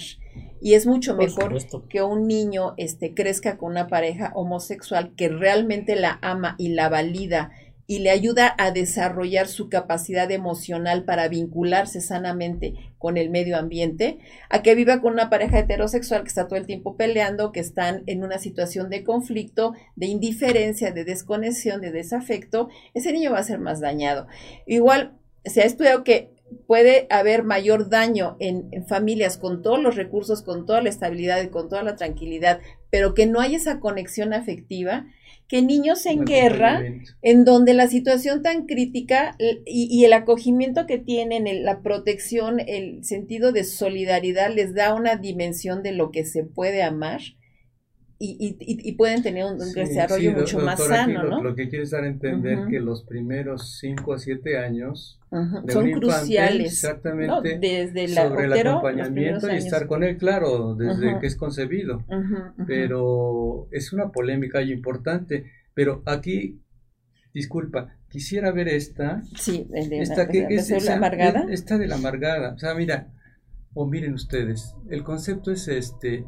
[0.62, 1.54] Y es mucho mejor
[1.90, 6.88] que un niño este, crezca con una pareja homosexual que realmente la ama y la
[6.88, 7.52] valida
[7.90, 14.20] y le ayuda a desarrollar su capacidad emocional para vincularse sanamente con el medio ambiente,
[14.50, 18.04] a que viva con una pareja heterosexual que está todo el tiempo peleando, que están
[18.06, 23.44] en una situación de conflicto, de indiferencia, de desconexión, de desafecto, ese niño va a
[23.44, 24.28] ser más dañado.
[24.66, 25.14] Igual
[25.46, 26.36] se ha estudiado que
[26.66, 31.42] puede haber mayor daño en, en, familias con todos los recursos, con toda la estabilidad
[31.42, 32.60] y con toda la tranquilidad,
[32.90, 35.06] pero que no hay esa conexión afectiva,
[35.48, 36.82] que niños en guerra,
[37.22, 43.52] en donde la situación tan crítica y, el acogimiento que tienen, la protección, el sentido
[43.52, 47.22] de solidaridad les da una dimensión de lo que se puede amar
[48.20, 51.44] y, y, pueden tener un, desarrollo mucho más sano, lo, ¿no?
[51.44, 55.20] Lo que quieres dar a entender que los primeros 5 a 7 años
[55.68, 56.74] son cruciales.
[56.74, 57.60] Exactamente.
[57.60, 62.04] desde sobre el acompañamiento y estar con él, claro, desde que es concebido.
[62.66, 65.52] Pero es una polémica y importante.
[65.76, 66.60] Pero aquí,
[67.36, 69.22] disculpa, quisiera ver esta.
[69.36, 71.46] Sí, de, esta que es, la amargada.
[71.52, 72.54] Esta de la amargada.
[72.54, 73.14] O sea, mira,
[73.76, 76.26] o miren ustedes, el concepto es este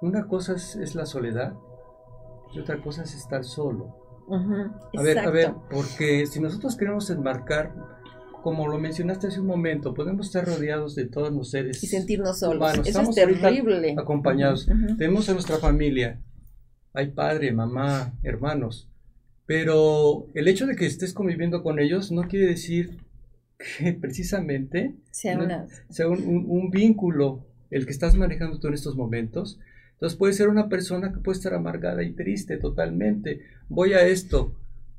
[0.00, 1.54] una cosa es, la soledad
[2.54, 3.96] y otra cosa es estar solo.
[4.96, 7.74] a ver, a ver, porque si nosotros queremos enmarcar,
[8.42, 12.38] como lo mencionaste hace un momento, podemos estar rodeados de todos los seres y sentirnos
[12.38, 12.78] solos.
[12.84, 13.94] Eso es terrible.
[13.98, 14.68] Acompañados.
[14.98, 16.20] Tenemos a nuestra familia.
[16.92, 18.88] Hay padre, mamá, hermanos.
[19.46, 22.98] Pero el hecho de que estés conviviendo con ellos no quiere decir
[23.58, 25.38] que precisamente sea,
[26.08, 29.58] un, un, vínculo el que estás manejando tú en estos momentos,
[29.96, 33.40] entonces puede ser una persona que puede estar amargada y triste totalmente.
[33.70, 34.54] Voy a esto.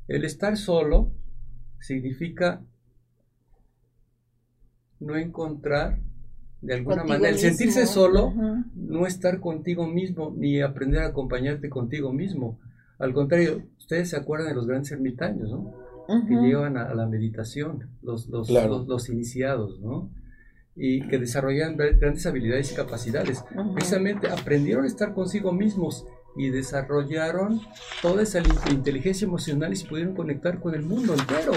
[0.07, 1.11] El estar solo
[1.79, 2.61] significa
[4.99, 5.99] no encontrar
[6.61, 8.33] de alguna manera, el sentirse solo,
[8.75, 12.57] no estar contigo mismo, ni aprender a acompañarte contigo mismo.
[12.97, 15.75] Al contrario, ustedes se acuerdan de los grandes ermitaños, ¿no?
[16.27, 20.09] Que llevan a, la meditación, los, los, los iniciados, ¿no?
[20.77, 23.43] Y que desarrollan grandes habilidades y capacidades.
[23.73, 26.05] Precisamente aprendieron a estar consigo mismos
[26.37, 27.61] y desarrollaron
[28.01, 31.53] toda esa inteligencia emocional y se pudieron conectar con el mundo entero,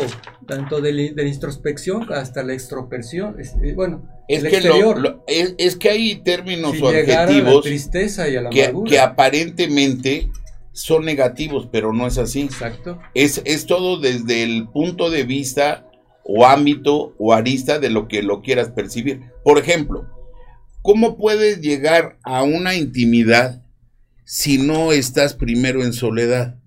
[0.46, 6.80] tanto de, la, introspección hasta la extroversión, eh, bueno, es que es, que hay términos
[6.80, 10.30] o adjetivos tristeza y a la que, que, aparentemente
[10.72, 12.42] son negativos, pero no es así.
[12.42, 12.98] Exacto.
[13.12, 15.89] Es, es todo desde el punto de vista
[16.24, 19.20] o ámbito o arista de lo que lo quieras percibir.
[19.42, 20.06] Por ejemplo,
[20.82, 23.64] ¿cómo puedes llegar a una intimidad
[24.24, 26.58] si no estás primero en soledad?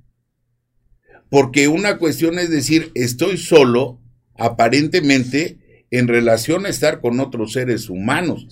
[1.30, 4.00] Porque una cuestión es decir, estoy solo,
[4.36, 8.48] aparentemente, en relación a estar con otros seres humanos.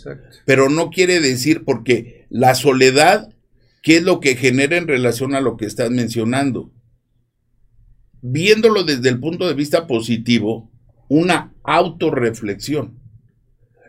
[0.45, 3.36] Pero no quiere decir porque la soledad,
[3.84, 6.72] ¿qué es lo que genera en relación a lo que estás mencionando?
[8.22, 10.70] Viéndolo desde el punto de vista positivo,
[11.11, 12.97] una autorreflexión.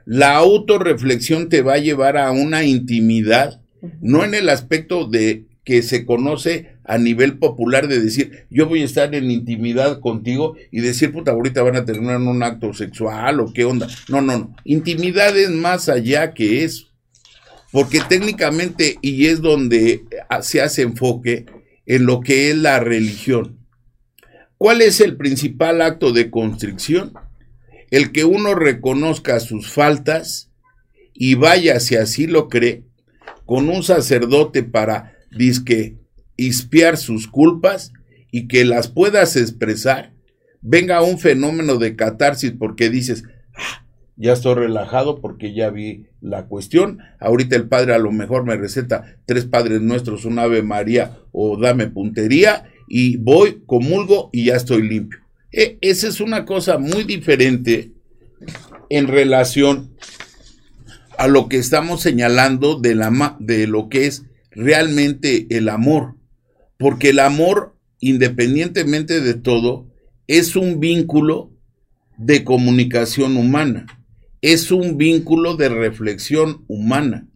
[0.04, 3.60] La autorreflexión te va a llevar a una intimidad,
[4.00, 8.82] no en el aspecto de que se conoce a nivel popular de decir, yo voy
[8.82, 12.74] a estar en intimidad contigo y decir, puta, ahorita van a terminar en un acto
[12.74, 13.86] sexual o qué onda.
[14.08, 14.56] No, no, no.
[14.64, 16.88] Intimidad es más allá que eso.
[17.70, 20.02] Porque técnicamente, y es donde
[20.40, 21.46] se hace enfoque
[21.86, 23.61] en lo que es la religión.
[24.62, 27.14] ¿Cuál es el principal acto de constricción?
[27.90, 30.52] El que uno reconozca sus faltas
[31.12, 32.84] y vaya, si así lo cree,
[33.44, 35.96] con un sacerdote para disque
[36.36, 37.92] espiar sus culpas
[38.30, 40.12] y que las puedas expresar,
[40.60, 43.24] venga un fenómeno de catarsis porque dices,
[43.56, 43.84] ah,
[44.14, 47.00] ya estoy relajado porque ya vi la cuestión.
[47.18, 51.58] Ahorita el padre a lo mejor me receta tres padres nuestros, un ave María o
[51.60, 55.18] dame puntería y voy, comulgo y ya estoy limpio.
[55.50, 57.90] E, esa es una cosa muy diferente
[58.90, 59.96] en relación
[61.16, 66.16] a lo que estamos señalando de, la, de lo que es realmente el amor.
[66.78, 69.86] Porque el amor, independientemente de todo,
[70.26, 71.50] es un vínculo
[72.18, 73.86] de comunicación humana,
[74.42, 77.26] es un vínculo de reflexión humana.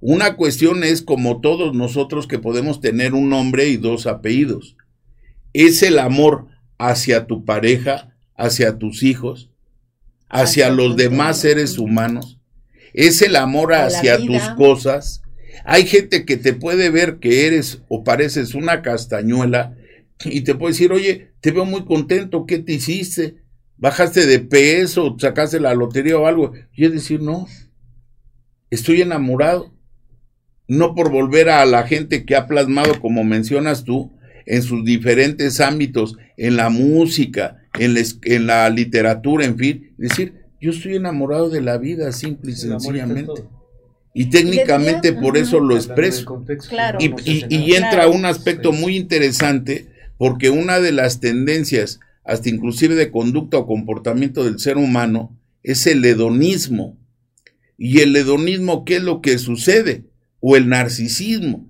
[0.00, 4.74] Una cuestión es como todos nosotros que podemos tener un nombre y dos apellidos.
[5.52, 6.46] Es el amor
[6.78, 9.50] hacia tu pareja, hacia tus hijos,
[10.28, 12.38] hacia, los demás seres humanos.
[12.94, 15.22] Es el amor hacia tus cosas,
[15.64, 19.76] hay gente que te puede ver que eres o pareces una castañuela
[20.24, 23.36] y te puede decir, oye, te veo muy contento, ¿qué te hiciste?
[23.76, 25.16] ¿Bajaste de peso?
[25.18, 26.52] ¿Sacaste la lotería o algo?
[26.72, 27.46] Y es decir, no,
[28.70, 29.74] estoy enamorado.
[30.66, 34.12] No por volver a la gente que ha plasmado, como mencionas tú,
[34.48, 40.32] en sus diferentes ámbitos, en la música, en la, en la literatura, en fin, decir,
[40.58, 43.44] yo estoy enamorado de la vida, simple y sencillamente.
[44.14, 46.44] Y técnicamente por eso lo expreso.
[46.98, 53.58] Y, entra un aspecto muy interesante porque una de las tendencias, hasta inclusive de conducta
[53.58, 56.96] o comportamiento del ser humano, es el hedonismo.
[57.76, 60.04] ¿Y el hedonismo qué es lo que sucede?
[60.40, 61.68] O el narcisismo.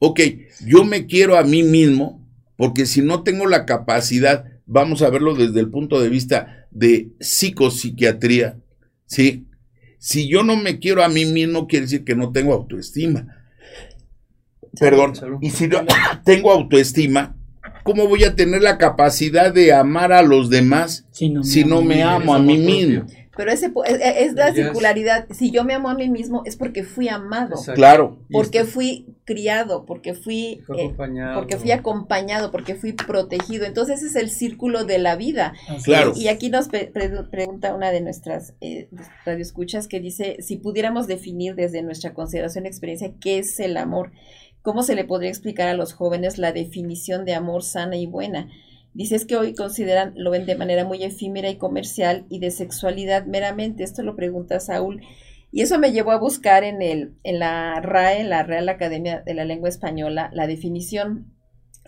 [0.00, 0.20] Ok,
[0.64, 2.24] yo me quiero a mí mismo
[2.56, 7.10] porque si no tengo la capacidad, vamos a verlo desde el punto de vista de
[7.20, 8.58] psicopsiquiatría,
[9.06, 9.46] ¿sí?
[9.98, 13.26] Si yo no me quiero a mí mismo, quiere decir que no tengo autoestima.
[14.78, 15.14] Perdón.
[15.40, 15.84] Y si no
[16.24, 17.36] tengo autoestima,
[17.84, 21.30] ¿cómo voy a tener la capacidad de amar a los demás si
[21.64, 23.06] no, me, amo a mí mismo?
[23.36, 25.26] Pero ese es, la circularidad.
[25.30, 27.56] Si yo me amo a mí mismo es porque fui amado.
[27.74, 28.20] Claro.
[28.30, 33.64] Porque fui criado, porque fui, eh, porque fui acompañado, porque fui protegido.
[33.64, 35.54] Entonces ese es el círculo de la vida.
[35.84, 36.12] Claro.
[36.14, 38.88] Y aquí nos pregunta una de nuestras eh,
[39.24, 44.12] radioescuchas que dice, si pudiéramos definir desde nuestra consideración y experiencia qué es el amor,
[44.62, 48.48] ¿cómo se le podría explicar a los jóvenes la definición de amor sana y buena?
[48.92, 53.26] Dices que hoy consideran, lo ven de manera muy efímera y comercial y de sexualidad
[53.26, 53.82] meramente.
[53.82, 55.02] Esto lo pregunta Saúl.
[55.54, 59.22] Y eso me llevó a buscar en, el, en la RAE, en la Real Academia
[59.24, 61.32] de la Lengua Española, la definición.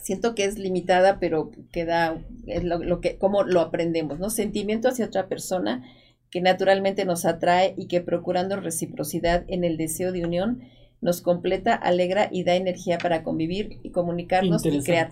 [0.00, 4.30] Siento que es limitada, pero queda es lo, que, cómo lo aprendemos, ¿no?
[4.30, 5.82] Sentimiento hacia otra persona
[6.30, 10.62] que naturalmente nos atrae y que procurando reciprocidad en el deseo de unión
[11.00, 15.10] nos completa, alegra y da energía para convivir y comunicarnos y crear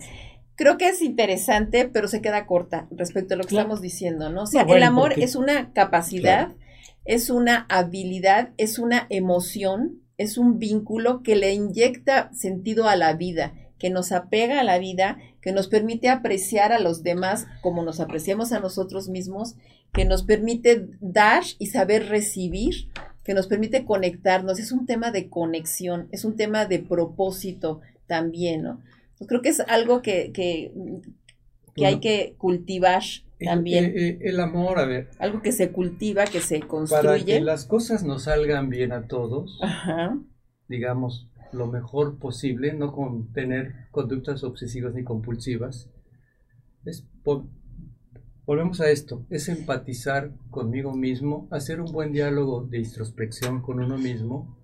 [0.55, 4.43] creo que es interesante, pero se queda corta respecto a lo que estamos diciendo, ¿no?
[4.43, 6.53] O sea, el amor es una capacidad,
[7.05, 13.13] es una habilidad, es una emoción, es un vínculo que le inyecta sentido a la
[13.13, 17.83] vida, que nos apega a la vida, que nos permite apreciar a los demás como
[17.83, 19.55] nos apreciamos a nosotros mismos,
[19.93, 22.89] que nos permite dar y saber recibir,
[23.23, 24.59] que nos permite conectarnos.
[24.59, 28.81] Es un tema de conexión, es un tema de propósito también, ¿no?
[29.17, 30.71] Pues creo que es algo que, que,
[31.83, 33.03] hay que cultivar
[33.43, 33.93] también.
[34.21, 35.09] El, amor, a ver.
[35.19, 37.03] Algo que se cultiva, que se construye.
[37.03, 39.59] Para que las cosas nos salgan bien a todos,
[40.69, 45.89] digamos, lo mejor posible, no con tener conductas obsesivas ni compulsivas,
[46.85, 47.07] es
[48.45, 53.97] volvemos a esto, es empatizar conmigo mismo, hacer un buen diálogo de introspección con uno
[53.97, 54.57] mismo,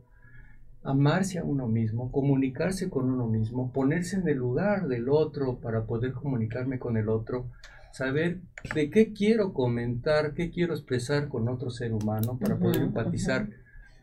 [0.83, 5.83] amarse a uno mismo, comunicarse con uno mismo, ponerse en el lugar del otro para
[5.83, 7.45] poder comunicarme con el otro,
[7.91, 8.39] saber
[8.73, 13.47] de qué quiero comentar, qué quiero expresar con otro ser humano para poder empatizar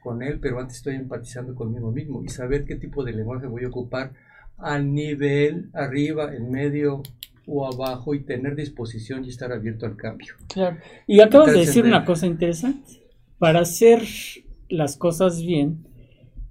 [0.02, 3.64] con él, pero antes estoy empatizando conmigo mismo y saber qué tipo de lenguaje voy
[3.64, 4.12] a ocupar
[4.56, 7.02] al nivel, arriba, en medio
[7.46, 10.34] o abajo y tener disposición y estar abierto al cambio.
[10.52, 10.76] Claro.
[11.06, 13.02] Y acabas de decir una cosa interesante.
[13.38, 14.02] Para hacer
[14.68, 15.86] las cosas bien,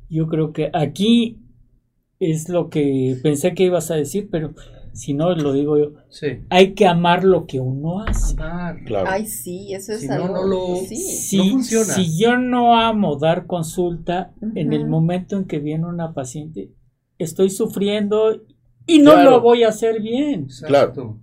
[0.09, 1.38] yo creo que aquí
[2.19, 4.53] es lo que pensé que ibas a decir, pero
[4.93, 5.91] si no lo digo yo.
[6.09, 6.27] Sí.
[6.49, 8.34] Hay que amar lo que uno hace.
[8.34, 8.84] Amar.
[8.85, 9.07] Claro.
[9.11, 10.27] Ay, sí, eso es Si algo.
[10.29, 10.95] no, no lo- sí.
[10.95, 11.85] Si, No funciona.
[11.93, 16.71] si yo no amo dar consulta, en el momento en que viene una paciente,
[17.19, 18.41] estoy sufriendo
[18.88, 19.29] y no Claro.
[19.31, 20.43] lo voy a hacer bien.
[20.45, 21.19] Exacto.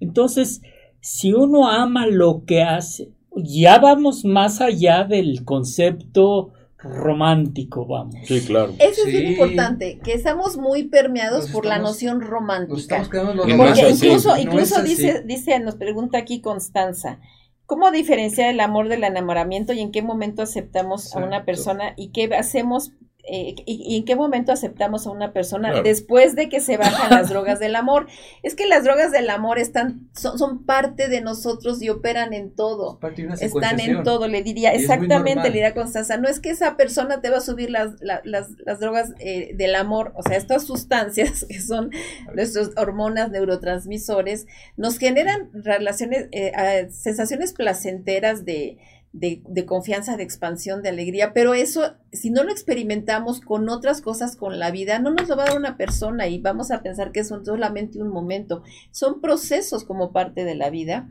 [0.00, 0.60] Entonces,
[1.00, 6.52] si uno ama lo que hace, ya vamos más allá del concepto
[6.84, 8.14] romántico, vamos.
[8.24, 8.74] Sí, claro.
[8.78, 12.78] Eso es bien importante, que estamos muy permeados Nos por la noción Nos romántica.
[12.80, 16.40] estamos quedando en lo Y no Porque incluso, No incluso dice, dice, nos pregunta aquí
[16.40, 17.20] Constanza,
[17.66, 22.08] ¿cómo diferenciar el amor del enamoramiento y en qué momento aceptamos a una persona y
[22.10, 22.92] qué hacemos
[23.26, 25.82] eh, y, y en qué momento aceptamos a una persona Claro.
[25.82, 28.06] después de que se bajan las drogas del amor?
[28.42, 32.50] Es que las drogas del amor están, son, son parte de nosotros y operan en
[32.54, 32.98] todo.
[33.00, 36.28] Parte de una Están en todo, le diría, Y es exactamente, le diría Constanza, no
[36.28, 39.74] es que esa persona te va a subir las, la- las, las drogas eh, del
[39.74, 41.90] amor, o sea, estas sustancias que son
[42.34, 44.46] nuestras hormonas, neurotransmisores,
[44.76, 46.52] nos generan relaciones, eh,
[46.90, 48.78] sensaciones placenteras de,
[49.16, 54.00] de, de confianza, de expansión, de alegría, pero eso, si no lo experimentamos con otras
[54.00, 56.82] cosas con la vida, no nos lo va a dar una persona y vamos a
[56.82, 58.64] pensar que es un- solamente un momento.
[58.90, 61.08] Son procesos como parte de la vida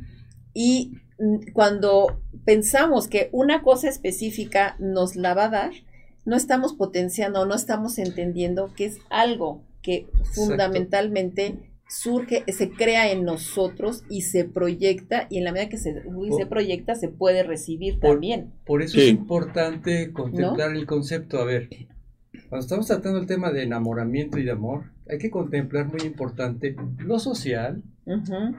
[0.54, 5.72] y mm, cuando pensamos que una cosa específica nos la va a dar,
[6.26, 11.58] no estamos potenciando, no estamos entendiendo que es algo que fundamentalmente
[11.88, 16.32] surge, se crea en nosotros y se proyecta y en la medida que se, uy,
[16.38, 18.52] se proyecta se puede recibir por- también.
[18.66, 19.02] Por eso Sí.
[19.04, 21.40] es importante contemplar el concepto.
[21.40, 21.70] A ver,
[22.50, 26.76] cuando estamos tratando el tema de enamoramiento y de amor, hay que contemplar muy importante
[27.00, 27.84] lo social,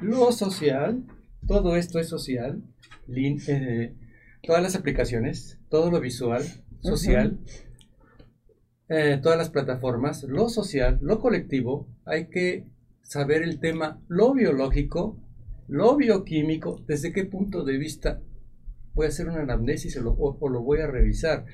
[0.03, 1.03] lo social,
[1.47, 2.63] todo esto es social,
[3.09, 3.95] lin- eh,
[4.43, 6.43] todas las aplicaciones, todo lo visual,
[6.81, 7.39] social,
[8.89, 12.65] eh, todas las plataformas, lo social, lo colectivo, hay que
[13.05, 15.17] saber el tema, lo biológico,
[15.69, 18.21] lo bioquímico, desde qué punto de vista
[18.95, 21.45] voy a hacer una anamnesis o lo, o- o lo voy a revisar.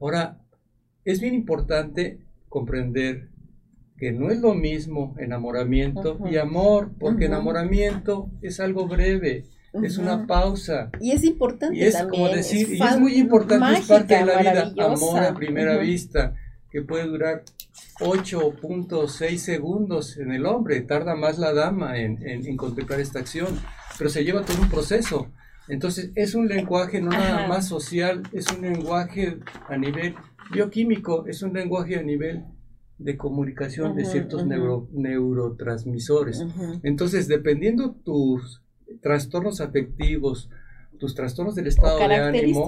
[0.00, 0.38] Ahora,
[1.04, 2.18] es bien importante
[2.48, 3.28] comprender
[3.96, 9.44] que no es lo mismo enamoramiento y amor, porque enamoramiento es algo breve,
[9.82, 10.90] es una pausa.
[11.00, 12.22] Y es importante Y es también.
[12.24, 16.34] como decir, y es muy importante, es parte de la vida, amor a primera vista,
[16.70, 17.42] que puede durar
[18.00, 23.48] 8.6 segundos en el hombre, tarda más la dama en, en- en contemplar esta acción,
[23.98, 25.28] pero se lleva todo un proceso.
[25.68, 29.38] Entonces es un lenguaje no nada más social, es un lenguaje
[29.68, 30.14] a nivel
[30.52, 32.44] bioquímico, es un lenguaje a nivel
[32.98, 36.44] de comunicación de ciertos neuro- neurotransmisores.
[36.82, 38.62] Entonces, dependiendo tus
[39.00, 40.50] trastornos afectivos,
[40.98, 42.04] tus trastornos del O estado de
[42.42, 42.60] ánimo,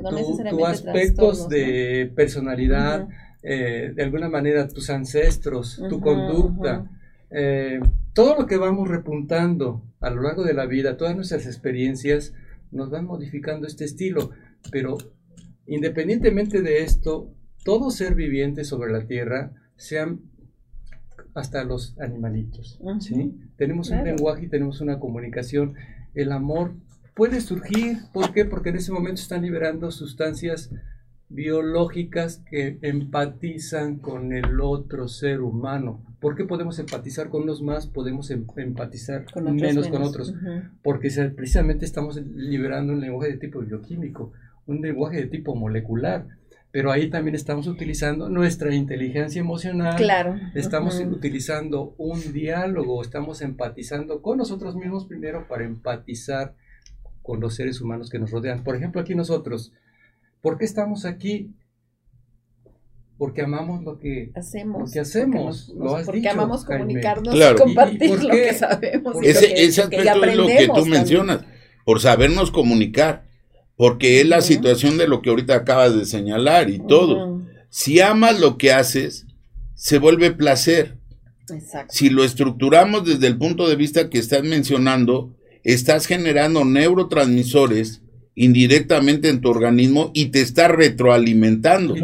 [0.00, 3.06] no tu, necesariamente tu aspectos de personalidad.
[3.42, 6.90] Eh, de alguna manera tus ancestros, tu Ujú, conducta,
[7.30, 7.80] eh,
[8.12, 12.32] todo lo que vamos repuntando a lo largo de la vida, todas nuestras experiencias,
[12.70, 14.30] nos van modificando este estilo.
[14.70, 14.98] Pero
[15.66, 17.32] independientemente de esto,
[17.64, 20.20] todo ser viviente sobre la Tierra, sean
[21.34, 22.80] hasta los animalitos.
[23.00, 23.38] ¿sí?
[23.56, 25.74] Tenemos un lenguaje y tenemos una comunicación.
[26.14, 26.74] El amor
[27.14, 28.44] puede surgir, ¿por qué?
[28.44, 30.70] Porque en ese momento están liberando sustancias
[31.28, 36.02] biológicas que empatizan con el otro ser humano.
[36.20, 37.86] ¿Por qué podemos empatizar con unos más?
[37.86, 40.08] Podemos em- empatizar Con otros menos con menos.
[40.08, 40.34] otros.
[40.82, 44.32] Porque precisamente estamos liberando un lenguaje de tipo bioquímico,
[44.66, 46.26] un lenguaje de tipo molecular.
[46.70, 49.96] Pero ahí también estamos utilizando nuestra inteligencia emocional.
[49.96, 50.34] Claro.
[50.54, 56.54] Estamos utilizando un diálogo, estamos empatizando con nosotros mismos primero para empatizar
[57.22, 58.64] con los seres humanos que nos rodean.
[58.64, 59.72] Por ejemplo, aquí nosotros,
[60.40, 61.50] ¿por qué estamos aquí?
[63.16, 64.30] Porque amamos lo que...
[64.36, 64.88] hacemos.
[64.88, 67.56] Lo que hacemos, porque, lo has porque dicho, amamos comunicarnos Claro.
[67.56, 69.16] y compartir ¿Y- y por lo que sabemos.
[69.22, 70.90] Ese, lo que- ese que aspecto es lo que tú también.
[70.90, 71.40] mencionas,
[71.84, 73.26] por sabernos comunicar,
[73.76, 77.42] porque es la situación de lo que ahorita acabas de señalar y todo.
[77.70, 79.26] Si amas lo que haces,
[79.74, 80.96] se vuelve placer.
[81.50, 81.92] Exacto.
[81.94, 85.34] Si lo estructuramos desde el punto de vista que estás mencionando,
[85.64, 88.02] estás generando neurotransmisores
[88.38, 91.96] indirectamente en tu organismo y te está retroalimentando.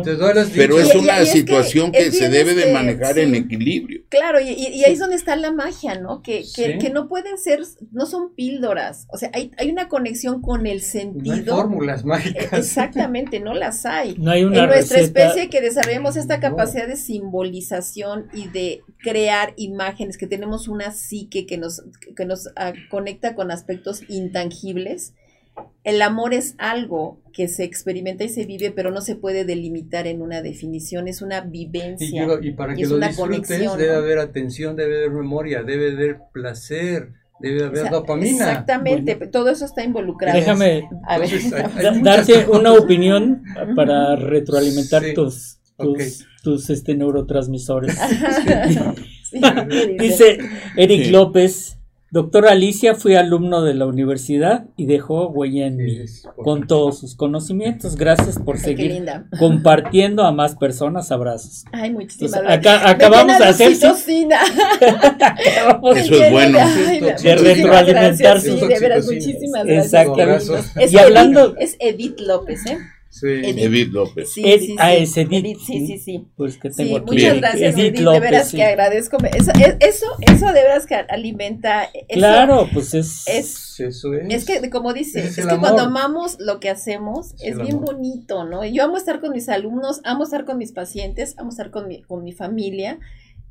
[0.52, 4.02] Pero es una situación que, se debe de este, manejar en equilibrio.
[4.08, 6.22] Claro, y, ahí es donde está la magia, ¿no?
[6.22, 7.60] Que, que, no pueden ser,
[7.92, 11.34] no son píldoras, o sea, hay, hay una conexión con el sentido.
[11.34, 12.52] No hay fórmulas mágicas.
[12.52, 14.16] Exactamente, no las hay.
[14.18, 19.54] No hay una en nuestra especie que desarrollemos esta capacidad de simbolización y de crear
[19.56, 21.84] imágenes, que tenemos una psique que nos,
[22.16, 25.14] que nos ah, conecta con aspectos intangibles
[25.84, 30.06] el amor es algo que se experimenta y se vive, pero no se puede delimitar
[30.06, 32.26] en una definición, es una vivencia.
[32.40, 37.64] Y, para que lo disfrutes debe haber atención, debe haber memoria, debe haber placer, debe
[37.64, 38.30] haber dopamina.
[38.30, 40.38] Exactamente, todo eso está involucrado.
[40.38, 40.88] Déjame
[42.02, 43.42] darte una opinión
[43.76, 45.58] para retroalimentar tus,
[46.42, 47.94] tus, este, neurotransmisores.
[49.98, 50.38] Dice
[50.76, 51.76] Eric López
[52.14, 55.98] Doctora Alicia fue alumno de la universidad y dejó huella en mí
[56.36, 57.96] con todos sus conocimientos.
[57.96, 59.04] Gracias por seguir
[59.36, 61.10] compartiendo a más personas.
[61.10, 61.64] Abrazos.
[61.72, 62.76] Ay, muchísimas gracias.
[62.76, 63.72] Acá, acabamos de hacer.
[63.72, 64.06] Eso es
[66.30, 66.60] bueno.
[67.20, 68.60] de retroalimentarse.
[68.60, 70.06] Sí, de veras, muchísimas gracias.
[70.06, 70.92] Exactamente.
[70.92, 71.56] y hablando.
[71.56, 72.78] Es Edith López, ¿eh?
[73.14, 73.28] Sí.
[73.28, 74.32] Edith, López.
[74.32, 74.76] Sí, sí, sí.
[74.76, 75.58] Ah, es Edith.
[75.64, 76.26] Sí, sí, sí.
[76.36, 77.12] Pues que tengo aquí.
[77.12, 78.00] Muchas gracias, Edith.
[78.00, 79.18] López, de veras que agradezco.
[79.18, 81.88] Eso, eso, eso de veras que alimenta.
[82.08, 83.22] claro, pues es.
[83.28, 84.34] Es, eso es.
[84.34, 88.64] es que, como dice, es, que cuando amamos lo que hacemos, es, bien bonito, ¿no?
[88.64, 92.02] Yo amo estar con mis alumnos, amo estar con mis pacientes, amo estar con mi,
[92.02, 92.98] con mi familia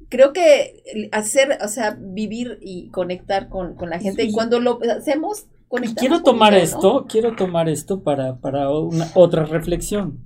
[0.09, 4.79] creo que hacer, o sea, vivir y conectar con, con la gente, y cuando lo
[4.95, 5.47] hacemos,
[5.95, 10.25] quiero tomar esto, quiero tomar esto para, para una, otra reflexión.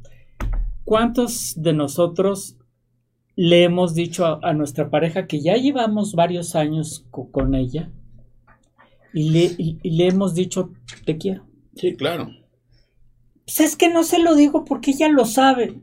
[0.84, 2.58] ¿Cuántos de nosotros
[3.36, 7.92] le hemos dicho a, nuestra pareja que ya llevamos varios años con ella
[9.14, 10.72] y le, le, hemos dicho
[11.06, 11.46] te quiero?
[11.76, 12.30] Sí, claro.
[13.46, 15.82] Pues es que no se lo digo porque ella lo sabe.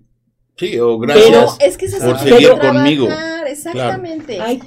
[0.57, 3.09] Sí, o gracias es que por seguir conmigo.
[3.47, 4.61] Exactamente hay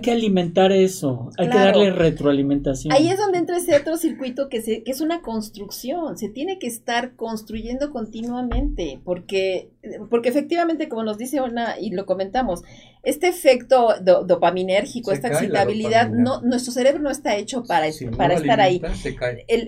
[0.00, 2.90] que alimentar eso, hay que darle retroalimentación.
[2.90, 6.58] Ahí es donde entra ese otro circuito que, se, que es una construcción, se tiene
[6.58, 9.68] que estar construyendo continuamente, porque,
[10.08, 12.62] porque efectivamente, como nos dice Ona y lo comentamos,
[13.02, 17.86] este efecto dopaminérgico, esta excitabilidad, no, nuestro cerebro no está hecho para,
[18.16, 18.80] para estar ahí.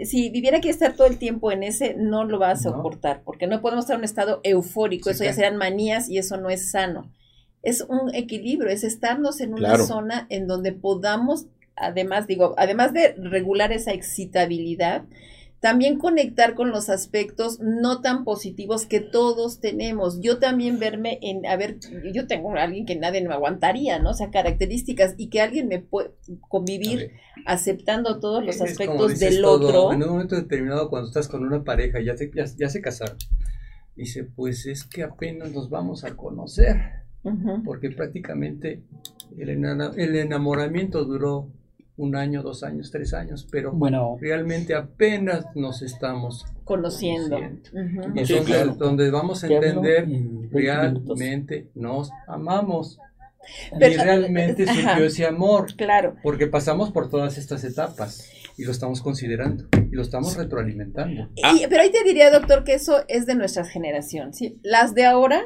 [0.04, 3.46] si viviera que estar todo el tiempo en ese, no lo va a soportar, porque
[3.46, 6.70] no podemos estar en un estado eufórico, eso ya serán manías y eso no es
[6.70, 7.12] sano
[7.66, 13.14] es un equilibrio, es estarnos en una zona en donde podamos, además, digo, además de
[13.14, 15.02] regular esa excitabilidad,
[15.58, 20.20] también conectar con los aspectos no tan positivos que todos tenemos.
[20.20, 21.78] Yo también verme en, a ver,
[22.14, 24.10] yo tengo a alguien que nadie me aguantaría, ¿no?
[24.10, 26.12] O sea, características y que alguien me puede
[26.48, 27.14] convivir
[27.46, 29.92] aceptando todos los aspectos del otro.
[29.92, 33.16] En un momento determinado, cuando estás con una pareja, ya, ya, ya se casaron,
[33.96, 37.05] dice, pues es que apenas nos vamos a conocer
[37.64, 38.82] porque prácticamente
[39.38, 41.48] el, enamoramiento duró
[41.96, 47.38] un año, dos años, tres años, pero bueno, realmente apenas nos estamos conociendo.
[48.14, 50.06] Entonces, donde vamos a entender
[50.52, 52.98] realmente nos amamos.
[53.72, 55.74] y realmente surgió ese amor.
[55.76, 56.16] Claro.
[56.22, 61.30] Porque pasamos por todas estas etapas y lo estamos considerando y lo estamos retroalimentando.
[61.68, 64.34] pero ahí te diría, doctor, que eso es de nuestra generación.
[64.34, 64.58] ¿sí?
[64.62, 65.44] Las de ahora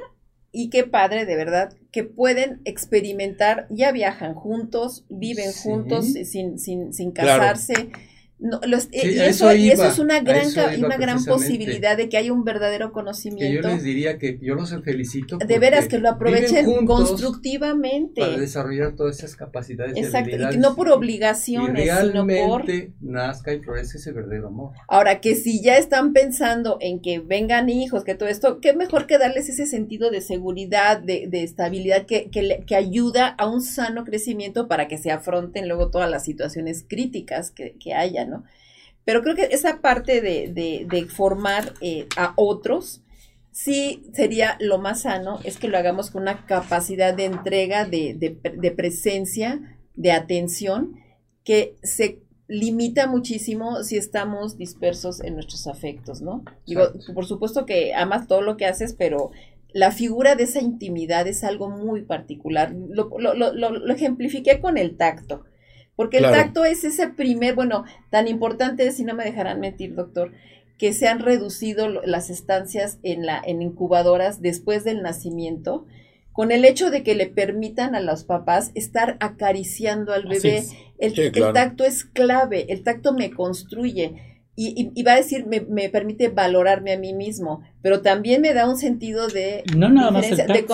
[0.52, 6.92] y qué padre, de verdad, que pueden experimentar, ya viajan juntos, viven juntos sin, sin,
[6.92, 7.90] sin casarse.
[8.40, 10.46] No, y, eso, y, eso, es una gran,
[10.78, 13.44] una gran posibilidad de que haya un verdadero conocimiento.
[13.44, 15.36] Que yo les diría que yo los felicito.
[15.36, 18.22] De veras, que lo aprovechen constructivamente.
[18.22, 19.94] Para desarrollar todas esas capacidades.
[19.96, 22.64] Exacto, y no por obligaciones, sino por.
[23.00, 24.72] nazca y florezca ese verdadero amor.
[24.88, 29.06] Ahora, que si ya están pensando en que vengan hijos, que todo esto, qué mejor
[29.06, 33.60] que darles ese sentido de seguridad, de, de estabilidad, que, que, que, ayuda a un
[33.60, 38.29] sano crecimiento para que se afronten luego todas las situaciones críticas que, que hayan.
[39.04, 43.02] Pero creo que esa parte de, formar eh, a otros,
[43.50, 48.74] sí sería lo más sano, es que lo hagamos con una capacidad de entrega, de,
[48.76, 50.96] presencia, de atención,
[51.44, 56.44] que se limita muchísimo si estamos dispersos en nuestros afectos, ¿no?
[56.66, 59.30] Digo, por supuesto que amas todo lo que haces, pero
[59.72, 62.74] la figura de esa intimidad es algo muy particular.
[62.74, 65.44] Lo, lo, lo, lo ejemplifiqué con el tacto.
[66.00, 70.32] Porque el tacto es ese primer, bueno, tan importante, si no me dejarán mentir, doctor,
[70.78, 75.84] que se han reducido las estancias en, la, en incubadoras después del nacimiento,
[76.32, 80.64] con el hecho de que le permitan a los papás estar acariciando al bebé.
[80.98, 84.29] El, el, tacto es clave, el tacto me construye.
[84.62, 88.76] Y, va a decir, me, permite valorarme a mí mismo, pero también me da un
[88.76, 89.64] sentido de.
[89.74, 90.26] No, nada más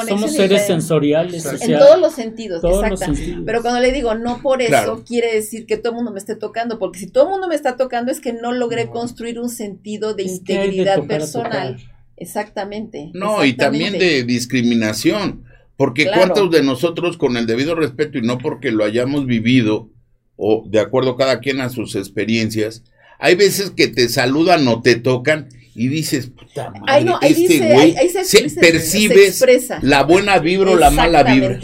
[0.08, 1.46] somos seres sensoriales.
[1.62, 3.12] En todos los sentidos, exacto.
[3.46, 6.34] Pero cuando le digo no por eso, quiere decir que todo el mundo me esté
[6.34, 9.50] tocando, porque si todo el mundo me está tocando es que no logré construir un
[9.50, 11.76] sentido de integridad personal.
[12.16, 13.12] Exactamente.
[13.14, 15.44] No, y también de discriminación,
[15.76, 19.90] porque cuántos de nosotros, con el debido respeto y no porque lo hayamos vivido,
[20.34, 22.82] o de acuerdo cada quien a sus experiencias,
[23.18, 25.48] hay veces que te saludan o te tocan
[25.78, 27.94] y dices, puta madre, este güey
[28.24, 29.44] se, percibes
[29.82, 31.60] la buena vibra o la mala vibra.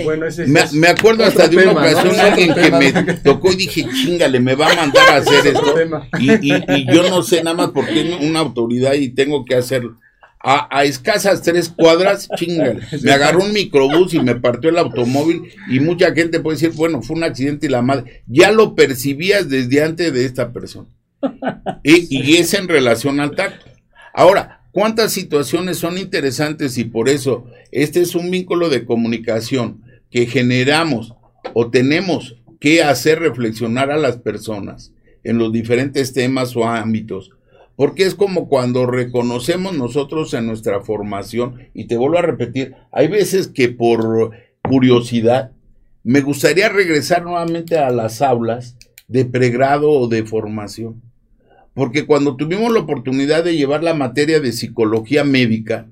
[0.72, 4.70] me, acuerdo hasta de una ocasión alguien que me tocó y dije, chingale, me va
[4.70, 5.74] a mandar a hacer esto.
[6.20, 9.96] Y, y, yo no sé nada más porque una autoridad y tengo que hacerlo.
[10.44, 12.80] A, escasas tres cuadras, chingale.
[13.02, 17.00] Me agarró un microbús y me partió el automóvil y mucha gente puede decir, bueno,
[17.00, 18.24] fue un accidente y la madre.
[18.26, 20.88] Ya lo percibías desde antes de esta persona.
[21.82, 23.66] Y, es en relación al tacto.
[24.14, 30.26] Ahora, ¿cuántas situaciones son interesantes y por eso este es un vínculo de comunicación que
[30.26, 31.14] generamos
[31.54, 34.92] o tenemos que hacer reflexionar a las personas
[35.24, 37.30] en los diferentes temas o ámbitos?
[37.74, 43.08] Porque es como cuando reconocemos nosotros en nuestra formación, y te vuelvo a repetir, hay
[43.08, 44.30] veces que por
[44.62, 45.52] curiosidad
[46.04, 48.76] me gustaría regresar nuevamente a las aulas
[49.08, 51.00] de pregrado o de formación
[51.74, 55.88] porque cuando tuvimos la oportunidad de llevar la materia de psicología médica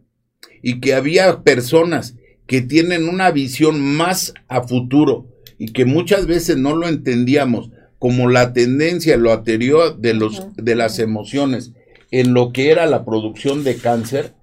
[0.62, 2.16] y que había personas
[2.46, 5.28] que tienen una visión más a futuro
[5.58, 10.74] y que muchas veces no lo entendíamos como la tendencia, lo anterior de, los, de
[10.74, 11.72] las emociones
[12.10, 14.34] en lo que era la producción de cáncer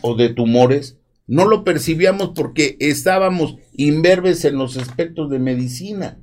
[0.00, 0.96] o de tumores,
[1.26, 6.18] no lo percibíamos porque estábamos inverbes en los aspectos de medicina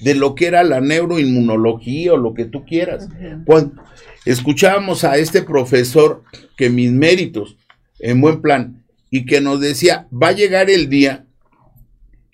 [0.00, 3.08] de lo que era la neuroinmunología o lo que tú quieras.
[3.44, 3.82] Cuando
[4.24, 6.22] escuchábamos a este profesor
[6.56, 7.56] que mis méritos,
[7.98, 11.26] en buen plan, y que nos decía, va a llegar el día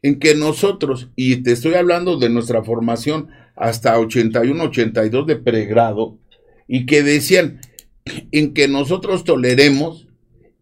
[0.02, 6.18] en que nosotros, y te estoy hablando de nuestra formación hasta 81, 82 de pregrado,
[6.68, 7.60] y que decían,
[8.30, 10.06] en que nosotros toleremos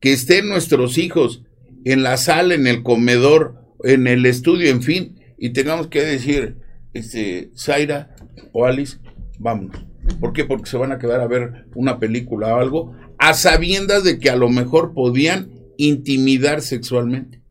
[0.01, 1.43] que estén nuestros hijos
[1.85, 6.57] en la sala, en el comedor, en el estudio, en fin, y tengamos que decir,
[6.95, 8.15] este, Zaira
[8.53, 8.99] o Alice,
[9.39, 9.85] vámonos.
[10.21, 10.45] ¿Por qué?
[10.45, 14.31] Porque se van a quedar a ver una película o algo, a sabiendas de que
[14.31, 17.43] a lo mejor podían intimidar sexualmente.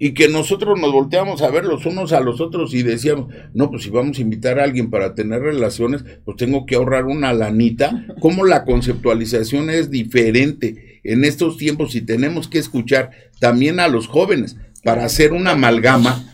[0.00, 3.70] Y que nosotros nos volteamos a ver los unos a los otros y decíamos, no,
[3.70, 7.32] pues si vamos a invitar a alguien para tener relaciones, pues tengo que ahorrar una
[7.32, 8.06] lanita.
[8.20, 14.08] Como la conceptualización es diferente en estos tiempos y tenemos que escuchar también a los
[14.08, 16.28] jóvenes para hacer una amalgama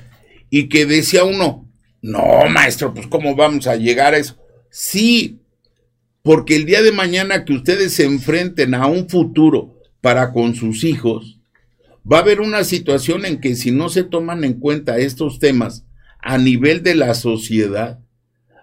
[0.48, 1.67] y que decía uno,
[2.00, 4.36] no, maestro, pues ¿cómo vamos a llegar a eso?
[4.70, 5.40] Sí,
[6.22, 10.84] porque el día de mañana que ustedes se enfrenten a un futuro para con sus
[10.84, 11.40] hijos,
[12.10, 15.84] va a haber una situación en que si no se toman en cuenta estos temas
[16.20, 17.98] a nivel de la sociedad,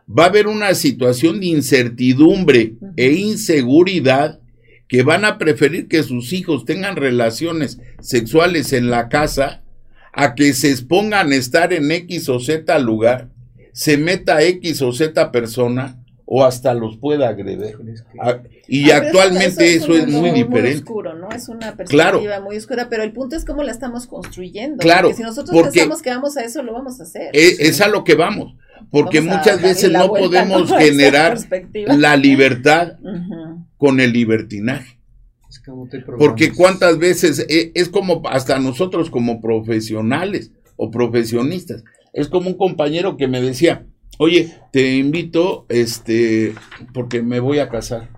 [0.07, 4.39] va a haber una situación de incertidumbre e inseguridad
[4.87, 9.63] que van a preferir que sus hijos tengan relaciones sexuales en la casa
[10.15, 13.29] a que se expongan a estar en X o Z lugar,
[13.73, 17.77] se meta X o Z persona o hasta los pueda agredir.
[18.67, 20.77] Y actualmente eso, es, muy, diferente.
[20.77, 21.29] oscuro, ¿no?
[21.29, 24.77] Es una perspectiva muy oscura, pero el punto es cómo la estamos construyendo.
[24.77, 25.09] Claro.
[25.09, 27.29] Porque si nosotros pensamos que vamos a eso, lo vamos a hacer.
[27.33, 28.55] Es, a lo que vamos.
[28.89, 31.37] Porque muchas veces no podemos generar
[31.73, 32.93] la libertad
[33.77, 34.94] con el libertinaje.
[36.17, 41.83] Porque cuántas veces e, es como hasta nosotros como profesionales o profesionistas.
[42.13, 43.85] Es como un compañero que me decía,
[44.17, 46.53] oye, te invito, este,
[46.93, 48.09] porque me voy a casar.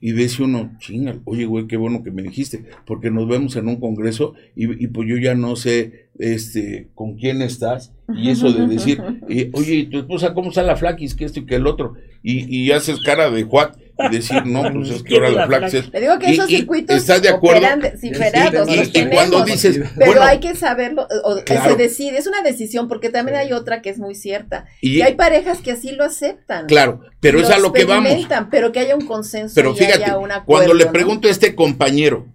[0.00, 3.68] Y dice uno, chinga, oye, güey, qué bueno que me dijiste, porque nos vemos en
[3.68, 7.92] un congreso y, pues yo ya no sé este, con quién estás.
[8.12, 11.14] Y eso de decir, eh, oye, ¿y tu esposa cómo está la flaquis?
[11.14, 11.94] Que esto y que el otro.
[12.20, 15.92] Y, y haces cara de Juan y decir, no, pues es que ahora la flax
[15.92, 17.66] Le digo que esos circuitos ¿estás de acuerdo?
[18.02, 23.36] y, cuando dices, pero hay que saberlo, o, se decide, es una decisión, porque también
[23.36, 26.66] hay otra que es muy cierta, y, hay parejas que así lo aceptan.
[26.66, 28.12] Claro, pero es a lo que vamos.
[28.50, 30.10] Pero que haya un consenso pero fíjate,
[30.44, 32.26] cuando le pregunto a este compañero,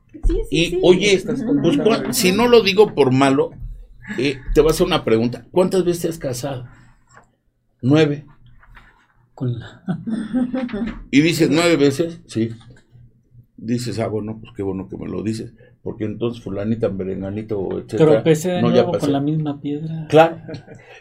[0.50, 3.52] y oye, pues, si no lo digo por malo,
[4.18, 6.68] eh, te voy a hacer una pregunta, ¿cuántas veces te has casado?
[7.82, 8.26] Nueve.
[11.12, 12.50] Y dices nueve veces, sí.
[13.56, 15.54] dices, ah, bueno, pues qué bueno que me lo dices,
[15.84, 18.12] porque entonces fulanita, berenganito, etcétera.
[18.12, 20.08] Tropecé de no, nuevo con la misma piedra.
[20.10, 20.38] Claro.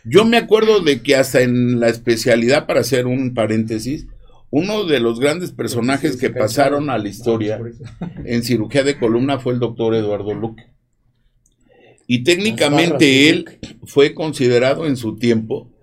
[0.04, 4.06] Yo me acuerdo de que hasta en la especialidad, para hacer un paréntesis,
[4.50, 7.60] uno de los grandes personajes Sí, que pasaron a la historia
[8.24, 10.64] en cirugía de columna fue el doctor Eduardo Luque.
[12.06, 15.75] Y técnicamente él fue considerado en su tiempo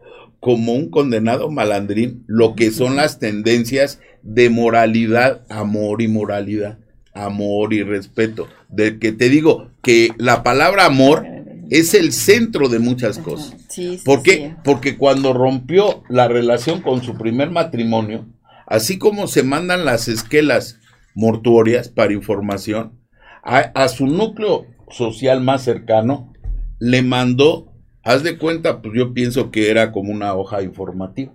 [0.44, 6.80] como un condenado malandrín, lo que son las tendencias de moralidad, amor y moralidad,
[7.14, 8.50] amor y respeto.
[8.68, 11.26] De que te digo que la palabra amor
[11.70, 13.56] es el centro de muchas cosas.
[13.70, 14.36] Sí, sí, ¿Por qué?
[14.36, 14.56] sí.
[14.66, 18.26] Porque cuando rompió la relación con su primer matrimonio,
[18.68, 20.78] así como se mandan las esquelas
[21.16, 23.00] mortuorias para información,
[23.46, 26.34] a, a su núcleo social más cercano
[26.80, 27.73] le mandó,
[28.04, 31.34] haz de cuenta, pues yo pienso que era como una hoja informativa.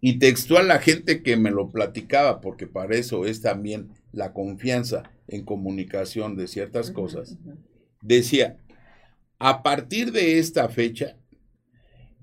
[0.00, 5.04] Y textual la gente que me lo platicaba, porque para eso es también la confianza
[5.28, 7.38] en comunicación de ciertas cosas,
[8.00, 8.58] decía,
[9.38, 11.16] a partir de esta fecha,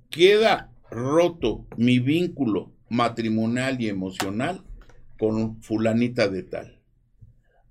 [0.09, 4.63] queda roto mi vínculo matrimonial y emocional
[5.17, 6.81] con fulanita de tal.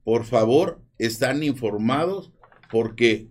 [0.04, 2.32] Por favor, están informados
[2.70, 3.28] porque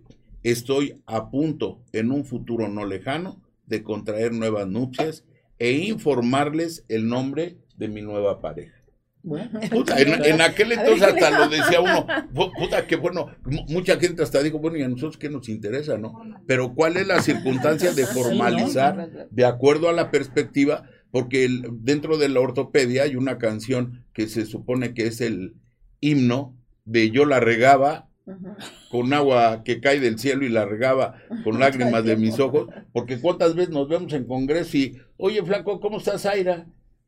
[0.50, 5.24] estoy a punto en un futuro no lejano de contraer nuevas nupcias
[5.58, 8.74] e informarles el nombre de mi nueva pareja.
[9.70, 12.96] Puta, en, en aquel entonces A ver, ¿qué hasta lo decía uno, pu- puta, que
[12.96, 16.18] bueno, mu- mucha gente hasta dijo, bueno, ¿y a nosotros qué nos interesa, no?
[16.46, 20.84] Pero ¿cuál es la circunstancia de formalizar de acuerdo a la perspectiva?
[21.10, 25.56] Porque el- dentro de la ortopedia hay una canción que se supone que es el
[26.00, 28.08] himno de yo la regaba.
[28.90, 33.20] Con agua que cae del cielo y la regaba con lágrimas de mis ojos, porque
[33.20, 36.66] cuántas veces nos vemos en congreso y, oye, flaco, ¿cómo estás, Aira?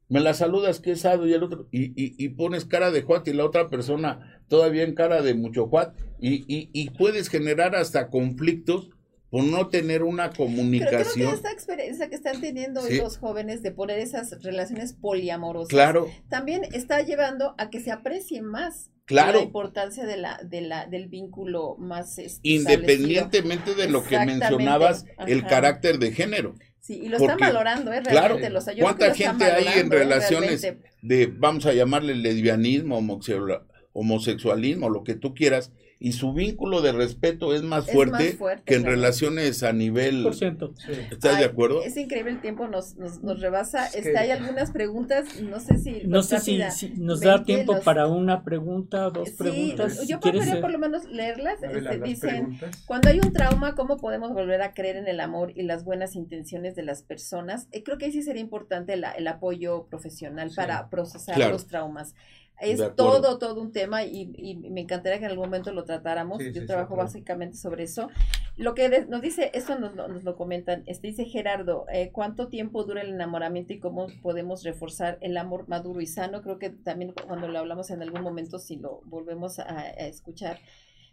[0.09, 3.03] Me la saludas, que es Ado y el otro, y, y, y pones cara de
[3.03, 7.29] Juat y la otra persona todavía en cara de mucho Juat, y, y, y puedes
[7.29, 8.91] generar hasta conflictos
[9.31, 11.33] por no tener una Pero creo que comunicación.
[11.33, 16.63] esta experiencia que están teniendo hoy los jóvenes de poner esas relaciones poliamorosas Claro, también
[16.73, 19.39] está llevando a que se aprecie más Claro.
[19.41, 25.05] la importancia de la, de la, del vínculo más este, independientemente de lo que mencionabas,
[25.27, 25.49] el ajá.
[25.49, 26.55] carácter de género.
[26.79, 28.03] Sí, y lo están Porque, valorando, ¿eh?
[28.03, 28.51] claro, Realmente.
[28.51, 29.97] los- creo ¿cuánta están gente hay en ¿eh?
[29.97, 30.91] relaciones Realmente.
[31.03, 33.63] de, vamos a llamarle lesbianismo, homosexual-
[33.93, 35.73] homosexualismo, lo que tú quieras,
[36.03, 38.97] y su vínculo de respeto es más Es fuerte, más fuerte, que en claro.
[38.97, 40.23] relaciones a nivel...
[40.23, 40.73] Por ciento.
[40.79, 40.93] Sí.
[41.11, 41.83] ¿Estás de acuerdo?
[41.85, 43.87] Es increíble el tiempo, nos, nos, nos rebasa.
[43.87, 46.03] Es Este, que- hay algunas preguntas, no sé si...
[46.07, 46.59] No sé si,
[46.97, 50.07] nos da tiempo los- para una pregunta, dos Sí, preguntas.
[50.09, 51.63] yo podría eh, por lo menos leerlas.
[51.63, 52.83] Este, las dicen, preguntas.
[52.87, 56.17] Cuando hay un trauma, ¿cómo podemos volver a creer en el amor y las buenas
[56.17, 57.69] intenciones de las personas?
[57.73, 60.57] Eh, creo que ahí sí sería importante la- el apoyo profesional Sí.
[60.57, 61.53] para procesar Claro.
[61.53, 62.15] los traumas.
[62.61, 66.39] Es todo, todo un tema y, y me encantaría que en algún momento lo tratáramos.
[66.39, 67.05] Sí, Yo sí, sí, trabajo claro.
[67.05, 68.09] básicamente sobre eso.
[68.57, 72.11] Lo que de- nos dice, eso nos, lo- nos lo comentan, este dice Gerardo, eh,
[72.13, 76.43] ¿cuánto tiempo dura el enamoramiento y cómo podemos reforzar el amor maduro y sano?
[76.43, 80.59] Creo que también cuando lo hablamos en algún momento, si lo volvemos a, a escuchar,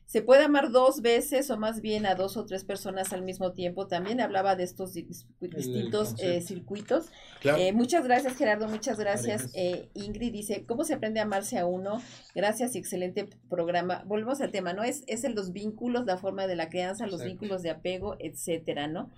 [0.08, 3.52] se puede amar dos veces o más bien a dos o tres personas al mismo
[3.52, 3.88] tiempo.
[3.88, 7.12] También hablaba de estos dis- distintos eh, circuitos.
[7.42, 7.58] Claro.
[7.62, 9.52] Eh, muchas gracias Gerardo, muchas gracias.
[9.54, 12.02] Eh, Ingrid dice, ¿cómo se aprende a amarse a uno?
[12.34, 14.04] Gracias y excelente programa.
[14.08, 14.84] Volvemos al tema, ¿no?
[14.84, 17.32] Es, es el los vínculos, la forma de la crianza, los Exacto.
[17.32, 19.12] vínculos de apego, etcétera, ¿no?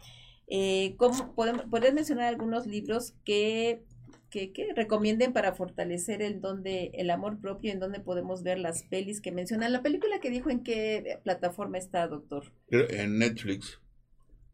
[0.48, 3.84] Eh, ¿cómo podemos, ¿Podrías mencionar algunos libros que,
[4.30, 8.60] que, que recomienden para fortalecer el don de el amor propio, en donde podemos ver
[8.60, 9.72] las pelis que mencionan?
[9.74, 12.44] La película que dijo en qué plataforma está, doctor.
[12.70, 13.80] En Netflix.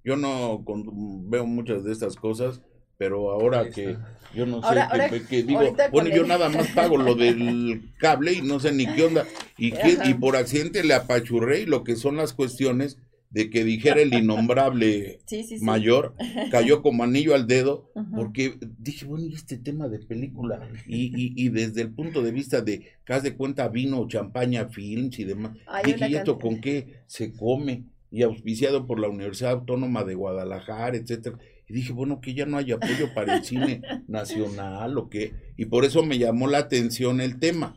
[0.03, 2.61] Yo no con- veo muchas de estas cosas,
[2.97, 3.97] pero ahora que
[4.33, 7.15] yo no sé Ahora- qué- ahora- qué digo, bueno, yo el- nada más pago lo
[7.15, 9.25] del cable y no sé ni qué onda.
[9.57, 12.97] Y, que- y por accidente le apachurré y lo que son las cuestiones
[13.35, 15.65] de que dijera el innombrable Sí, sí, sí.
[15.65, 16.15] mayor,
[16.51, 21.33] cayó como anillo al dedo, porque dije, bueno, y este tema de película, y, y,
[21.35, 25.25] y desde el punto de vista de, que haz de cuenta, vino, champaña, films y
[25.25, 25.51] demás,
[25.83, 27.83] dije, ¿y esto con qué se come?
[28.09, 31.37] Y auspiciado por la Universidad Autónoma de Guadalajara, etcétera.
[31.67, 35.33] Y dije, bueno, que ya no hay apoyo para el cine nacional o qué.
[35.57, 37.75] Y por eso me llamó la atención el tema.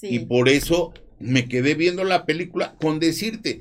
[0.00, 3.60] Y por eso me quedé viendo la película con decirte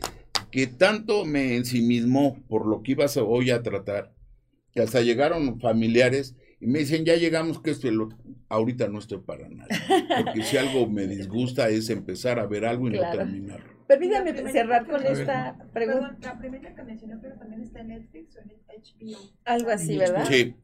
[0.56, 4.14] que tanto me ensimismó por lo que ibas a- hoy a tratar,
[4.72, 8.18] que hasta llegaron familiares y me dicen, ya llegamos que esto y lo otro".
[8.48, 9.68] Ahorita no estoy para nada.
[10.24, 13.10] Porque si algo me disgusta es empezar a ver algo y Claro.
[13.12, 13.76] no terminarlo.
[13.86, 16.00] Permítame cerrar con esta pregunta.
[16.08, 19.18] Perdón, la primera que mencionó, pero también está en Netflix o en HBO.
[19.44, 19.98] Algo así, Sí.
[19.98, 20.26] ¿verdad?
[20.30, 20.56] Sí,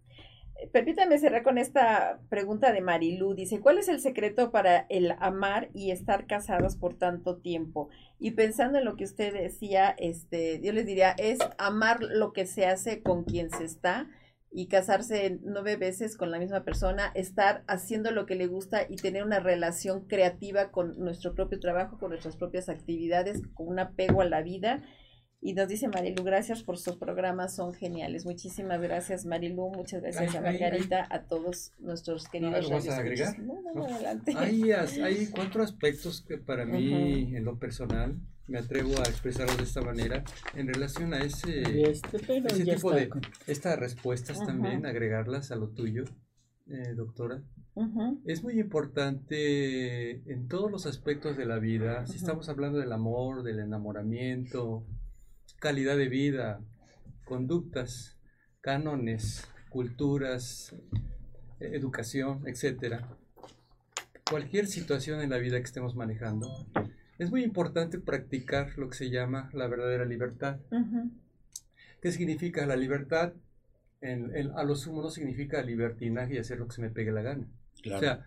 [0.71, 3.33] permítanme cerrar con esta pregunta de Marilu.
[3.33, 7.89] Dice, ¿cuál es el secreto para el amar y estar casados por tanto tiempo?
[8.19, 12.45] Y pensando en lo que usted decía, este, yo les diría, es amar lo que
[12.45, 14.09] se hace con quien se está
[14.51, 18.97] y casarse nueve veces con la misma persona, estar haciendo lo que le gusta y
[18.97, 24.21] tener una relación creativa con nuestro propio trabajo, con nuestras propias actividades, con un apego
[24.21, 24.83] a la vida
[25.43, 28.25] y nos dice Marilu, gracias por sus programas, son geniales.
[28.25, 32.69] Muchísimas gracias Marilu, muchas gracias a Margarita, a todos nuestros queridos.
[32.69, 33.39] ¿No vas a agregar?
[33.39, 34.33] No, no, adelante.
[34.37, 39.63] Hay, hay, cuatro aspectos que para mí, en lo personal, me atrevo a expresarlo de
[39.63, 40.23] esta manera
[40.53, 43.09] en relación a ese, este, ese tipo de
[43.47, 46.03] estas respuestas también, agregarlas a lo tuyo,
[46.67, 47.41] eh, doctora.
[48.25, 53.41] Es muy importante en todos los aspectos de la vida, si estamos hablando del amor,
[53.41, 54.85] del enamoramiento,
[55.61, 56.59] calidad de vida,
[57.23, 58.17] conductas,
[58.61, 60.75] cánones, culturas,
[61.59, 62.95] educación, etc.
[64.27, 66.49] Cualquier situación en la vida que estemos manejando,
[67.19, 70.59] es muy importante practicar lo que se llama la verdadera libertad.
[72.01, 73.33] ¿Qué significa la libertad?
[74.55, 77.45] a lo sumo no significa libertinaje y hacer lo que se me pegue la gana.
[77.85, 78.25] O sea,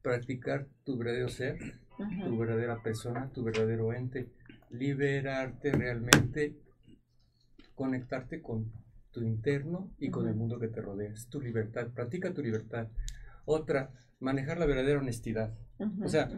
[0.00, 1.58] practicar tu verdadero ser,
[1.96, 4.28] tu verdadera persona, tu verdadero ente,
[4.70, 6.54] liberarte realmente
[7.78, 8.72] conectarte con
[9.12, 11.12] tu interno y con el mundo que te rodea.
[11.12, 12.88] Es tu libertad, practica tu libertad.
[13.44, 15.56] Otra, manejar la verdadera honestidad.
[16.02, 16.28] o sea,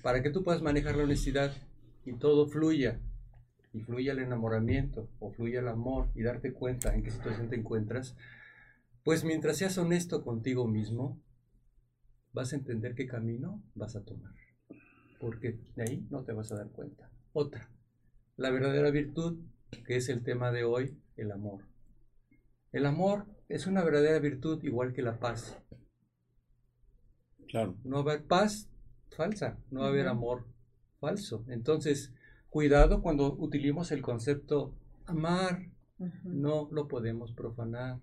[0.00, 1.52] para que tú puedas manejar la honestidad
[2.04, 3.00] y todo fluya,
[3.72, 7.56] y fluya el enamoramiento o fluya el amor y darte cuenta en qué situación te
[7.56, 8.16] encuentras,
[9.02, 11.20] pues mientras seas honesto contigo mismo,
[12.32, 14.34] vas a entender qué camino vas a tomar.
[15.20, 17.10] Porque de ahí no te vas a dar cuenta.
[17.32, 17.68] Otra,
[18.36, 19.40] la verdadera virtud
[19.84, 21.62] que es el tema de hoy, el amor.
[22.72, 25.58] El amor es una verdadera virtud igual que la paz.
[27.48, 27.76] Claro.
[27.84, 28.68] No va a haber paz
[29.16, 30.46] falsa, no va a haber amor
[31.00, 31.44] falso.
[31.48, 32.12] Entonces,
[32.48, 34.74] cuidado cuando utilicemos el concepto
[35.06, 35.70] amar,
[36.24, 38.00] no lo podemos profanar.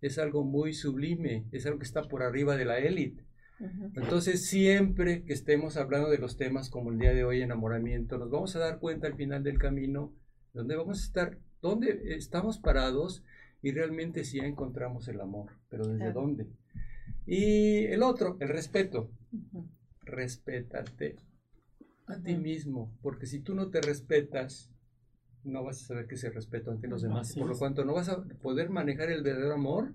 [0.00, 3.24] Es algo muy sublime, es algo que está por arriba de la élite.
[3.94, 8.28] Entonces, siempre que estemos hablando de los temas como el día de hoy, enamoramiento, nos
[8.28, 10.12] vamos a dar cuenta al final del camino
[10.52, 13.24] donde vamos a estar, dónde estamos parados
[13.62, 16.46] y realmente si ya encontramos el amor, pero desde dónde.
[17.26, 19.10] Y el otro, el respeto.
[20.04, 21.16] Respétate
[22.06, 24.70] a ti mismo, porque si tú no te respetas,
[25.44, 27.34] no vas a saber qué es el respeto ante los demás.
[27.34, 29.92] Por lo tanto, no vas a poder manejar el verdadero amor,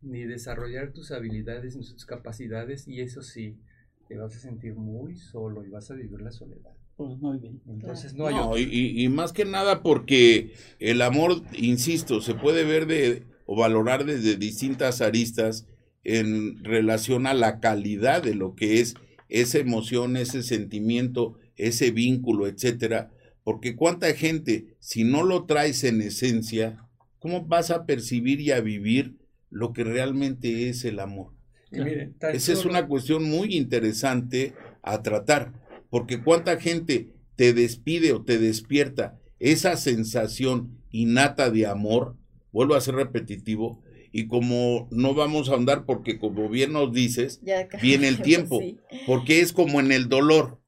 [0.00, 3.60] ni desarrollar tus habilidades, ni tus capacidades, y eso sí,
[4.08, 6.77] te vas a sentir muy solo y vas a vivir la soledad.
[6.98, 7.62] Pues muy bien.
[7.68, 13.22] Entonces no hay y, más que nada porque el amor, insisto, se puede ver de
[13.46, 15.68] o valorar desde distintas aristas
[16.02, 18.96] en relación a la calidad de lo que es
[19.28, 23.12] esa emoción, ese sentimiento, ese vínculo, etcétera.
[23.44, 26.84] Porque cuánta gente, si no lo traes en esencia,
[27.20, 29.18] ¿cómo vas a percibir y a vivir
[29.50, 31.32] lo que realmente es el amor?
[31.70, 35.52] Esa es una cuestión muy interesante a tratar
[35.90, 42.16] porque cuánta gente te despide o te despierta esa sensación innata de amor,
[42.52, 47.40] vuelvo a ser repetitivo, y como no vamos a andar porque como bien nos dices,
[47.82, 48.60] viene el tiempo,
[49.06, 50.60] porque es como en el dolor.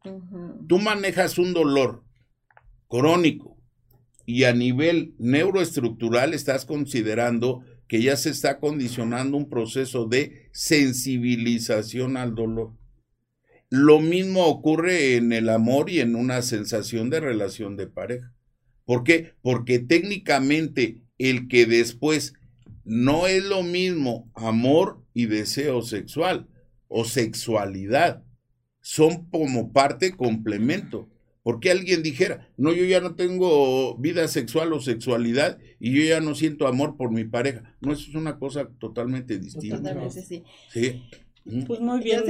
[0.68, 2.04] Tú manejas un dolor
[2.88, 3.56] crónico
[4.24, 12.16] y a nivel neuroestructural estás considerando que ya se está condicionando un proceso de sensibilización
[12.16, 12.72] al dolor.
[13.70, 18.34] Lo mismo ocurre en el amor y en una sensación de relación de pareja.
[18.84, 19.34] ¿Por qué?
[19.42, 22.34] Porque técnicamente el que después
[22.84, 26.48] no es lo mismo amor y deseo sexual
[26.88, 28.24] o sexualidad.
[28.80, 31.08] Son como parte complemento.
[31.42, 36.20] Porque alguien dijera, no, yo ya no tengo vida sexual o sexualidad y yo ya
[36.20, 37.76] no siento amor por mi pareja.
[37.80, 39.78] No, eso es una cosa totalmente distinta.
[39.78, 40.42] Totalmente, sí.
[40.70, 41.02] Sí.
[41.44, 42.22] Pues muy bien.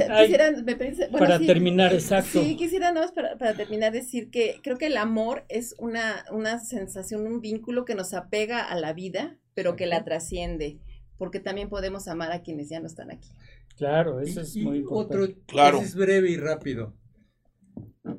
[1.11, 2.43] para terminar, exacto.
[2.43, 6.59] Sí, quisiera nada más para, terminar decir que creo que el amor es una, una
[6.59, 10.79] sensación, un vínculo que nos apega a la vida, pero que la trasciende,
[11.17, 13.29] porque también podemos amar a quienes ya no están aquí.
[13.77, 15.23] Claro, eso es muy importante.
[15.23, 15.79] Otro, claro.
[15.79, 16.95] es breve y rápido.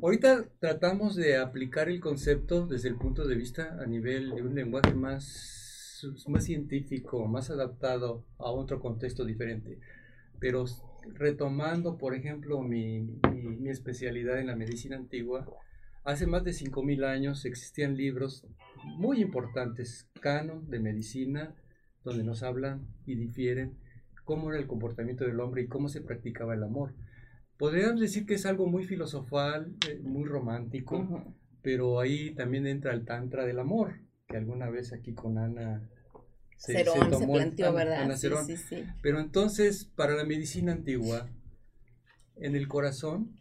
[0.02, 4.54] Ahorita tratamos de aplicar el concepto desde el punto de vista a nivel de un
[4.54, 9.80] lenguaje más, más científico, más adaptado a otro contexto diferente
[10.42, 10.64] pero
[11.14, 13.20] retomando, por ejemplo, mi,
[13.66, 15.46] especialidad en la medicina antigua,
[16.02, 18.44] hace más de 5.000 años existían libros
[18.98, 21.54] muy importantes, canon de medicina,
[22.02, 23.76] donde nos hablan y difieren
[24.24, 26.92] cómo era el comportamiento del hombre y cómo se practicaba el amor.
[27.56, 33.04] Podríamos decir que es algo muy filosofal, eh, muy romántico, pero ahí también entra el
[33.04, 35.88] tantra del amor, que alguna vez aquí con Ana
[36.62, 38.16] se, se, planteó, ¿verdad?
[38.16, 38.84] sí, sí, sí.
[39.02, 41.28] Pero entonces, para la medicina antigua,
[42.36, 43.36] en el corazón,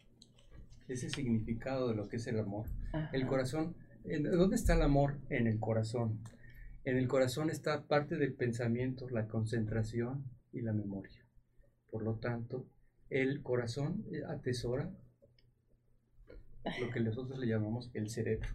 [0.88, 2.66] ese significado de lo que es el amor,
[3.14, 5.20] el corazón, ¿dónde está el amor?
[5.30, 6.20] En el corazón.
[6.84, 11.24] En el corazón está parte del pensamiento, la concentración y la memoria.
[11.92, 12.66] Por lo tanto,
[13.12, 14.90] el corazón eh, atesora
[16.80, 18.50] lo que nosotros le llamamos el cerebro.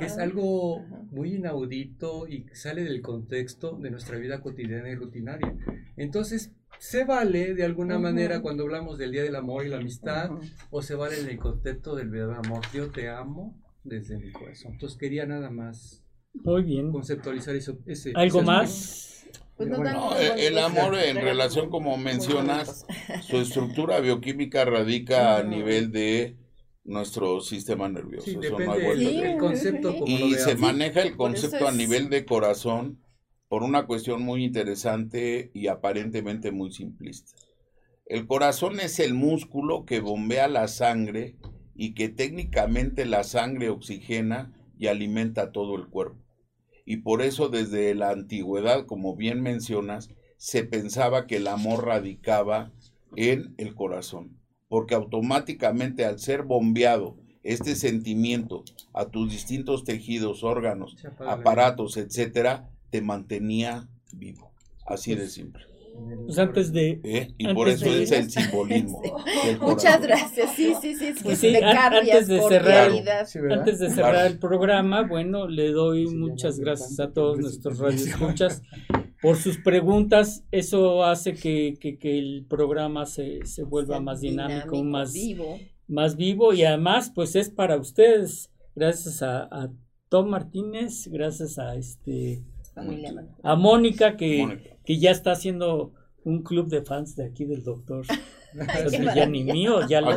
[0.00, 5.56] Es algo muy inaudito y sale del contexto de nuestra vida cotidiana y rutinaria.
[5.96, 10.30] Entonces, se vale de alguna manera cuando hablamos del Día del Amor y la Amistad,
[10.70, 12.64] o se vale en el contexto del verdadero amor.
[12.72, 14.72] Yo te amo desde mi corazón.
[14.72, 16.92] Entonces, quería nada más muy bien.
[16.92, 17.78] conceptualizar eso.
[17.86, 19.26] Ese, ¿Algo más?
[19.56, 19.70] Pues
[20.36, 22.86] el amor en relación, como mencionas,
[23.22, 26.36] su estructura bioquímica radica a nivel de
[26.86, 28.30] nuestro sistema nervioso.
[29.38, 33.00] concepto y se maneja el concepto a nivel de corazón
[33.48, 37.32] por una cuestión muy interesante y aparentemente muy simplista.
[38.06, 41.36] El corazón es el músculo que bombea la sangre
[41.74, 46.26] y que técnicamente la sangre oxigena y alimenta todo el cuerpo
[46.86, 50.08] y por eso desde la antigüedad, como bien mencionas,
[50.38, 52.72] se pensaba que el amor radicaba
[53.16, 54.38] en el corazón,
[54.68, 63.00] porque automáticamente al ser bombeado este sentimiento a tus distintos tejidos, órganos, aparatos, etcétera, te
[63.00, 64.50] mantenía vivo.
[64.84, 65.64] Así de simple.
[66.26, 67.00] Pues antes de.
[67.04, 67.32] ¿Eh?
[67.38, 69.00] Y por eso es el simbolismo.
[69.60, 70.54] Muchas gracias.
[70.54, 71.06] Sí, sí, sí.
[71.06, 72.90] Es que pues antes de cerrar,
[73.50, 78.62] antes de cerrar el programa, bueno, le doy muchas gracias a todos nuestros radioescuchas
[79.22, 80.44] por sus preguntas.
[80.50, 85.58] Eso hace que, que, que el programa se, se vuelva más dinámico, más vivo.
[85.88, 88.50] más vivo y además, pues es para ustedes.
[88.74, 89.70] Gracias a, a
[90.08, 92.44] Tom Martínez, gracias a este
[93.42, 95.92] a Mónica que, que ya está haciendo
[96.24, 98.04] un club de fans de aquí del doctor.
[99.14, 100.16] ya ni mío, ya ah,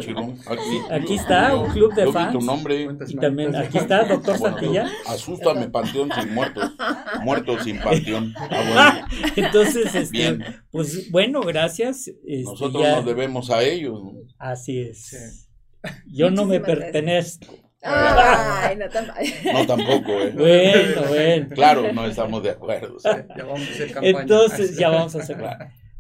[0.91, 2.33] aquí, está un club de fans.
[2.33, 2.87] Tu nombre.
[3.07, 4.89] Y también aquí está doctor Santilla.
[5.07, 6.71] Asústame panteón sin muertos,
[7.23, 8.33] muertos sin panteón.
[8.37, 10.39] Ah, Entonces, este,
[10.71, 12.07] pues bueno, gracias.
[12.07, 14.01] Este, Nosotros nos debemos a ellos.
[14.37, 15.49] Así es.
[16.07, 17.53] Yo no me pertenezco.
[17.81, 18.85] Ay, no,
[19.53, 20.33] no, tampoco, ¿eh?
[20.35, 21.47] Bueno, bueno.
[21.51, 22.97] Claro, no estamos de acuerdo.
[23.03, 24.21] Ya vamos a hacer campaña.
[24.21, 25.37] Entonces, ya vamos a hacer.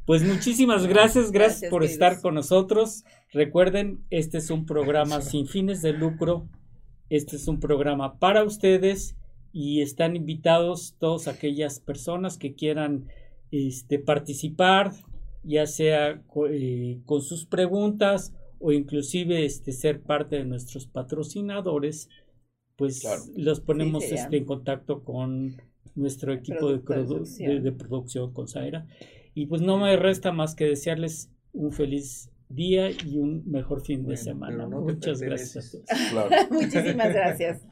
[0.05, 3.05] Pues muchísimas gracias, gracias, por estar con nosotros.
[3.31, 6.49] Recuerden, este es un programa sin fines de lucro.
[7.09, 9.15] Este es un programa para ustedes
[9.51, 13.07] y están invitados todas aquellas personas que quieran
[13.51, 14.91] este, participar,
[15.43, 22.09] ya sea eh, con sus preguntas o inclusive este, ser parte de nuestros patrocinadores,
[22.75, 23.03] pues
[23.35, 25.57] los ponemos este, en contacto con
[25.95, 28.87] nuestro equipo de, de, producción con Zaira.
[29.33, 34.05] Y pues no me resta más que desearles un feliz día y un mejor fin
[34.05, 34.67] de semana.
[34.67, 35.77] Muchas gracias
[36.51, 37.61] Muchísimas gracias.